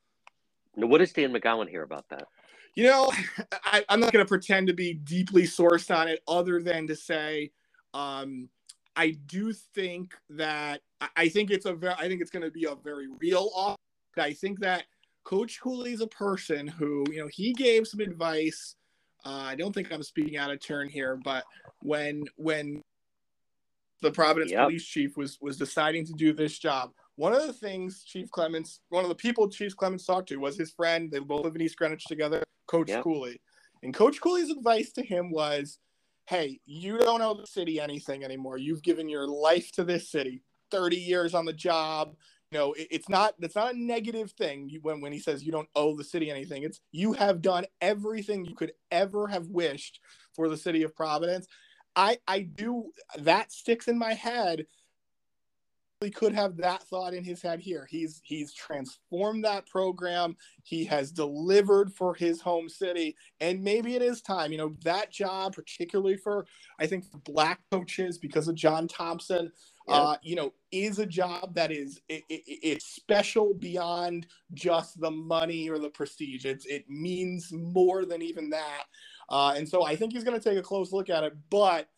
Now, 0.76 0.86
what 0.86 0.98
does 0.98 1.12
Dan 1.12 1.32
McGowan 1.32 1.68
hear 1.68 1.82
about 1.82 2.08
that? 2.10 2.26
You 2.74 2.84
know, 2.84 3.12
I, 3.64 3.84
I'm 3.88 4.00
not 4.00 4.12
going 4.12 4.24
to 4.24 4.28
pretend 4.28 4.66
to 4.66 4.72
be 4.72 4.94
deeply 4.94 5.44
sourced 5.44 5.94
on 5.94 6.08
it, 6.08 6.20
other 6.26 6.60
than 6.60 6.86
to 6.88 6.96
say, 6.96 7.52
um, 7.94 8.48
I 8.96 9.10
do 9.26 9.52
think 9.52 10.14
that 10.30 10.80
I- 11.16 11.28
think 11.28 11.50
it's 11.50 11.66
a 11.66 11.74
very, 11.74 11.94
I 11.94 12.08
think 12.08 12.20
it's 12.20 12.30
going 12.30 12.44
to 12.44 12.50
be 12.50 12.64
a 12.64 12.74
very 12.74 13.08
real 13.20 13.50
offer. 13.54 13.78
I 14.16 14.32
think 14.32 14.60
that 14.60 14.84
Coach 15.24 15.60
Cooley's 15.60 16.00
a 16.00 16.06
person 16.06 16.66
who, 16.66 17.04
you 17.10 17.18
know, 17.18 17.28
he 17.28 17.52
gave 17.52 17.86
some 17.86 18.00
advice. 18.00 18.76
Uh, 19.24 19.30
I 19.30 19.54
don't 19.54 19.72
think 19.72 19.90
I'm 19.90 20.02
speaking 20.02 20.36
out 20.36 20.50
of 20.50 20.60
turn 20.60 20.88
here, 20.88 21.16
but 21.16 21.44
when 21.80 22.24
when 22.36 22.82
the 24.02 24.10
Providence 24.10 24.52
Yep. 24.52 24.66
police 24.66 24.84
chief 24.84 25.16
was 25.16 25.38
was 25.40 25.56
deciding 25.56 26.04
to 26.06 26.12
do 26.12 26.34
this 26.34 26.58
job, 26.58 26.92
one 27.16 27.32
of 27.32 27.46
the 27.46 27.54
things 27.54 28.04
Chief 28.04 28.30
Clements, 28.30 28.80
one 28.90 29.02
of 29.02 29.08
the 29.08 29.14
people 29.14 29.48
Chief 29.48 29.74
Clements 29.74 30.04
talked 30.04 30.28
to 30.28 30.36
was 30.36 30.58
his 30.58 30.72
friend. 30.72 31.10
They 31.10 31.20
both 31.20 31.44
live 31.44 31.54
in 31.54 31.62
East 31.62 31.78
Greenwich 31.78 32.04
together, 32.04 32.42
Coach 32.66 32.90
Yep. 32.90 33.02
Cooley. 33.02 33.40
And 33.82 33.94
Coach 33.94 34.20
Cooley's 34.20 34.50
advice 34.50 34.92
to 34.92 35.02
him 35.02 35.30
was, 35.30 35.78
"Hey, 36.26 36.60
you 36.66 36.98
don't 36.98 37.22
owe 37.22 37.34
the 37.34 37.46
city 37.46 37.80
anything 37.80 38.24
anymore. 38.24 38.58
You've 38.58 38.82
given 38.82 39.08
your 39.08 39.26
life 39.26 39.72
to 39.72 39.84
this 39.84 40.10
city. 40.10 40.42
30 40.70 40.96
years 40.96 41.34
on 41.34 41.44
the 41.44 41.52
job. 41.52 42.16
Know, 42.54 42.72
it- 42.74 42.86
it's 42.92 43.08
not 43.08 43.34
it's 43.40 43.56
not 43.56 43.74
a 43.74 43.78
negative 43.78 44.30
thing 44.30 44.78
when 44.82 45.00
when 45.00 45.12
he 45.12 45.18
says 45.18 45.42
you 45.42 45.50
don't 45.50 45.68
owe 45.74 45.96
the 45.96 46.04
city 46.04 46.30
anything. 46.30 46.62
It's 46.62 46.80
you 46.92 47.12
have 47.12 47.42
done 47.42 47.66
everything 47.80 48.44
you 48.44 48.54
could 48.54 48.72
ever 48.92 49.26
have 49.26 49.48
wished 49.48 50.00
for 50.32 50.48
the 50.48 50.56
city 50.56 50.84
of 50.84 50.94
Providence. 50.94 51.48
I 51.96 52.18
I 52.28 52.42
do 52.42 52.92
that 53.18 53.50
sticks 53.50 53.88
in 53.88 53.98
my 53.98 54.14
head 54.14 54.66
he 56.00 56.10
could 56.10 56.34
have 56.34 56.56
that 56.58 56.82
thought 56.82 57.14
in 57.14 57.24
his 57.24 57.40
head 57.42 57.60
here. 57.60 57.86
He's 57.90 58.20
he's 58.24 58.52
transformed 58.52 59.44
that 59.44 59.66
program. 59.66 60.36
He 60.62 60.84
has 60.84 61.10
delivered 61.10 61.92
for 61.92 62.14
his 62.14 62.40
home 62.40 62.68
city, 62.68 63.16
and 63.40 63.62
maybe 63.62 63.96
it 63.96 64.02
is 64.02 64.20
time. 64.20 64.52
You 64.52 64.58
know 64.58 64.74
that 64.84 65.10
job, 65.10 65.54
particularly 65.54 66.16
for 66.16 66.46
I 66.78 66.86
think 66.86 67.10
for 67.10 67.18
black 67.18 67.60
coaches 67.70 68.18
because 68.18 68.48
of 68.48 68.54
John 68.54 68.86
Thompson. 68.86 69.50
Yeah. 69.86 69.94
Uh, 69.94 70.16
you 70.22 70.34
know, 70.34 70.52
is 70.72 70.98
a 70.98 71.04
job 71.04 71.54
that 71.56 71.70
is 71.70 72.00
it, 72.08 72.22
it, 72.30 72.42
it's 72.46 72.86
special 72.86 73.52
beyond 73.52 74.26
just 74.54 74.98
the 74.98 75.10
money 75.10 75.68
or 75.68 75.78
the 75.78 75.90
prestige. 75.90 76.46
It's 76.46 76.64
it 76.64 76.88
means 76.88 77.52
more 77.52 78.06
than 78.06 78.22
even 78.22 78.48
that. 78.50 78.84
Uh, 79.28 79.54
and 79.56 79.68
so 79.68 79.84
I 79.84 79.94
think 79.94 80.12
he's 80.12 80.24
going 80.24 80.38
to 80.40 80.48
take 80.48 80.58
a 80.58 80.62
close 80.62 80.92
look 80.92 81.10
at 81.10 81.24
it, 81.24 81.34
but 81.50 81.88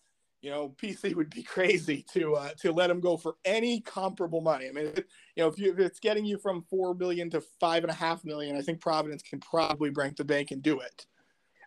you 0.42 0.50
know, 0.50 0.74
PC 0.82 1.14
would 1.14 1.30
be 1.30 1.42
crazy 1.42 2.04
to 2.12 2.34
uh, 2.34 2.50
to 2.60 2.72
let 2.72 2.90
him 2.90 3.00
go 3.00 3.16
for 3.16 3.36
any 3.44 3.80
comparable 3.80 4.40
money. 4.40 4.68
I 4.68 4.72
mean, 4.72 4.86
it, 4.86 5.06
you 5.34 5.42
know, 5.42 5.48
if, 5.48 5.58
you, 5.58 5.72
if 5.72 5.78
it's 5.78 6.00
getting 6.00 6.24
you 6.24 6.38
from 6.38 6.62
four 6.62 6.94
million 6.94 7.30
to 7.30 7.40
five 7.60 7.84
and 7.84 7.90
a 7.90 7.94
half 7.94 8.24
million, 8.24 8.56
I 8.56 8.62
think 8.62 8.80
Providence 8.80 9.22
can 9.22 9.40
probably 9.40 9.90
break 9.90 10.16
the 10.16 10.24
bank 10.24 10.50
and 10.50 10.62
do 10.62 10.80
it. 10.80 11.06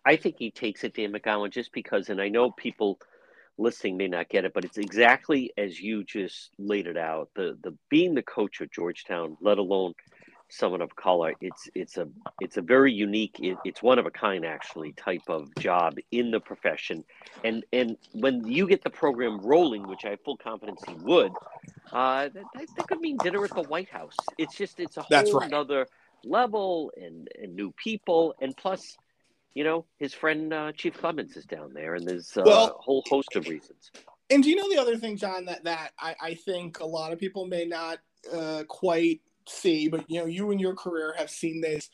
I 0.04 0.16
think 0.16 0.36
he 0.38 0.50
takes 0.50 0.82
it, 0.82 0.94
Dan 0.94 1.12
McGowan, 1.12 1.50
just 1.50 1.72
because, 1.72 2.08
and 2.08 2.20
I 2.20 2.28
know 2.28 2.50
people 2.52 2.98
listening 3.58 3.96
may 3.96 4.08
not 4.08 4.28
get 4.28 4.44
it, 4.44 4.54
but 4.54 4.64
it's 4.64 4.78
exactly 4.78 5.52
as 5.56 5.80
you 5.80 6.04
just 6.04 6.50
laid 6.58 6.86
it 6.86 6.96
out. 6.96 7.30
The 7.34 7.56
the 7.62 7.76
being 7.88 8.14
the 8.14 8.22
coach 8.22 8.60
of 8.60 8.70
Georgetown, 8.70 9.36
let 9.40 9.58
alone 9.58 9.94
someone 10.50 10.82
of 10.82 10.94
color. 10.96 11.34
It's 11.40 11.68
it's 11.74 11.96
a 11.96 12.08
it's 12.40 12.56
a 12.56 12.62
very 12.62 12.92
unique, 12.92 13.36
it, 13.40 13.56
it's 13.64 13.82
one 13.82 13.98
of 13.98 14.06
a 14.06 14.10
kind 14.10 14.44
actually 14.44 14.92
type 14.92 15.22
of 15.28 15.54
job 15.58 15.96
in 16.10 16.30
the 16.30 16.40
profession, 16.40 17.04
and 17.44 17.64
and 17.72 17.96
when 18.12 18.46
you 18.46 18.66
get 18.66 18.82
the 18.82 18.90
program 18.90 19.40
rolling, 19.40 19.86
which 19.88 20.04
I 20.04 20.10
have 20.10 20.20
full 20.24 20.36
confidence 20.36 20.82
he 20.86 20.94
would, 20.94 21.32
uh, 21.92 22.28
that, 22.28 22.44
that 22.54 22.88
could 22.88 23.00
mean 23.00 23.16
dinner 23.18 23.44
at 23.44 23.54
the 23.54 23.62
White 23.62 23.88
House. 23.88 24.16
It's 24.38 24.56
just 24.56 24.80
it's 24.80 24.96
a 24.96 25.02
whole 25.02 25.40
right. 25.40 25.52
other 25.52 25.86
level 26.24 26.92
and 27.00 27.28
and 27.40 27.54
new 27.54 27.72
people, 27.72 28.34
and 28.40 28.56
plus. 28.56 28.96
You 29.54 29.64
know, 29.64 29.84
his 29.98 30.14
friend 30.14 30.52
uh, 30.52 30.72
Chief 30.72 30.96
Clements 30.96 31.36
is 31.36 31.44
down 31.44 31.72
there, 31.74 31.96
and 31.96 32.06
there's 32.06 32.36
uh, 32.36 32.42
well, 32.44 32.66
a 32.78 32.82
whole 32.82 33.02
host 33.08 33.34
of 33.34 33.48
reasons. 33.48 33.90
And 34.30 34.44
do 34.44 34.50
you 34.50 34.56
know 34.56 34.70
the 34.70 34.80
other 34.80 34.96
thing, 34.96 35.16
John, 35.16 35.44
that 35.46 35.64
that 35.64 35.90
I, 35.98 36.14
I 36.22 36.34
think 36.34 36.78
a 36.80 36.86
lot 36.86 37.12
of 37.12 37.18
people 37.18 37.46
may 37.46 37.64
not 37.64 37.98
uh, 38.32 38.62
quite 38.68 39.20
see, 39.48 39.88
but 39.88 40.08
you 40.08 40.20
know, 40.20 40.26
you 40.26 40.52
and 40.52 40.60
your 40.60 40.74
career 40.74 41.14
have 41.18 41.30
seen 41.30 41.60
this, 41.60 41.90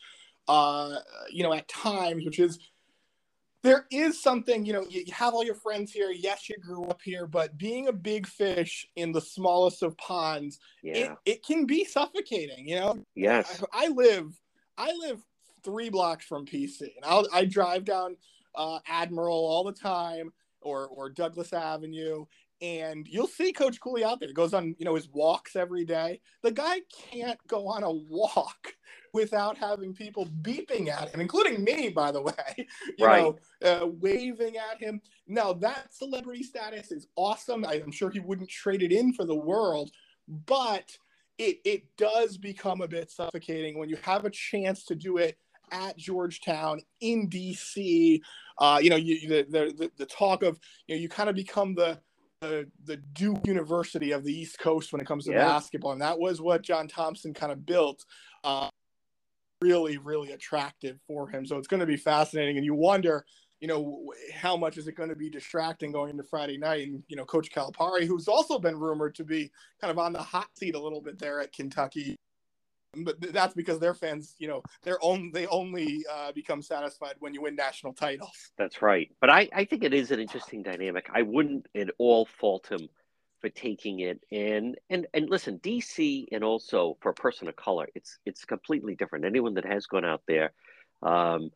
uh, 0.48 0.96
you 1.30 1.42
know, 1.42 1.54
at 1.54 1.66
times, 1.68 2.24
which 2.24 2.38
is 2.38 2.58
there 3.62 3.86
is 3.90 4.22
something, 4.22 4.64
you 4.64 4.72
know, 4.72 4.84
you 4.88 5.04
have 5.12 5.34
all 5.34 5.44
your 5.44 5.54
friends 5.54 5.92
here. 5.92 6.12
Yes, 6.12 6.48
you 6.48 6.56
grew 6.56 6.84
up 6.84 7.00
here, 7.02 7.26
but 7.26 7.58
being 7.58 7.88
a 7.88 7.92
big 7.92 8.26
fish 8.26 8.86
in 8.94 9.10
the 9.10 9.20
smallest 9.20 9.82
of 9.82 9.96
ponds, 9.96 10.60
yeah. 10.82 10.94
it, 10.94 11.18
it 11.24 11.44
can 11.44 11.66
be 11.66 11.84
suffocating, 11.84 12.68
you 12.68 12.76
know? 12.76 13.04
Yes. 13.16 13.64
I, 13.72 13.86
I 13.86 13.88
live, 13.88 14.40
I 14.78 14.92
live 14.92 15.20
three 15.66 15.90
blocks 15.90 16.24
from 16.24 16.46
PC 16.46 16.80
and 16.80 17.04
I'll, 17.04 17.26
I 17.32 17.44
drive 17.44 17.84
down 17.84 18.16
uh, 18.54 18.78
Admiral 18.88 19.36
all 19.36 19.64
the 19.64 19.72
time 19.72 20.32
or, 20.62 20.86
or 20.86 21.10
Douglas 21.10 21.52
Avenue 21.52 22.24
and 22.62 23.06
you'll 23.06 23.26
see 23.26 23.52
Coach 23.52 23.80
Cooley 23.80 24.02
out 24.02 24.18
there. 24.18 24.28
He 24.28 24.34
goes 24.34 24.54
on, 24.54 24.74
you 24.78 24.84
know, 24.86 24.94
his 24.94 25.10
walks 25.10 25.56
every 25.56 25.84
day. 25.84 26.20
The 26.42 26.52
guy 26.52 26.80
can't 27.12 27.38
go 27.48 27.68
on 27.68 27.82
a 27.82 27.92
walk 27.92 28.74
without 29.12 29.58
having 29.58 29.92
people 29.92 30.26
beeping 30.42 30.88
at 30.88 31.10
him, 31.10 31.20
including 31.20 31.62
me, 31.62 31.90
by 31.90 32.12
the 32.12 32.22
way. 32.22 32.66
You 32.96 33.06
right. 33.06 33.22
know, 33.22 33.38
uh, 33.62 33.86
waving 33.86 34.56
at 34.56 34.80
him. 34.80 35.00
Now 35.26 35.52
that 35.54 35.92
celebrity 35.92 36.42
status 36.42 36.92
is 36.92 37.08
awesome. 37.16 37.64
I'm 37.64 37.92
sure 37.92 38.10
he 38.10 38.20
wouldn't 38.20 38.48
trade 38.48 38.82
it 38.82 38.92
in 38.92 39.12
for 39.12 39.24
the 39.24 39.34
world, 39.34 39.90
but 40.28 40.96
it 41.38 41.58
it 41.64 41.96
does 41.98 42.38
become 42.38 42.80
a 42.80 42.88
bit 42.88 43.10
suffocating 43.10 43.78
when 43.78 43.90
you 43.90 43.98
have 44.02 44.24
a 44.24 44.30
chance 44.30 44.84
to 44.84 44.94
do 44.94 45.18
it 45.18 45.36
at 45.70 45.96
Georgetown 45.96 46.80
in 47.00 47.28
DC. 47.28 48.20
Uh, 48.58 48.78
you 48.82 48.90
know, 48.90 48.96
you, 48.96 49.28
the, 49.28 49.46
the 49.50 49.90
the 49.96 50.06
talk 50.06 50.42
of 50.42 50.58
you 50.86 50.94
know 50.94 51.00
you 51.00 51.08
kind 51.08 51.28
of 51.28 51.34
become 51.34 51.74
the 51.74 51.98
the, 52.40 52.66
the 52.84 52.96
Duke 52.96 53.46
University 53.46 54.12
of 54.12 54.24
the 54.24 54.32
East 54.32 54.58
Coast 54.58 54.92
when 54.92 55.00
it 55.00 55.06
comes 55.06 55.24
to 55.24 55.32
yeah. 55.32 55.38
basketball, 55.38 55.92
and 55.92 56.00
that 56.00 56.18
was 56.18 56.40
what 56.40 56.62
John 56.62 56.88
Thompson 56.88 57.34
kind 57.34 57.52
of 57.52 57.64
built. 57.64 58.04
Uh, 58.44 58.68
really, 59.62 59.96
really 59.96 60.32
attractive 60.32 60.98
for 61.06 61.28
him. 61.28 61.46
So 61.46 61.56
it's 61.56 61.68
going 61.68 61.80
to 61.80 61.86
be 61.86 61.96
fascinating, 61.96 62.56
and 62.56 62.64
you 62.64 62.74
wonder, 62.74 63.24
you 63.60 63.68
know, 63.68 64.12
how 64.34 64.56
much 64.56 64.76
is 64.76 64.86
it 64.86 64.96
going 64.96 65.08
to 65.08 65.16
be 65.16 65.30
distracting 65.30 65.92
going 65.92 66.10
into 66.10 66.24
Friday 66.24 66.58
night? 66.58 66.86
And 66.88 67.02
you 67.08 67.16
know, 67.16 67.24
Coach 67.24 67.50
Calipari, 67.50 68.06
who's 68.06 68.28
also 68.28 68.58
been 68.58 68.78
rumored 68.78 69.14
to 69.16 69.24
be 69.24 69.50
kind 69.80 69.90
of 69.90 69.98
on 69.98 70.12
the 70.12 70.22
hot 70.22 70.48
seat 70.54 70.74
a 70.74 70.80
little 70.80 71.00
bit 71.00 71.18
there 71.18 71.40
at 71.40 71.52
Kentucky, 71.52 72.16
but 73.04 73.20
that's 73.32 73.54
because 73.54 73.78
their 73.78 73.94
fans, 73.94 74.34
you 74.38 74.48
know, 74.48 74.62
they're 74.82 75.02
only 75.02 75.30
they 75.30 75.46
only 75.46 76.04
uh, 76.12 76.32
become 76.32 76.62
satisfied 76.62 77.14
when 77.18 77.34
you 77.34 77.42
win 77.42 77.56
national 77.56 77.92
titles. 77.92 78.50
That's 78.58 78.82
right. 78.82 79.10
But 79.20 79.30
I, 79.30 79.48
I 79.54 79.64
think 79.64 79.84
it 79.84 79.94
is 79.94 80.10
an 80.10 80.20
interesting 80.20 80.62
dynamic. 80.62 81.08
I 81.12 81.22
wouldn't 81.22 81.66
at 81.74 81.90
all 81.98 82.26
fault 82.26 82.68
him 82.70 82.88
for 83.40 83.48
taking 83.50 84.00
it. 84.00 84.20
And 84.32 84.76
and 84.90 85.06
and 85.14 85.28
listen, 85.28 85.58
DC 85.58 86.26
and 86.32 86.42
also 86.42 86.96
for 87.00 87.10
a 87.10 87.14
person 87.14 87.48
of 87.48 87.56
color, 87.56 87.88
it's 87.94 88.18
it's 88.26 88.44
completely 88.44 88.94
different. 88.94 89.24
Anyone 89.24 89.54
that 89.54 89.66
has 89.66 89.86
gone 89.86 90.04
out 90.04 90.22
there, 90.26 90.52
um, 91.02 91.50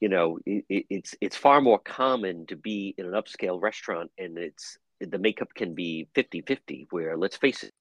you 0.00 0.08
know, 0.08 0.38
it, 0.46 0.64
it's 0.68 1.14
it's 1.20 1.36
far 1.36 1.60
more 1.60 1.78
common 1.78 2.46
to 2.46 2.56
be 2.56 2.94
in 2.98 3.06
an 3.06 3.12
upscale 3.12 3.60
restaurant 3.60 4.10
and 4.18 4.38
it's 4.38 4.78
the 5.00 5.18
makeup 5.18 5.52
can 5.54 5.74
be 5.74 6.08
50-50 6.14 6.86
where 6.90 7.16
let's 7.16 7.36
face 7.36 7.62
it 7.62 7.72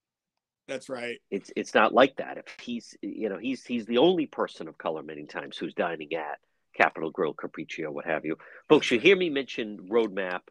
that's 0.67 0.89
right. 0.89 1.19
It's 1.29 1.51
it's 1.55 1.73
not 1.73 1.93
like 1.93 2.15
that. 2.17 2.37
If 2.37 2.45
he's 2.61 2.95
you 3.01 3.29
know 3.29 3.37
he's 3.37 3.65
he's 3.65 3.85
the 3.85 3.97
only 3.97 4.25
person 4.25 4.67
of 4.67 4.77
color 4.77 5.03
many 5.03 5.25
times 5.25 5.57
who's 5.57 5.73
dining 5.73 6.13
at 6.13 6.39
Capital 6.75 7.11
Grille, 7.11 7.35
Capriccio, 7.35 7.89
what 7.89 8.05
have 8.05 8.25
you. 8.25 8.37
Folks, 8.69 8.89
you 8.91 8.99
hear 8.99 9.15
me 9.15 9.29
mention 9.29 9.87
Rhode 9.89 10.13
Map 10.13 10.43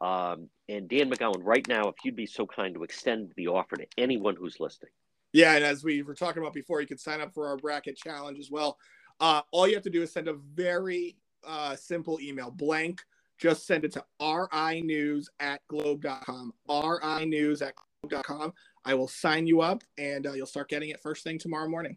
um, 0.00 0.48
and 0.68 0.88
Dan 0.88 1.10
McGowan 1.10 1.42
right 1.42 1.66
now. 1.68 1.88
If 1.88 1.96
you'd 2.04 2.16
be 2.16 2.26
so 2.26 2.46
kind 2.46 2.74
to 2.74 2.84
extend 2.84 3.32
the 3.36 3.48
offer 3.48 3.76
to 3.76 3.86
anyone 3.98 4.36
who's 4.36 4.60
listening. 4.60 4.92
Yeah, 5.32 5.54
and 5.54 5.64
as 5.64 5.84
we 5.84 6.02
were 6.02 6.14
talking 6.14 6.42
about 6.42 6.54
before, 6.54 6.80
you 6.80 6.86
can 6.86 6.98
sign 6.98 7.20
up 7.20 7.34
for 7.34 7.46
our 7.48 7.56
bracket 7.56 7.96
challenge 7.96 8.38
as 8.38 8.50
well. 8.50 8.78
Uh, 9.20 9.42
all 9.50 9.66
you 9.66 9.74
have 9.74 9.82
to 9.82 9.90
do 9.90 10.02
is 10.02 10.12
send 10.12 10.28
a 10.28 10.34
very 10.54 11.16
uh, 11.46 11.76
simple 11.76 12.20
email, 12.20 12.50
blank. 12.50 13.02
Just 13.38 13.66
send 13.66 13.84
it 13.84 13.92
to 13.92 14.04
rinews 14.20 15.28
at 15.40 15.60
globe.com. 15.68 16.54
rinews 16.68 17.60
at 17.60 17.74
globe.com. 18.02 18.52
I 18.86 18.94
will 18.94 19.08
sign 19.08 19.48
you 19.48 19.62
up, 19.62 19.82
and 19.98 20.28
uh, 20.28 20.32
you'll 20.34 20.46
start 20.46 20.68
getting 20.68 20.90
it 20.90 21.00
first 21.02 21.24
thing 21.24 21.40
tomorrow 21.40 21.68
morning. 21.68 21.96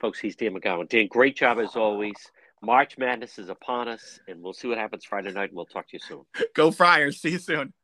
Folks, 0.00 0.18
he's 0.18 0.34
Dan 0.34 0.54
McGowan. 0.54 0.88
Dan, 0.88 1.06
great 1.08 1.36
job 1.36 1.58
as 1.58 1.76
always. 1.76 2.16
March 2.62 2.96
Madness 2.96 3.38
is 3.38 3.50
upon 3.50 3.86
us, 3.86 4.18
and 4.26 4.42
we'll 4.42 4.54
see 4.54 4.66
what 4.66 4.78
happens 4.78 5.04
Friday 5.04 5.30
night, 5.30 5.50
and 5.50 5.56
we'll 5.56 5.66
talk 5.66 5.86
to 5.88 5.92
you 5.92 5.98
soon. 5.98 6.24
Go 6.54 6.70
Friars. 6.70 7.20
See 7.20 7.32
you 7.32 7.38
soon. 7.38 7.74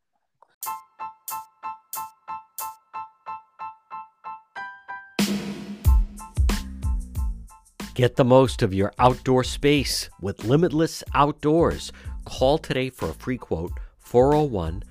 Get 7.94 8.16
the 8.16 8.24
most 8.24 8.62
of 8.62 8.72
your 8.72 8.94
outdoor 8.98 9.44
space 9.44 10.08
with 10.22 10.44
Limitless 10.44 11.04
Outdoors. 11.14 11.92
Call 12.24 12.56
today 12.56 12.88
for 12.88 13.10
a 13.10 13.14
free 13.14 13.36
quote 13.36 13.72
401 13.98 14.84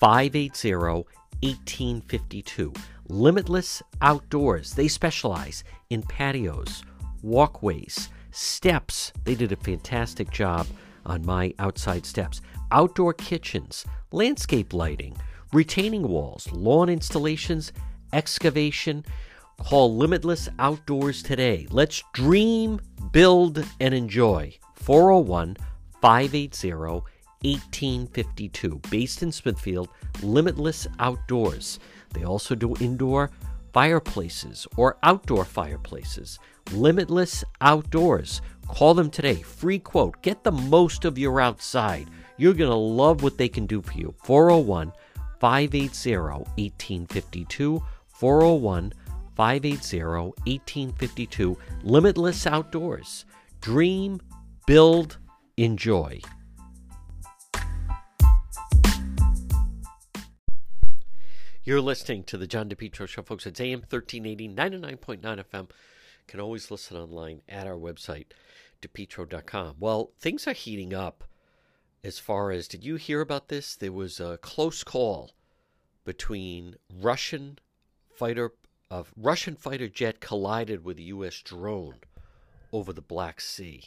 580 0.00 1.04
1852. 1.42 2.72
Limitless 3.08 3.82
Outdoors. 4.02 4.74
They 4.74 4.88
specialize 4.88 5.64
in 5.90 6.02
patios, 6.02 6.82
walkways, 7.22 8.08
steps. 8.30 9.12
They 9.24 9.34
did 9.34 9.52
a 9.52 9.56
fantastic 9.56 10.30
job 10.30 10.66
on 11.06 11.24
my 11.24 11.54
outside 11.58 12.06
steps. 12.06 12.40
Outdoor 12.70 13.14
kitchens, 13.14 13.84
landscape 14.12 14.72
lighting, 14.72 15.16
retaining 15.52 16.06
walls, 16.06 16.50
lawn 16.52 16.88
installations, 16.88 17.72
excavation. 18.12 19.04
Call 19.58 19.96
Limitless 19.96 20.48
Outdoors 20.58 21.22
today. 21.22 21.66
Let's 21.70 22.02
dream, 22.12 22.80
build, 23.12 23.64
and 23.80 23.92
enjoy. 23.92 24.56
401 24.74 25.56
580 26.00 27.02
1852. 27.42 28.80
Based 28.90 29.22
in 29.22 29.32
Smithfield, 29.32 29.88
Limitless 30.22 30.86
Outdoors. 30.98 31.78
They 32.12 32.24
also 32.24 32.54
do 32.54 32.76
indoor 32.80 33.30
fireplaces 33.72 34.66
or 34.76 34.98
outdoor 35.02 35.44
fireplaces. 35.44 36.38
Limitless 36.72 37.44
Outdoors. 37.60 38.42
Call 38.68 38.94
them 38.94 39.10
today. 39.10 39.36
Free 39.36 39.78
quote. 39.78 40.22
Get 40.22 40.44
the 40.44 40.52
most 40.52 41.04
of 41.04 41.18
your 41.18 41.40
outside. 41.40 42.08
You're 42.36 42.54
going 42.54 42.70
to 42.70 42.76
love 42.76 43.22
what 43.22 43.38
they 43.38 43.48
can 43.48 43.66
do 43.66 43.82
for 43.82 43.92
you. 43.94 44.14
401 44.24 44.92
580 45.40 46.16
1852. 46.16 47.82
401 48.08 48.92
580 49.36 50.02
1852. 50.44 51.58
Limitless 51.82 52.46
Outdoors. 52.46 53.24
Dream, 53.60 54.20
build, 54.66 55.18
enjoy. 55.56 56.20
You're 61.62 61.82
listening 61.82 62.24
to 62.24 62.38
the 62.38 62.46
John 62.46 62.70
DePetro 62.70 63.06
Show, 63.06 63.20
folks. 63.20 63.44
It's 63.44 63.60
AM 63.60 63.80
1380, 63.80 64.48
99.9 64.48 65.20
FM. 65.20 65.68
Can 66.26 66.40
always 66.40 66.70
listen 66.70 66.96
online 66.96 67.42
at 67.50 67.66
our 67.66 67.76
website, 67.76 68.28
depetro.com. 68.80 69.76
Well, 69.78 70.12
things 70.18 70.48
are 70.48 70.54
heating 70.54 70.94
up 70.94 71.22
as 72.02 72.18
far 72.18 72.50
as 72.50 72.66
did 72.66 72.82
you 72.82 72.96
hear 72.96 73.20
about 73.20 73.48
this? 73.48 73.76
There 73.76 73.92
was 73.92 74.20
a 74.20 74.38
close 74.38 74.82
call 74.82 75.32
between 76.06 76.76
Russian 76.98 77.58
fighter 78.08 78.52
a 78.90 79.04
Russian 79.14 79.54
fighter 79.54 79.88
jet 79.88 80.18
collided 80.20 80.82
with 80.82 80.96
a 80.96 81.02
U.S. 81.02 81.42
drone 81.42 81.96
over 82.72 82.94
the 82.94 83.02
Black 83.02 83.38
Sea. 83.38 83.84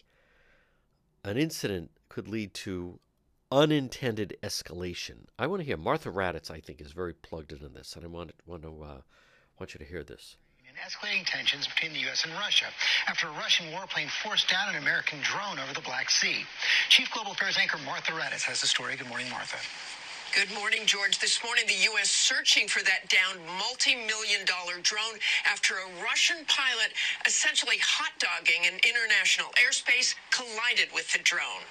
An 1.24 1.38
incident 1.38 1.90
could 2.08 2.28
lead 2.28 2.54
to 2.54 3.00
unintended 3.54 4.36
escalation. 4.42 5.28
I 5.38 5.46
want 5.46 5.62
to 5.62 5.66
hear 5.66 5.78
Martha 5.78 6.10
Raddatz. 6.10 6.50
I 6.50 6.60
think 6.60 6.82
is 6.82 6.92
very 6.92 7.14
plugged 7.14 7.52
into 7.52 7.70
this, 7.70 7.96
and 7.96 8.04
I 8.04 8.08
want 8.08 8.30
to, 8.30 8.36
want 8.48 8.64
to 8.64 8.84
uh, 8.84 9.02
want 9.60 9.74
you 9.74 9.78
to 9.78 9.86
hear 9.86 10.04
this. 10.04 10.38
Escalating 10.84 11.24
tensions 11.28 11.68
between 11.68 11.94
the 11.94 12.00
U.S. 12.10 12.26
and 12.26 12.34
Russia 12.34 12.66
after 13.06 13.28
a 13.28 13.32
Russian 13.38 13.68
warplane 13.68 14.10
forced 14.10 14.50
down 14.50 14.74
an 14.74 14.82
American 14.82 15.20
drone 15.22 15.60
over 15.60 15.72
the 15.72 15.86
Black 15.86 16.10
Sea. 16.10 16.44
Chief 16.90 17.08
Global 17.14 17.34
Affairs 17.34 17.58
anchor 17.62 17.78
Martha 17.86 18.12
Raddatz 18.12 18.42
has 18.42 18.60
the 18.60 18.66
story. 18.66 18.96
Good 18.96 19.08
morning, 19.08 19.30
Martha. 19.30 19.58
Good 20.36 20.52
morning, 20.58 20.82
George. 20.88 21.20
This 21.20 21.44
morning, 21.44 21.66
the 21.68 21.78
U.S. 21.94 22.10
searching 22.10 22.68
for 22.68 22.84
that 22.84 23.08
downed 23.08 23.46
multi 23.62 23.94
million 23.94 24.42
dollar 24.50 24.82
drone 24.82 25.22
after 25.46 25.76
a 25.76 26.02
Russian 26.02 26.38
pilot, 26.50 26.90
essentially 27.28 27.78
hot 27.78 28.18
dogging 28.18 28.66
an 28.66 28.82
international 28.82 29.54
airspace, 29.62 30.16
collided 30.34 30.90
with 30.92 31.14
the 31.14 31.20
drone. 31.22 31.62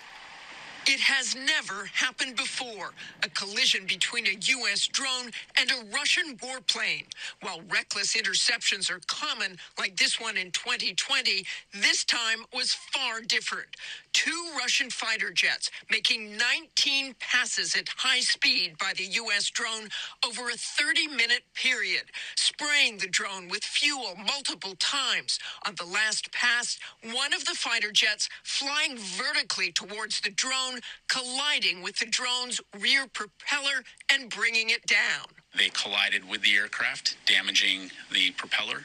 It 0.87 1.01
has 1.01 1.37
never 1.37 1.87
happened 1.95 2.37
before. 2.37 2.91
A 3.22 3.30
collision 3.30 3.87
between 3.87 4.26
a 4.26 4.37
U.S. 4.41 4.89
drone 4.89 5.30
and 5.59 5.70
a 5.70 5.97
Russian 5.97 6.37
warplane. 6.39 7.07
While 7.41 7.61
reckless 7.70 8.16
interceptions 8.16 8.91
are 8.91 9.01
common, 9.07 9.59
like 9.78 9.97
this 9.97 10.20
one 10.20 10.37
in 10.37 10.51
2020, 10.51 11.45
this 11.72 12.05
time 12.05 12.41
was 12.53 12.74
far 12.74 13.20
different. 13.20 13.68
Two 14.12 14.51
Russian 14.59 14.91
fighter 14.91 15.30
jets 15.30 15.70
making 15.91 16.37
19 16.37 17.14
passes 17.20 17.76
at 17.76 17.89
high 17.97 18.20
speed 18.20 18.76
by 18.78 18.93
the 18.97 19.05
U.S. 19.05 19.51
drone 19.51 19.89
over 20.26 20.51
a 20.51 20.55
30 20.57 21.09
minute 21.09 21.43
period, 21.55 22.05
spraying 22.37 22.99
the 22.99 23.09
drone 23.09 23.49
with 23.49 23.64
fuel 23.64 24.16
multiple 24.16 24.74
times. 24.80 25.39
On 25.66 25.74
the 25.76 25.87
last 25.87 26.33
pass, 26.33 26.78
one 27.12 27.33
of 27.33 27.45
the 27.45 27.55
fighter 27.55 27.93
jets 27.93 28.28
flying 28.45 28.99
vertically 28.99 29.72
towards 29.72 30.20
the 30.20 30.30
drone 30.30 30.72
drone 30.73 30.81
colliding 31.09 31.83
with 31.83 31.99
the 31.99 32.07
drone's 32.07 32.61
rear 32.81 33.07
propeller 33.12 33.83
and 34.12 34.31
bringing 34.31 34.70
it 34.70 34.87
down. 34.87 35.27
They 35.57 35.68
collided 35.70 36.29
with 36.29 36.43
the 36.43 36.55
aircraft, 36.57 37.16
damaging 37.27 37.91
the 38.11 38.31
propeller, 38.33 38.85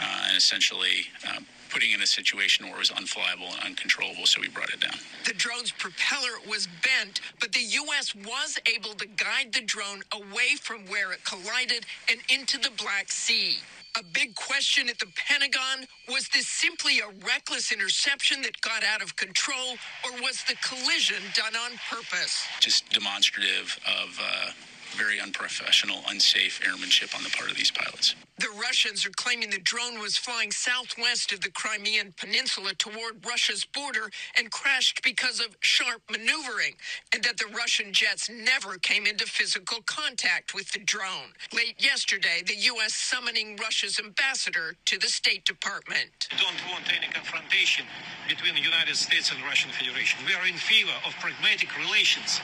uh, 0.00 0.24
and 0.28 0.36
essentially 0.36 1.06
uh, 1.26 1.40
putting 1.70 1.90
in 1.90 2.00
a 2.00 2.06
situation 2.06 2.66
where 2.66 2.76
it 2.76 2.78
was 2.78 2.90
unflyable 2.90 3.52
and 3.54 3.62
uncontrollable, 3.62 4.24
so 4.24 4.40
we 4.40 4.48
brought 4.48 4.70
it 4.70 4.80
down. 4.80 4.98
The 5.26 5.34
drone's 5.34 5.70
propeller 5.70 6.38
was 6.48 6.66
bent, 6.82 7.20
but 7.40 7.52
the 7.52 7.60
U.S. 7.60 8.14
was 8.14 8.58
able 8.74 8.94
to 8.94 9.06
guide 9.06 9.52
the 9.52 9.60
drone 9.60 10.02
away 10.12 10.56
from 10.60 10.86
where 10.86 11.12
it 11.12 11.22
collided 11.24 11.84
and 12.10 12.20
into 12.30 12.56
the 12.58 12.70
Black 12.78 13.12
Sea. 13.12 13.58
A 13.96 14.02
big 14.12 14.34
question 14.34 14.88
at 14.88 14.98
the 14.98 15.06
Pentagon 15.16 15.86
was 16.08 16.28
this 16.28 16.46
simply 16.46 17.00
a 17.00 17.08
reckless 17.26 17.72
interception 17.72 18.42
that 18.42 18.60
got 18.60 18.84
out 18.84 19.02
of 19.02 19.16
control, 19.16 19.76
or 20.04 20.12
was 20.22 20.44
the 20.44 20.54
collision 20.62 21.22
done 21.34 21.56
on 21.56 21.72
purpose? 21.90 22.46
Just 22.60 22.88
demonstrative 22.90 23.78
of 23.86 24.18
uh, 24.22 24.50
very 24.96 25.20
unprofessional, 25.20 26.00
unsafe 26.08 26.60
airmanship 26.66 27.14
on 27.16 27.22
the 27.22 27.30
part 27.30 27.50
of 27.50 27.56
these 27.56 27.70
pilots. 27.70 28.14
The 28.38 28.50
Russians 28.60 29.04
are 29.04 29.10
claiming 29.10 29.50
the 29.50 29.58
drone 29.58 29.98
was 29.98 30.16
flying 30.16 30.52
southwest 30.52 31.32
of 31.32 31.40
the 31.40 31.50
Crimean 31.50 32.14
Peninsula 32.16 32.72
toward 32.74 33.26
Russia's 33.26 33.64
border 33.64 34.10
and 34.36 34.50
crashed 34.52 35.02
because 35.02 35.40
of 35.40 35.56
sharp 35.60 36.02
maneuvering, 36.08 36.74
and 37.12 37.24
that 37.24 37.36
the 37.36 37.52
Russian 37.52 37.92
jets 37.92 38.30
never 38.30 38.78
came 38.78 39.06
into 39.06 39.26
physical 39.26 39.78
contact 39.86 40.54
with 40.54 40.70
the 40.70 40.78
drone. 40.78 41.34
Late 41.52 41.74
yesterday, 41.82 42.42
the 42.46 42.54
U.S. 42.78 42.94
summoning 42.94 43.56
Russia's 43.56 43.98
ambassador 43.98 44.76
to 44.86 44.98
the 44.98 45.08
State 45.08 45.44
Department. 45.44 46.28
We 46.30 46.38
don't 46.38 46.70
want 46.70 46.86
any 46.96 47.12
confrontation 47.12 47.86
between 48.28 48.54
the 48.54 48.62
United 48.62 48.94
States 48.94 49.32
and 49.32 49.42
Russian 49.42 49.72
Federation. 49.72 50.20
We 50.24 50.34
are 50.34 50.46
in 50.46 50.54
favor 50.54 50.94
of 51.04 51.12
pragmatic 51.20 51.76
relations. 51.76 52.40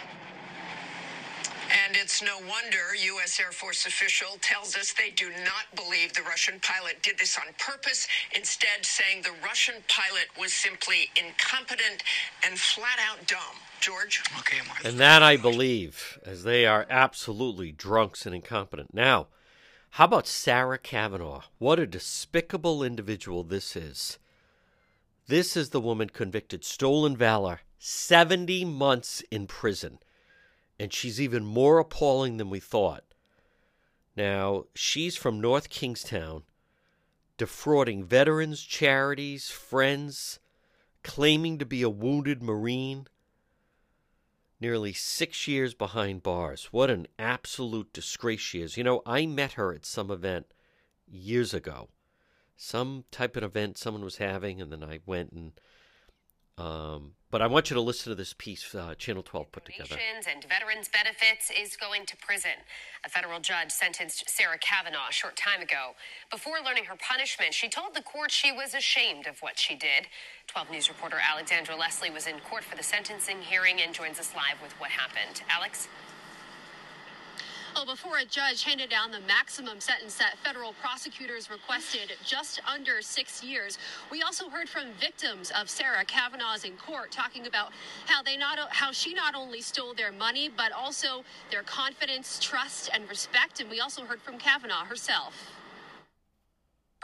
And 1.75 1.97
it's 1.97 2.23
no 2.23 2.39
wonder 2.39 2.95
U.S. 2.95 3.41
Air 3.41 3.51
Force 3.51 3.85
official 3.85 4.39
tells 4.41 4.77
us 4.77 4.93
they 4.93 5.11
do 5.11 5.31
not 5.31 5.75
believe 5.75 6.13
the 6.13 6.23
Russian 6.23 6.61
pilot 6.61 7.03
did 7.03 7.19
this 7.19 7.37
on 7.37 7.53
purpose, 7.59 8.07
instead, 8.35 8.85
saying 8.85 9.23
the 9.23 9.35
Russian 9.43 9.77
pilot 9.89 10.29
was 10.39 10.53
simply 10.53 11.09
incompetent 11.17 12.05
and 12.47 12.57
flat 12.59 12.99
out 13.01 13.27
dumb. 13.27 13.57
George? 13.81 14.23
Okay, 14.39 14.59
Martha. 14.69 14.87
And 14.87 15.01
that 15.01 15.23
I 15.25 15.37
believe, 15.37 16.19
as 16.25 16.45
they 16.45 16.65
are 16.65 16.87
absolutely 16.89 17.73
drunks 17.73 18.25
and 18.25 18.35
incompetent. 18.35 18.95
Now, 18.95 19.27
how 19.91 20.05
about 20.05 20.29
Sarah 20.29 20.79
Cavanaugh? 20.79 21.43
What 21.59 21.81
a 21.81 21.87
despicable 21.87 22.85
individual 22.85 23.43
this 23.43 23.75
is. 23.75 24.19
This 25.27 25.57
is 25.57 25.71
the 25.71 25.81
woman 25.81 26.09
convicted 26.11 26.65
stolen 26.65 27.17
valor, 27.17 27.61
70 27.79 28.65
months 28.65 29.23
in 29.31 29.47
prison 29.49 29.99
and 30.79 30.93
she's 30.93 31.21
even 31.21 31.45
more 31.45 31.79
appalling 31.79 32.37
than 32.37 32.51
we 32.51 32.61
thought. 32.61 33.05
Now, 34.17 34.65
she's 34.75 35.17
from 35.17 35.41
North 35.41 35.69
Kingstown, 35.69 36.45
defrauding 37.37 38.05
veterans, 38.05 38.63
charities, 38.63 39.51
friends, 39.51 40.39
claiming 41.03 41.59
to 41.59 41.67
be 41.67 41.83
a 41.83 41.91
wounded 41.91 42.43
Marine. 42.43 43.07
Nearly 44.61 44.93
six 44.93 45.47
years 45.47 45.75
behind 45.75 46.23
bars. 46.23 46.69
What 46.71 46.89
an 46.89 47.07
absolute 47.19 47.93
disgrace 47.93 48.41
she 48.41 48.63
is. 48.63 48.77
You 48.77 48.85
know, 48.85 49.03
I 49.05 49.27
met 49.27 49.53
her 49.55 49.75
at 49.75 49.85
some 49.85 50.11
event 50.11 50.47
years 51.07 51.53
ago. 51.53 51.89
Some 52.57 53.05
type 53.11 53.37
of 53.37 53.43
event 53.43 53.77
someone 53.77 54.05
was 54.05 54.19
having, 54.19 54.63
and 54.63 54.73
then 54.73 54.85
I 54.85 55.01
went 55.05 55.33
and 55.33 55.53
um, 56.57 57.13
but 57.35 57.43
I 57.43 57.49
want 57.49 57.69
you 57.69 57.75
to 57.75 57.81
listen 57.81 58.11
to 58.11 58.15
this 58.15 58.33
piece 58.33 58.77
uh, 58.77 58.95
Channel 58.97 59.25
12 59.25 59.51
put 59.51 59.65
together. 59.65 59.97
And 59.99 60.45
veterans 60.45 60.89
benefits 60.89 61.51
is 61.51 61.77
going 61.77 62.07
to 62.07 62.17
prison. 62.17 62.63
A 63.05 63.09
federal 63.09 63.41
judge 63.41 63.73
sentenced 63.73 64.31
Sarah 64.31 64.59
Cavanaugh 64.59 65.09
a 65.11 65.13
short 65.13 65.37
time 65.37 65.61
ago. 65.61 65.99
Before 66.31 66.59
learning 66.65 66.85
her 66.85 66.95
punishment, 66.97 67.53
she 67.53 67.69
told 67.69 67.95
the 67.95 68.03
court 68.03 68.31
she 68.31 68.53
was 68.53 68.73
ashamed 68.73 69.27
of 69.27 69.41
what 69.41 69.59
she 69.59 69.75
did. 69.75 70.07
12 70.47 70.71
News 70.71 70.89
reporter 70.89 71.17
Alexandra 71.19 71.75
Leslie 71.75 72.11
was 72.11 72.29
in 72.29 72.39
court 72.39 72.63
for 72.63 72.77
the 72.77 72.85
sentencing 72.85 73.43
hearing 73.43 73.81
and 73.81 73.93
joins 73.93 74.21
us 74.21 74.33
live 74.37 74.63
with 74.63 74.73
what 74.79 74.91
happened. 74.91 75.43
Alex? 75.51 75.89
Well, 77.75 77.87
before 77.87 78.19
a 78.19 78.25
judge 78.25 78.63
handed 78.63 78.89
down 78.89 79.11
the 79.11 79.19
maximum 79.21 79.81
sentence 79.81 80.17
that 80.19 80.39
federal 80.45 80.75
prosecutors 80.75 81.51
requested, 81.51 82.13
just 82.25 82.61
under 82.73 83.03
six 83.03 83.43
years, 83.43 83.79
we 84.13 84.23
also 84.23 84.49
heard 84.49 84.69
from 84.69 84.93
victims 85.01 85.51
of 85.51 85.69
Sarah 85.69 86.05
Cavanaugh's 86.05 86.65
in 86.65 86.77
court 86.77 87.11
talking 87.11 87.49
about 87.49 87.73
how 88.07 88.23
they 88.23 88.37
not 88.37 88.61
how 88.71 88.93
she 88.93 89.13
not 89.13 89.35
only 89.35 89.61
stole 89.61 89.93
their 89.93 90.13
money 90.13 90.49
but 90.49 90.71
also 90.71 91.25
their 91.51 91.65
confidence, 91.65 92.39
trust, 92.41 92.91
and 92.95 93.09
respect. 93.09 93.61
And 93.61 93.69
we 93.69 93.81
also 93.81 94.05
heard 94.05 94.23
from 94.23 94.39
Cavanaugh 94.39 94.85
herself. 94.85 95.51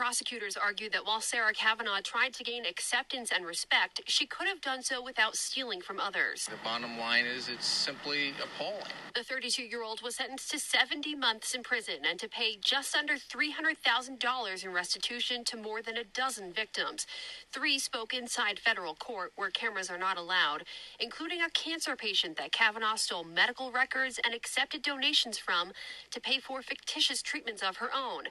Prosecutors 0.01 0.57
argued 0.57 0.93
that 0.93 1.05
while 1.05 1.21
Sarah 1.21 1.53
Cavanaugh 1.53 2.01
tried 2.03 2.33
to 2.33 2.43
gain 2.43 2.65
acceptance 2.65 3.31
and 3.31 3.45
respect, 3.45 4.01
she 4.07 4.25
could 4.25 4.47
have 4.47 4.59
done 4.59 4.81
so 4.81 4.99
without 4.99 5.35
stealing 5.35 5.79
from 5.79 5.99
others. 5.99 6.47
The 6.47 6.57
bottom 6.63 6.97
line 6.97 7.25
is 7.25 7.47
it's 7.47 7.67
simply 7.67 8.33
appalling. 8.43 8.91
The 9.13 9.23
32 9.23 9.61
year 9.61 9.83
old 9.83 10.01
was 10.01 10.15
sentenced 10.15 10.49
to 10.49 10.59
70 10.59 11.13
months 11.13 11.53
in 11.53 11.61
prison 11.61 11.97
and 12.09 12.19
to 12.19 12.27
pay 12.27 12.57
just 12.59 12.95
under 12.95 13.13
$300,000 13.13 14.63
in 14.63 14.73
restitution 14.73 15.43
to 15.43 15.55
more 15.55 15.83
than 15.83 15.97
a 15.97 16.03
dozen 16.03 16.51
victims. 16.51 17.05
Three 17.51 17.77
spoke 17.77 18.11
inside 18.11 18.57
federal 18.57 18.95
court 18.95 19.33
where 19.35 19.51
cameras 19.51 19.91
are 19.91 19.99
not 19.99 20.17
allowed, 20.17 20.63
including 20.99 21.43
a 21.43 21.49
cancer 21.51 21.95
patient 21.95 22.37
that 22.37 22.51
Cavanaugh 22.51 22.95
stole 22.95 23.23
medical 23.23 23.71
records 23.71 24.19
and 24.25 24.33
accepted 24.33 24.81
donations 24.81 25.37
from 25.37 25.73
to 26.09 26.19
pay 26.19 26.39
for 26.39 26.63
fictitious 26.63 27.21
treatments 27.21 27.61
of 27.61 27.77
her 27.77 27.91
own. 27.95 28.23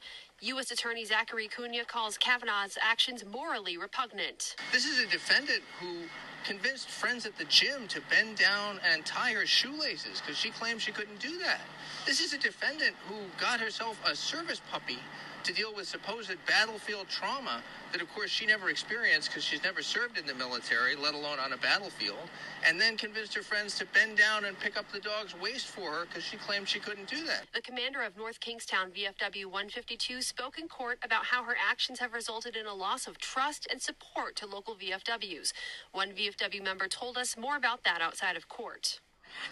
U.S. 0.43 0.71
Attorney 0.71 1.05
Zachary 1.05 1.49
Cunha 1.49 1.87
calls 1.87 2.17
Cavanaugh's 2.17 2.79
actions 2.81 3.27
morally 3.31 3.77
repugnant. 3.77 4.57
This 4.73 4.87
is 4.87 4.99
a 4.99 5.07
defendant 5.07 5.61
who 5.79 6.05
convinced 6.47 6.89
friends 6.89 7.27
at 7.27 7.37
the 7.37 7.45
gym 7.45 7.87
to 7.89 8.01
bend 8.09 8.39
down 8.39 8.81
and 8.91 9.05
tie 9.05 9.33
her 9.33 9.45
shoelaces 9.45 10.23
because 10.23 10.39
she 10.39 10.49
claimed 10.49 10.81
she 10.81 10.93
couldn't 10.93 11.21
do 11.21 11.37
that. 11.41 11.61
This 12.07 12.23
is 12.23 12.33
a 12.33 12.39
defendant 12.39 12.97
who 13.07 13.17
got 13.39 13.61
herself 13.61 13.99
a 14.07 14.17
service 14.17 14.63
puppy 14.71 14.99
to 15.45 15.53
deal 15.53 15.75
with 15.75 15.87
supposed 15.89 16.33
battlefield 16.47 17.09
trauma 17.09 17.63
that, 17.93 18.01
of 18.01 18.13
course, 18.15 18.31
she 18.31 18.47
never 18.47 18.71
experienced 18.71 19.29
because 19.29 19.43
she's 19.43 19.63
never 19.63 19.83
served 19.83 20.19
in 20.19 20.27
the 20.27 20.35
military, 20.35 20.95
let 20.95 21.15
alone 21.15 21.39
on 21.39 21.53
a 21.53 21.57
battlefield, 21.57 22.29
and 22.67 22.81
then 22.81 22.97
convinced 22.97 23.35
her 23.35 23.43
friends 23.43 23.77
to 23.79 23.87
bend 23.87 24.17
down 24.17 24.45
and 24.45 24.59
pick 24.61 24.77
up 24.77 24.91
the 24.93 25.01
dog's 25.01 25.35
waist 25.41 25.67
for 25.67 25.91
her 25.91 26.07
because 26.07 26.23
she 26.23 26.37
claimed 26.37 26.69
she 26.69 26.79
couldn't 26.79 27.09
do 27.09 27.25
that. 27.25 27.45
The 27.55 27.63
commander 27.63 28.03
of 28.03 28.17
North 28.17 28.41
Kingstown 28.41 28.91
VFW 28.91 29.47
152 29.47 30.23
spoke 30.23 30.59
in 30.59 30.69
court 30.69 30.99
about 31.03 31.27
how 31.27 31.45
her 31.45 31.57
actions 31.71 31.99
have 31.99 32.13
resulted 32.13 32.57
in 32.57 32.67
a 32.67 32.75
loss 32.75 33.07
of 33.07 33.19
trust 33.19 33.67
and 33.71 33.81
support 33.81 34.37
to 34.37 34.47
local 34.47 34.75
VFWs. 34.75 35.53
One 35.93 36.11
VFW 36.11 36.63
member 36.63 36.87
told 36.87 37.17
us 37.17 37.37
more 37.37 37.57
about 37.57 37.85
that 37.85 38.01
outside 38.01 38.37
of 38.37 38.49
court 38.49 39.01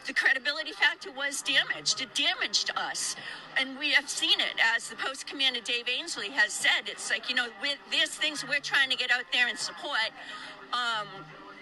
the 0.07 0.13
credibility 0.13 0.73
factor 0.73 1.11
was 1.13 1.43
damaged. 1.43 2.01
It 2.01 2.15
damaged 2.15 2.71
us. 2.77 3.17
And 3.59 3.79
we 3.79 3.91
have 3.91 4.09
seen 4.09 4.41
it, 4.41 4.61
as 4.77 4.89
the 4.89 4.97
post 4.97 5.27
commander 5.27 5.61
Dave 5.61 5.89
Ainsley 5.89 6.31
has 6.31 6.53
said. 6.53 6.87
It's 6.87 7.11
like, 7.11 7.29
you 7.29 7.35
know, 7.35 7.49
there's 7.91 8.11
things 8.11 8.45
we're 8.47 8.61
trying 8.61 8.91
to 8.91 8.97
get 8.97 9.11
out 9.11 9.25
there 9.33 9.49
and 9.49 9.59
support. 9.59 10.11
Um, 10.73 11.07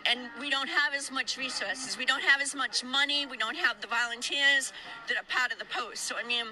and 0.08 0.20
we 0.40 0.50
don't 0.50 0.68
have 0.68 0.94
as 0.94 1.10
much 1.10 1.36
resources. 1.36 1.98
We 1.98 2.06
don't 2.06 2.22
have 2.22 2.40
as 2.40 2.54
much 2.54 2.84
money. 2.84 3.26
We 3.26 3.36
don't 3.36 3.56
have 3.56 3.80
the 3.80 3.88
volunteers 3.88 4.72
that 5.08 5.16
are 5.16 5.24
part 5.28 5.52
of 5.52 5.58
the 5.58 5.64
post. 5.64 6.04
So, 6.04 6.14
I 6.16 6.26
mean, 6.26 6.46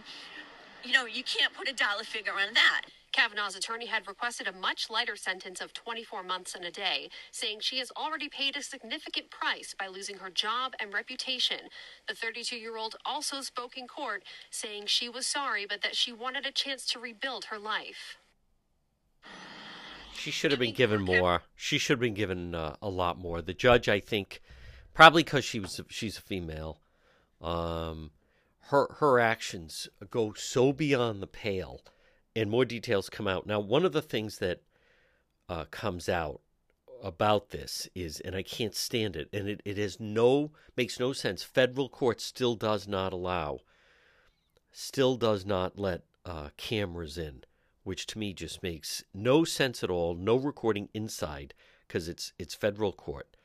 you 0.83 0.93
know, 0.93 1.07
you 1.07 1.23
can't 1.23 1.53
put 1.55 1.69
a 1.69 1.73
dollar 1.73 2.05
figure 2.05 2.33
on 2.33 2.55
that. 2.55 2.83
Cavanaugh's 3.15 3.55
attorney 3.55 3.87
had 3.87 4.09
requested 4.09 4.49
a 4.49 4.53
much 4.53 4.91
lighter 4.91 5.15
sentence 5.15 5.61
of 5.61 5.73
24 5.73 6.25
months 6.25 6.57
and 6.57 6.65
a 6.65 6.71
day, 6.71 7.09
saying 7.31 7.61
she 7.61 7.79
has 7.79 7.93
already 7.97 8.29
paid 8.29 8.57
a 8.57 8.63
significant 8.63 9.31
price 9.31 9.73
by 9.79 9.87
losing 9.87 10.19
her 10.19 10.31
job 10.31 10.73
and 10.81 10.93
reputation. 10.93 11.69
The 12.09 12.15
32 12.15 12.57
year 12.57 12.77
old 12.77 12.97
also 13.05 13.41
spoke 13.41 13.77
in 13.77 13.87
court, 13.87 14.25
saying 14.51 14.87
she 14.87 15.09
was 15.09 15.29
sorry, 15.29 15.65
but 15.65 15.81
that 15.83 15.95
she 15.95 16.13
wanted 16.13 16.45
a 16.45 16.51
chance 16.51 16.87
to 16.87 16.99
rebuild 16.99 17.47
her 17.47 17.59
life. 17.59 18.17
She 20.15 20.33
should 20.33 20.51
have 20.51 20.61
been 20.61 20.75
given 20.75 21.01
more. 21.01 21.43
She 21.55 21.79
should 21.79 21.95
have 21.95 22.01
been 22.01 22.15
given 22.15 22.53
uh, 22.55 22.75
a 22.83 22.89
lot 22.89 23.17
more. 23.17 23.41
The 23.41 23.55
judge, 23.55 23.89
I 23.89 24.01
think, 24.01 24.43
probably 24.93 25.23
because 25.23 25.45
she 25.45 25.61
was 25.61 25.81
she's 25.89 26.19
a 26.19 26.23
female, 26.23 26.81
um, 27.41 28.11
her 28.71 28.89
her 28.99 29.21
actions 29.21 29.89
go 30.11 30.33
so 30.33 30.73
beyond 30.73 31.23
the 31.23 31.27
pale, 31.29 31.81
and 32.37 32.51
more 32.51 32.65
details 32.65 33.09
come 33.09 33.29
out. 33.29 33.47
Now, 33.47 33.61
one 33.61 33.85
of 33.85 33.93
the 33.93 34.03
things 34.03 34.39
that 34.39 34.63
uh, 35.49 35.65
comes 35.71 36.09
out 36.09 36.41
about 37.03 37.51
this 37.51 37.89
is, 37.95 38.21
and 38.21 38.35
I 38.35 38.43
can't 38.43 38.75
stand 38.75 39.17
it, 39.17 39.29
and 39.33 39.49
it, 39.49 39.61
it 39.65 39.77
has 39.77 40.01
no 40.01 40.53
makes 40.77 40.99
no 40.99 41.13
sense. 41.13 41.43
Federal 41.43 41.89
court 41.89 42.21
still 42.21 42.55
does 42.55 42.89
not 42.89 43.13
allow, 43.13 43.61
still 44.73 45.17
does 45.17 45.45
not 45.45 45.79
let 45.79 46.03
uh, 46.25 46.49
cameras 46.57 47.19
in 47.19 47.45
which 47.85 48.07
to 48.07 48.19
me 48.19 48.33
just 48.33 48.63
makes 48.63 49.05
no 49.15 49.45
sense 49.45 49.85
at 49.85 49.91
all. 49.91 50.15
No 50.15 50.37
recording 50.37 50.89
inside 50.93 51.55
because 51.87 52.09
it's 52.09 52.33
it's 52.39 52.55
federal 52.55 52.93
court. 52.93 53.37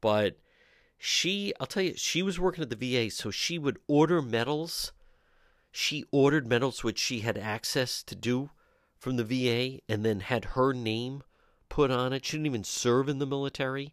But 0.00 0.38
she, 0.98 1.54
I'll 1.58 1.66
tell 1.66 1.82
you, 1.82 1.94
she 1.96 2.22
was 2.22 2.38
working 2.38 2.62
at 2.62 2.70
the 2.70 2.76
VA, 2.76 3.10
so 3.10 3.30
she 3.30 3.58
would 3.58 3.78
order 3.86 4.20
medals. 4.20 4.92
She 5.76 6.04
ordered 6.12 6.46
medals 6.46 6.84
which 6.84 7.00
she 7.00 7.20
had 7.20 7.36
access 7.36 8.04
to 8.04 8.14
do 8.14 8.50
from 8.96 9.16
the 9.16 9.24
VA, 9.24 9.80
and 9.88 10.04
then 10.04 10.20
had 10.20 10.44
her 10.56 10.72
name 10.72 11.24
put 11.68 11.90
on 11.90 12.12
it. 12.12 12.24
She 12.24 12.36
didn't 12.36 12.46
even 12.46 12.62
serve 12.62 13.08
in 13.08 13.18
the 13.18 13.26
military. 13.26 13.92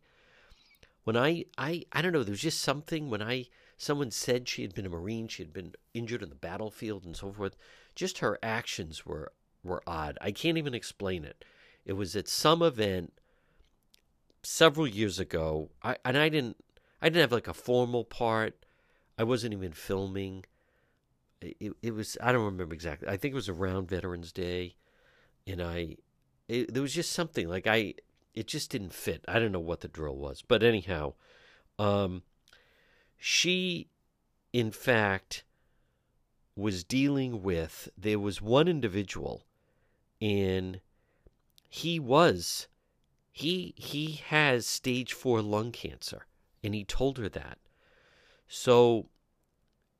When 1.05 1.17
I, 1.17 1.45
I, 1.57 1.85
I 1.91 2.03
don't 2.03 2.13
know, 2.13 2.21
there 2.23 2.33
was 2.33 2.41
just 2.41 2.61
something 2.61 3.09
when 3.09 3.23
I, 3.23 3.47
someone 3.77 4.11
said 4.11 4.47
she 4.47 4.61
had 4.61 4.75
been 4.75 4.85
a 4.85 4.89
Marine, 4.89 5.27
she 5.27 5.41
had 5.41 5.51
been 5.51 5.73
injured 5.95 6.21
in 6.21 6.29
the 6.29 6.35
battlefield 6.35 7.03
and 7.03 7.17
so 7.17 7.31
forth. 7.31 7.57
Just 7.95 8.19
her 8.19 8.37
actions 8.43 9.03
were 9.03 9.31
were 9.63 9.81
odd. 9.87 10.19
I 10.21 10.31
can't 10.31 10.59
even 10.59 10.75
explain 10.75 11.25
it. 11.25 11.43
It 11.83 11.93
was 11.93 12.15
at 12.15 12.27
some 12.27 12.61
event 12.61 13.11
several 14.43 14.87
years 14.87 15.17
ago, 15.17 15.71
I, 15.81 15.97
and 16.05 16.15
I 16.15 16.29
didn't 16.29 16.57
I 17.01 17.09
didn't 17.09 17.21
have 17.21 17.31
like 17.31 17.47
a 17.47 17.55
formal 17.55 18.05
part. 18.05 18.67
I 19.17 19.23
wasn't 19.23 19.53
even 19.53 19.73
filming. 19.73 20.45
It, 21.41 21.73
it 21.81 21.93
was 21.93 22.17
I 22.21 22.31
don't 22.31 22.45
remember 22.45 22.73
exactly. 22.73 23.07
I 23.07 23.17
think 23.17 23.33
it 23.33 23.35
was 23.35 23.49
around 23.49 23.89
Veterans 23.89 24.31
Day, 24.31 24.75
and 25.47 25.61
I 25.61 25.97
it, 26.47 26.73
there 26.73 26.83
was 26.83 26.93
just 26.93 27.11
something 27.11 27.47
like 27.47 27.67
I 27.67 27.95
it 28.33 28.47
just 28.47 28.69
didn't 28.69 28.93
fit. 28.93 29.25
I 29.27 29.39
don't 29.39 29.51
know 29.51 29.59
what 29.59 29.81
the 29.81 29.87
drill 29.87 30.15
was, 30.15 30.43
but 30.47 30.63
anyhow, 30.63 31.13
um, 31.79 32.23
she 33.17 33.87
in 34.53 34.71
fact 34.71 35.43
was 36.55 36.83
dealing 36.83 37.41
with 37.41 37.89
there 37.97 38.19
was 38.19 38.41
one 38.41 38.67
individual 38.67 39.45
and 40.19 40.81
he 41.69 41.99
was 41.99 42.67
he 43.31 43.73
he 43.77 44.21
has 44.27 44.67
stage 44.67 45.13
4 45.13 45.41
lung 45.41 45.71
cancer 45.71 46.25
and 46.63 46.75
he 46.75 46.83
told 46.83 47.17
her 47.17 47.29
that 47.29 47.57
so 48.47 49.07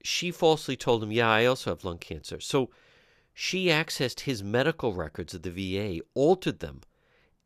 she 0.04 0.32
falsely 0.32 0.76
told 0.76 1.04
him 1.04 1.12
yeah 1.12 1.30
i 1.30 1.46
also 1.46 1.70
have 1.72 1.84
lung 1.84 1.98
cancer. 1.98 2.40
So 2.40 2.70
she 3.34 3.68
accessed 3.68 4.22
his 4.22 4.44
medical 4.44 4.94
records 4.94 5.34
at 5.34 5.44
the 5.44 5.52
va 5.52 6.02
altered 6.14 6.60
them 6.60 6.82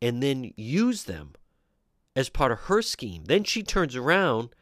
and 0.02 0.22
then 0.22 0.52
used 0.56 1.06
them 1.06 1.34
as 2.14 2.28
part 2.28 2.52
of 2.52 2.60
her 2.60 2.82
scheme. 2.82 3.24
Then 3.26 3.44
she 3.44 3.62
turns 3.62 3.94
around 3.94 4.54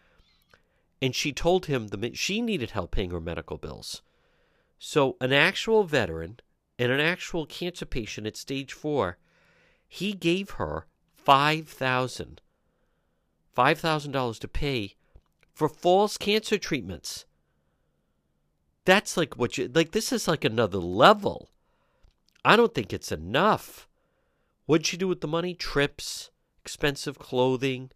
and 1.01 1.15
she 1.15 1.33
told 1.33 1.67
him 1.67 1.89
that 1.89 2.17
she 2.17 2.41
needed 2.41 2.71
help 2.71 2.91
paying 2.93 3.11
her 3.11 3.21
medical 3.21 3.59
bills. 3.59 4.03
So 4.79 5.17
an 5.21 5.33
actual 5.33 5.85
veteran 5.85 6.41
and 6.79 6.91
an 6.91 7.01
actual 7.01 7.47
cancer 7.47 7.87
patient 7.87 8.27
at 8.27 8.37
stage 8.37 8.73
four, 8.73 9.19
he 9.87 10.13
gave 10.13 10.51
her 10.51 10.87
five 11.15 11.69
thousand, 11.69 12.41
five 13.53 13.79
thousand 13.79 14.13
dollars 14.13 14.39
to 14.41 14.49
pay 14.49 14.95
for 15.53 15.69
false 15.69 16.19
cancer 16.19 16.59
treatments. 16.59 17.25
That's 18.85 19.17
like 19.17 19.37
what 19.37 19.57
you 19.57 19.71
like. 19.73 19.93
This 19.93 20.13
is 20.13 20.29
like 20.29 20.45
another 20.45 20.79
level. 20.79 21.51
I 22.45 22.57
don't 22.57 22.75
think 22.75 22.93
it's 22.93 23.11
enough. 23.11 23.89
What'd 24.67 24.87
she 24.87 24.97
do 24.97 25.09
with 25.09 25.21
the 25.21 25.29
money? 25.29 25.55
Trips, 25.55 26.31
expensive 26.61 27.19
clothing, 27.19 27.91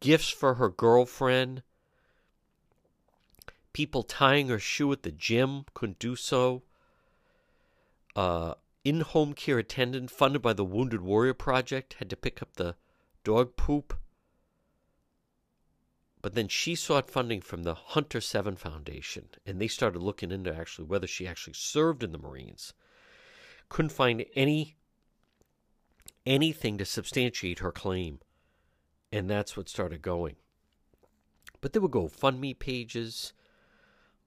gifts 0.00 0.28
for 0.28 0.54
her 0.54 0.68
girlfriend. 0.68 1.62
People 3.72 4.02
tying 4.02 4.48
her 4.48 4.58
shoe 4.58 4.90
at 4.92 5.02
the 5.02 5.12
gym 5.12 5.64
couldn't 5.74 5.98
do 5.98 6.16
so 6.16 6.62
uh, 8.16 8.54
in 8.82 9.02
home 9.02 9.34
care 9.34 9.58
attendant 9.58 10.10
funded 10.10 10.42
by 10.42 10.54
the 10.54 10.64
Wounded 10.64 11.02
Warrior 11.02 11.34
Project 11.34 11.96
had 11.98 12.10
to 12.10 12.16
pick 12.16 12.40
up 12.40 12.54
the 12.54 12.74
dog 13.22 13.56
poop. 13.56 13.94
But 16.26 16.34
then 16.34 16.48
she 16.48 16.74
sought 16.74 17.08
funding 17.08 17.40
from 17.40 17.62
the 17.62 17.76
Hunter 17.76 18.20
Seven 18.20 18.56
Foundation, 18.56 19.28
and 19.46 19.60
they 19.60 19.68
started 19.68 20.02
looking 20.02 20.32
into 20.32 20.52
actually 20.52 20.86
whether 20.86 21.06
she 21.06 21.24
actually 21.24 21.52
served 21.52 22.02
in 22.02 22.10
the 22.10 22.18
Marines. 22.18 22.74
Couldn't 23.68 23.90
find 23.92 24.24
any 24.34 24.74
anything 26.26 26.78
to 26.78 26.84
substantiate 26.84 27.60
her 27.60 27.70
claim, 27.70 28.18
and 29.12 29.30
that's 29.30 29.56
what 29.56 29.68
started 29.68 30.02
going. 30.02 30.34
But 31.60 31.72
there 31.72 31.80
were 31.80 31.88
GoFundMe 31.88 32.58
pages. 32.58 33.32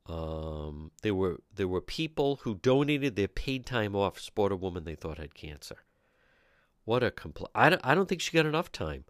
Um, 0.06 0.92
there 1.02 1.14
were 1.14 1.42
there 1.54 1.68
were 1.68 1.82
people 1.82 2.38
who 2.44 2.56
donated 2.56 3.18
their 3.18 3.28
paid 3.28 3.66
time 3.66 3.94
off 3.94 4.16
to 4.16 4.24
support 4.24 4.54
a 4.54 4.56
woman 4.56 4.86
they 4.86 4.96
thought 4.96 5.18
had 5.18 5.36
cancer. 5.36 5.84
What 6.86 7.04
a 7.04 7.12
compl- 7.12 7.52
I 7.54 7.70
don't, 7.70 7.82
I 7.84 7.94
don't 7.94 8.08
think 8.08 8.22
she 8.22 8.32
got 8.32 8.46
enough 8.46 8.72
time. 8.72 9.04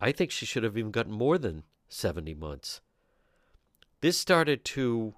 I 0.00 0.12
think 0.12 0.30
she 0.30 0.46
should 0.46 0.62
have 0.62 0.76
even 0.76 0.90
gotten 0.90 1.12
more 1.12 1.38
than 1.38 1.64
70 1.88 2.34
months. 2.34 2.80
This 4.00 4.18
started 4.18 4.64
to 4.66 5.14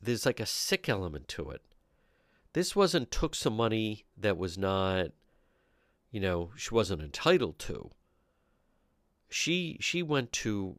there's 0.00 0.26
like 0.26 0.40
a 0.40 0.46
sick 0.46 0.88
element 0.88 1.26
to 1.28 1.50
it. 1.50 1.62
This 2.52 2.76
wasn't 2.76 3.10
took 3.10 3.34
some 3.34 3.56
money 3.56 4.04
that 4.16 4.38
was 4.38 4.56
not 4.56 5.08
you 6.10 6.20
know, 6.20 6.50
she 6.56 6.72
wasn't 6.72 7.02
entitled 7.02 7.58
to. 7.58 7.90
She 9.28 9.76
she 9.80 10.02
went 10.02 10.32
to 10.34 10.78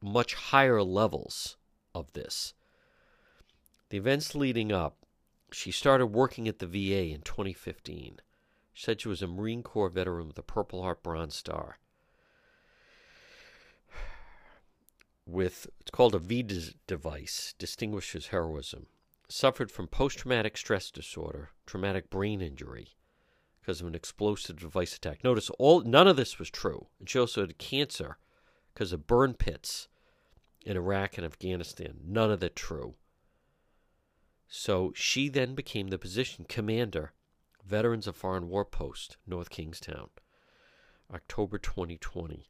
much 0.00 0.34
higher 0.34 0.82
levels 0.82 1.56
of 1.94 2.12
this. 2.14 2.54
The 3.90 3.98
events 3.98 4.34
leading 4.34 4.72
up, 4.72 4.96
she 5.52 5.70
started 5.70 6.06
working 6.06 6.48
at 6.48 6.58
the 6.58 6.66
VA 6.66 7.12
in 7.12 7.22
2015. 7.22 8.20
She 8.72 8.84
said 8.84 9.00
she 9.00 9.08
was 9.08 9.22
a 9.22 9.26
Marine 9.26 9.62
Corps 9.62 9.88
veteran 9.88 10.28
with 10.28 10.38
a 10.38 10.42
Purple 10.42 10.82
Heart 10.82 11.02
Bronze 11.02 11.34
Star. 11.34 11.78
With 15.30 15.66
it's 15.78 15.90
called 15.90 16.14
a 16.14 16.18
V 16.18 16.42
device, 16.86 17.54
distinguishes 17.58 18.28
heroism. 18.28 18.86
Suffered 19.28 19.70
from 19.70 19.86
post 19.86 20.20
traumatic 20.20 20.56
stress 20.56 20.90
disorder, 20.90 21.50
traumatic 21.66 22.08
brain 22.08 22.40
injury 22.40 22.96
because 23.60 23.82
of 23.82 23.86
an 23.86 23.94
explosive 23.94 24.58
device 24.58 24.96
attack. 24.96 25.22
Notice 25.22 25.50
all 25.58 25.82
none 25.82 26.08
of 26.08 26.16
this 26.16 26.38
was 26.38 26.48
true. 26.48 26.86
And 26.98 27.10
she 27.10 27.18
also 27.18 27.42
had 27.42 27.58
cancer 27.58 28.16
because 28.72 28.90
of 28.90 29.06
burn 29.06 29.34
pits 29.34 29.88
in 30.64 30.78
Iraq 30.78 31.18
and 31.18 31.26
Afghanistan. 31.26 31.98
None 32.06 32.30
of 32.30 32.40
that 32.40 32.56
true. 32.56 32.94
So 34.48 34.94
she 34.96 35.28
then 35.28 35.54
became 35.54 35.88
the 35.88 35.98
position 35.98 36.46
commander, 36.48 37.12
Veterans 37.66 38.06
of 38.06 38.16
Foreign 38.16 38.48
War 38.48 38.64
Post, 38.64 39.18
North 39.26 39.50
Kingstown, 39.50 40.08
October 41.12 41.58
2020. 41.58 42.46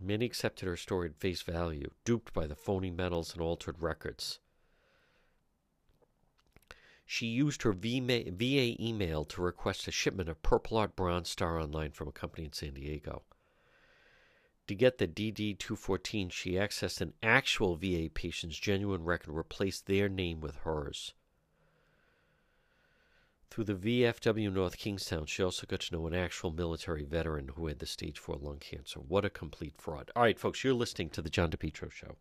Many 0.00 0.26
accepted 0.26 0.66
her 0.66 0.76
story 0.76 1.08
at 1.08 1.16
face 1.16 1.42
value, 1.42 1.90
duped 2.04 2.32
by 2.32 2.46
the 2.46 2.54
phony 2.54 2.90
medals 2.90 3.32
and 3.32 3.40
altered 3.40 3.80
records. 3.80 4.40
She 7.06 7.26
used 7.26 7.62
her 7.62 7.72
VA 7.72 8.76
email 8.82 9.24
to 9.26 9.40
request 9.40 9.86
a 9.86 9.92
shipment 9.92 10.28
of 10.28 10.42
Purple 10.42 10.76
Heart 10.76 10.96
Bronze 10.96 11.30
Star 11.30 11.58
Online 11.60 11.92
from 11.92 12.08
a 12.08 12.12
company 12.12 12.44
in 12.44 12.52
San 12.52 12.74
Diego. 12.74 13.22
To 14.66 14.74
get 14.74 14.98
the 14.98 15.06
DD 15.06 15.58
214, 15.58 16.28
she 16.30 16.52
accessed 16.54 17.00
an 17.00 17.14
actual 17.22 17.76
VA 17.76 18.10
patient's 18.12 18.58
genuine 18.58 19.04
record 19.04 19.28
and 19.28 19.36
replaced 19.36 19.86
their 19.86 20.08
name 20.08 20.40
with 20.40 20.56
hers. 20.56 21.14
Through 23.50 23.64
the 23.64 23.74
VFW 23.74 24.52
North 24.52 24.76
Kingstown, 24.76 25.26
she 25.26 25.42
also 25.42 25.66
got 25.66 25.80
to 25.80 25.94
know 25.94 26.06
an 26.06 26.14
actual 26.14 26.50
military 26.50 27.04
veteran 27.04 27.50
who 27.54 27.68
had 27.68 27.78
the 27.78 27.86
stage 27.86 28.18
4 28.18 28.36
lung 28.36 28.58
cancer. 28.58 29.00
What 29.00 29.24
a 29.24 29.30
complete 29.30 29.74
fraud. 29.78 30.10
All 30.14 30.22
right, 30.22 30.38
folks, 30.38 30.62
you're 30.62 30.74
listening 30.74 31.10
to 31.10 31.22
The 31.22 31.30
John 31.30 31.50
DePetro 31.50 31.90
Show. 31.90 32.16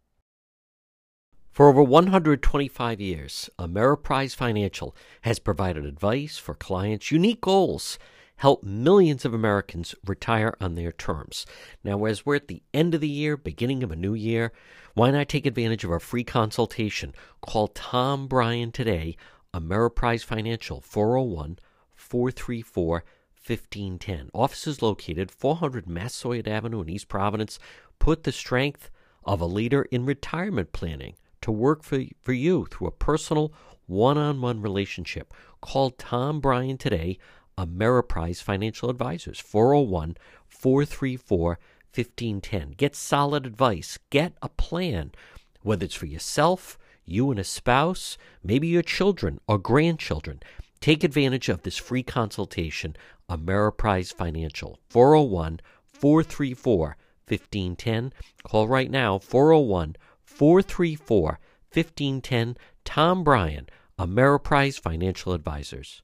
For 1.51 1.67
over 1.67 1.82
125 1.82 3.01
years, 3.01 3.49
Ameriprise 3.57 4.36
Financial 4.36 4.95
has 5.21 5.39
provided 5.39 5.86
advice 5.86 6.38
for 6.38 6.53
clients' 6.53 7.11
unique 7.11 7.41
goals, 7.41 7.97
help 8.36 8.63
millions 8.63 9.23
of 9.23 9.34
Americans 9.34 9.95
retire 10.05 10.55
on 10.59 10.76
their 10.76 10.91
terms. 10.91 11.45
Now, 11.84 12.03
as 12.05 12.26
we're 12.26 12.36
at 12.36 12.49
the 12.49 12.61
end 12.73 12.93
of 12.93 12.99
the 12.99 13.07
year, 13.07 13.38
beginning 13.38 13.84
of 13.84 13.91
a 13.91 13.95
new 13.95 14.13
year, 14.13 14.51
why 14.95 15.11
not 15.11 15.30
take 15.30 15.45
advantage 15.45 15.86
of 15.86 15.91
a 15.91 15.99
free 15.99 16.26
consultation? 16.26 17.13
Call 17.41 17.69
Tom 17.69 18.28
Bryan 18.28 18.73
today, 18.73 19.15
Ameriprise 19.56 20.26
Financial, 20.26 20.82
401 20.82 21.60
434 21.95 23.06
1510. 23.47 24.30
Office 24.34 24.68
is 24.68 24.82
located 24.82 25.32
400 25.32 25.88
Massasoit 25.88 26.45
Avenue 26.45 26.82
in 26.82 26.89
East 26.89 27.08
Providence. 27.08 27.58
Put 27.97 28.24
the 28.24 28.34
strength 28.34 28.89
of 29.24 29.39
a 29.39 29.45
leader 29.45 29.84
in 29.84 30.06
retirement 30.06 30.74
planning 30.74 31.16
to 31.39 31.53
work 31.53 31.84
for, 31.84 32.03
for 32.20 32.34
you 32.34 32.66
through 32.66 32.88
a 32.88 32.91
personal 32.91 33.53
one 33.86 34.18
on 34.18 34.41
one 34.41 34.62
relationship. 34.62 35.34
Call 35.62 35.91
Tom 35.91 36.41
Bryan 36.41 36.78
today, 36.78 37.18
Ameriprise 37.58 38.43
Financial 38.43 38.89
Advisors, 38.89 39.39
401 39.39 40.18
434 40.49 41.60
1510. 41.93 42.72
Get 42.72 42.93
solid 42.93 43.45
advice, 43.45 43.99
get 44.10 44.34
a 44.41 44.49
plan, 44.49 45.14
whether 45.62 45.86
it's 45.86 45.95
for 45.95 46.08
yourself, 46.08 46.78
you 47.06 47.32
and 47.32 47.39
a 47.39 47.43
spouse, 47.43 48.18
maybe 48.43 48.68
your 48.68 48.82
children 48.82 49.39
or 49.47 49.58
grandchildren. 49.58 50.41
Take 50.80 51.03
advantage 51.03 51.49
of 51.49 51.64
this 51.64 51.78
free 51.78 52.03
consultation, 52.03 52.95
Ameriprise 53.30 54.14
Financial, 54.14 54.80
401 54.89 55.60
434 55.86 56.97
1510. 57.28 58.14
Call 58.43 58.68
right 58.68 58.91
now, 58.91 59.18
401 59.18 59.95
434 60.24 61.39
1510. 61.74 62.58
Tom 62.84 63.24
Bryan, 63.24 63.68
Ameriprise 63.97 64.80
Financial 64.80 65.34
Advisors. 65.34 66.03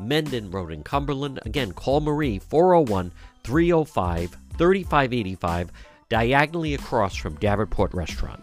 Mendon 0.00 0.50
Road 0.50 0.72
in 0.72 0.82
Cumberland. 0.82 1.40
Again, 1.44 1.72
call 1.72 2.00
Marie 2.00 2.38
401 2.38 3.12
305 3.44 4.36
3585, 4.56 5.72
diagonally 6.08 6.74
across 6.74 7.14
from 7.14 7.36
Davenport 7.36 7.94
Restaurant. 7.94 8.42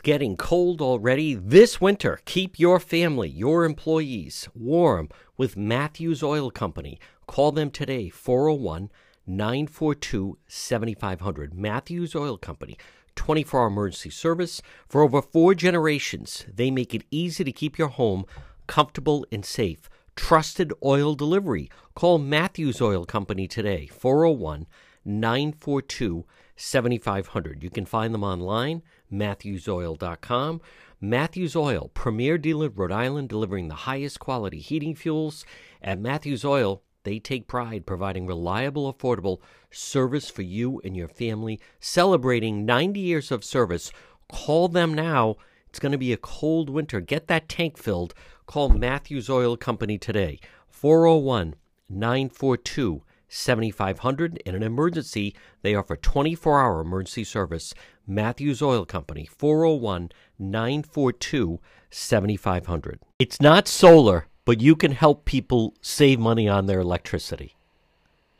It's 0.00 0.06
getting 0.06 0.38
cold 0.38 0.80
already. 0.80 1.34
This 1.34 1.78
winter, 1.78 2.20
keep 2.24 2.58
your 2.58 2.80
family, 2.80 3.28
your 3.28 3.66
employees 3.66 4.48
warm 4.54 5.10
with 5.36 5.58
Matthews 5.58 6.22
Oil 6.22 6.50
Company. 6.50 6.98
Call 7.26 7.52
them 7.52 7.70
today, 7.70 8.08
401 8.08 8.90
942 9.26 10.38
7500. 10.48 11.52
Matthews 11.52 12.14
Oil 12.14 12.38
Company, 12.38 12.78
24 13.14 13.60
hour 13.60 13.66
emergency 13.66 14.08
service. 14.08 14.62
For 14.88 15.02
over 15.02 15.20
four 15.20 15.54
generations, 15.54 16.46
they 16.50 16.70
make 16.70 16.94
it 16.94 17.04
easy 17.10 17.44
to 17.44 17.52
keep 17.52 17.76
your 17.76 17.88
home 17.88 18.24
comfortable 18.66 19.26
and 19.30 19.44
safe. 19.44 19.90
trusted 20.16 20.72
oil 20.82 21.14
delivery. 21.14 21.68
Call 21.94 22.16
Matthews 22.16 22.80
Oil 22.80 23.04
Company 23.04 23.46
today, 23.46 23.86
401 23.86 24.66
942 25.04 26.24
7500. 26.56 27.62
You 27.62 27.68
can 27.70 27.84
find 27.86 28.12
them 28.14 28.24
online, 28.24 28.82
matthewsoil.com. 29.12 30.60
Matthews 31.00 31.56
Oil, 31.56 31.90
premier 31.94 32.36
dealer 32.36 32.68
Rhode 32.68 32.92
Island, 32.92 33.28
delivering 33.28 33.68
the 33.68 33.74
highest 33.74 34.20
quality 34.20 34.58
heating 34.58 34.94
fuels. 34.94 35.44
At 35.82 35.98
Matthews 35.98 36.44
Oil, 36.44 36.82
they 37.04 37.18
take 37.18 37.48
pride 37.48 37.86
providing 37.86 38.26
reliable, 38.26 38.92
affordable 38.92 39.40
service 39.70 40.28
for 40.28 40.42
you 40.42 40.80
and 40.84 40.96
your 40.96 41.08
family. 41.08 41.58
Celebrating 41.80 42.66
90 42.66 43.00
years 43.00 43.30
of 43.30 43.44
service. 43.44 43.90
Call 44.30 44.68
them 44.68 44.92
now. 44.92 45.36
It's 45.68 45.78
going 45.78 45.92
to 45.92 45.98
be 45.98 46.12
a 46.12 46.18
cold 46.18 46.68
winter. 46.68 47.00
Get 47.00 47.28
that 47.28 47.48
tank 47.48 47.78
filled. 47.78 48.12
Call 48.46 48.68
Matthews 48.68 49.30
Oil 49.30 49.56
Company 49.56 49.96
today, 49.96 50.40
401 50.68 51.54
942 51.88 53.02
7500. 53.28 54.38
In 54.44 54.54
an 54.56 54.62
emergency, 54.62 55.34
they 55.62 55.74
offer 55.74 55.96
24 55.96 56.60
hour 56.60 56.80
emergency 56.80 57.24
service. 57.24 57.72
Matthews 58.10 58.60
Oil 58.60 58.84
Company, 58.84 59.28
401 59.38 60.10
942 60.38 61.60
7500. 61.90 63.00
It's 63.18 63.40
not 63.40 63.68
solar, 63.68 64.26
but 64.44 64.60
you 64.60 64.74
can 64.74 64.92
help 64.92 65.24
people 65.24 65.74
save 65.80 66.18
money 66.18 66.48
on 66.48 66.66
their 66.66 66.80
electricity. 66.80 67.54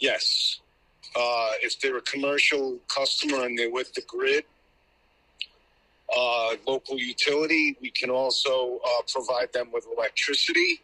Yes. 0.01 0.61
Uh, 1.15 1.51
if 1.63 1.79
they're 1.81 1.99
a 1.99 2.03
commercial 2.03 2.79
customer 2.89 3.45
and 3.45 3.57
they're 3.57 3.71
with 3.71 3.93
the 3.95 4.03
grid, 4.03 4.45
uh, 6.17 6.55
local 6.67 6.99
utility, 6.99 7.77
we 7.81 7.91
can 7.91 8.11
also 8.11 8.81
uh, 8.85 9.03
provide 9.13 9.53
them 9.53 9.69
with 9.73 9.87
electricity 9.97 10.81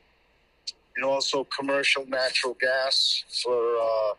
and 0.94 1.04
also 1.04 1.44
commercial 1.44 2.06
natural 2.06 2.56
gas 2.60 3.24
for 3.42 3.76
uh, 3.76 4.14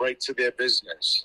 right 0.00 0.18
to 0.20 0.32
their 0.32 0.52
business. 0.52 1.24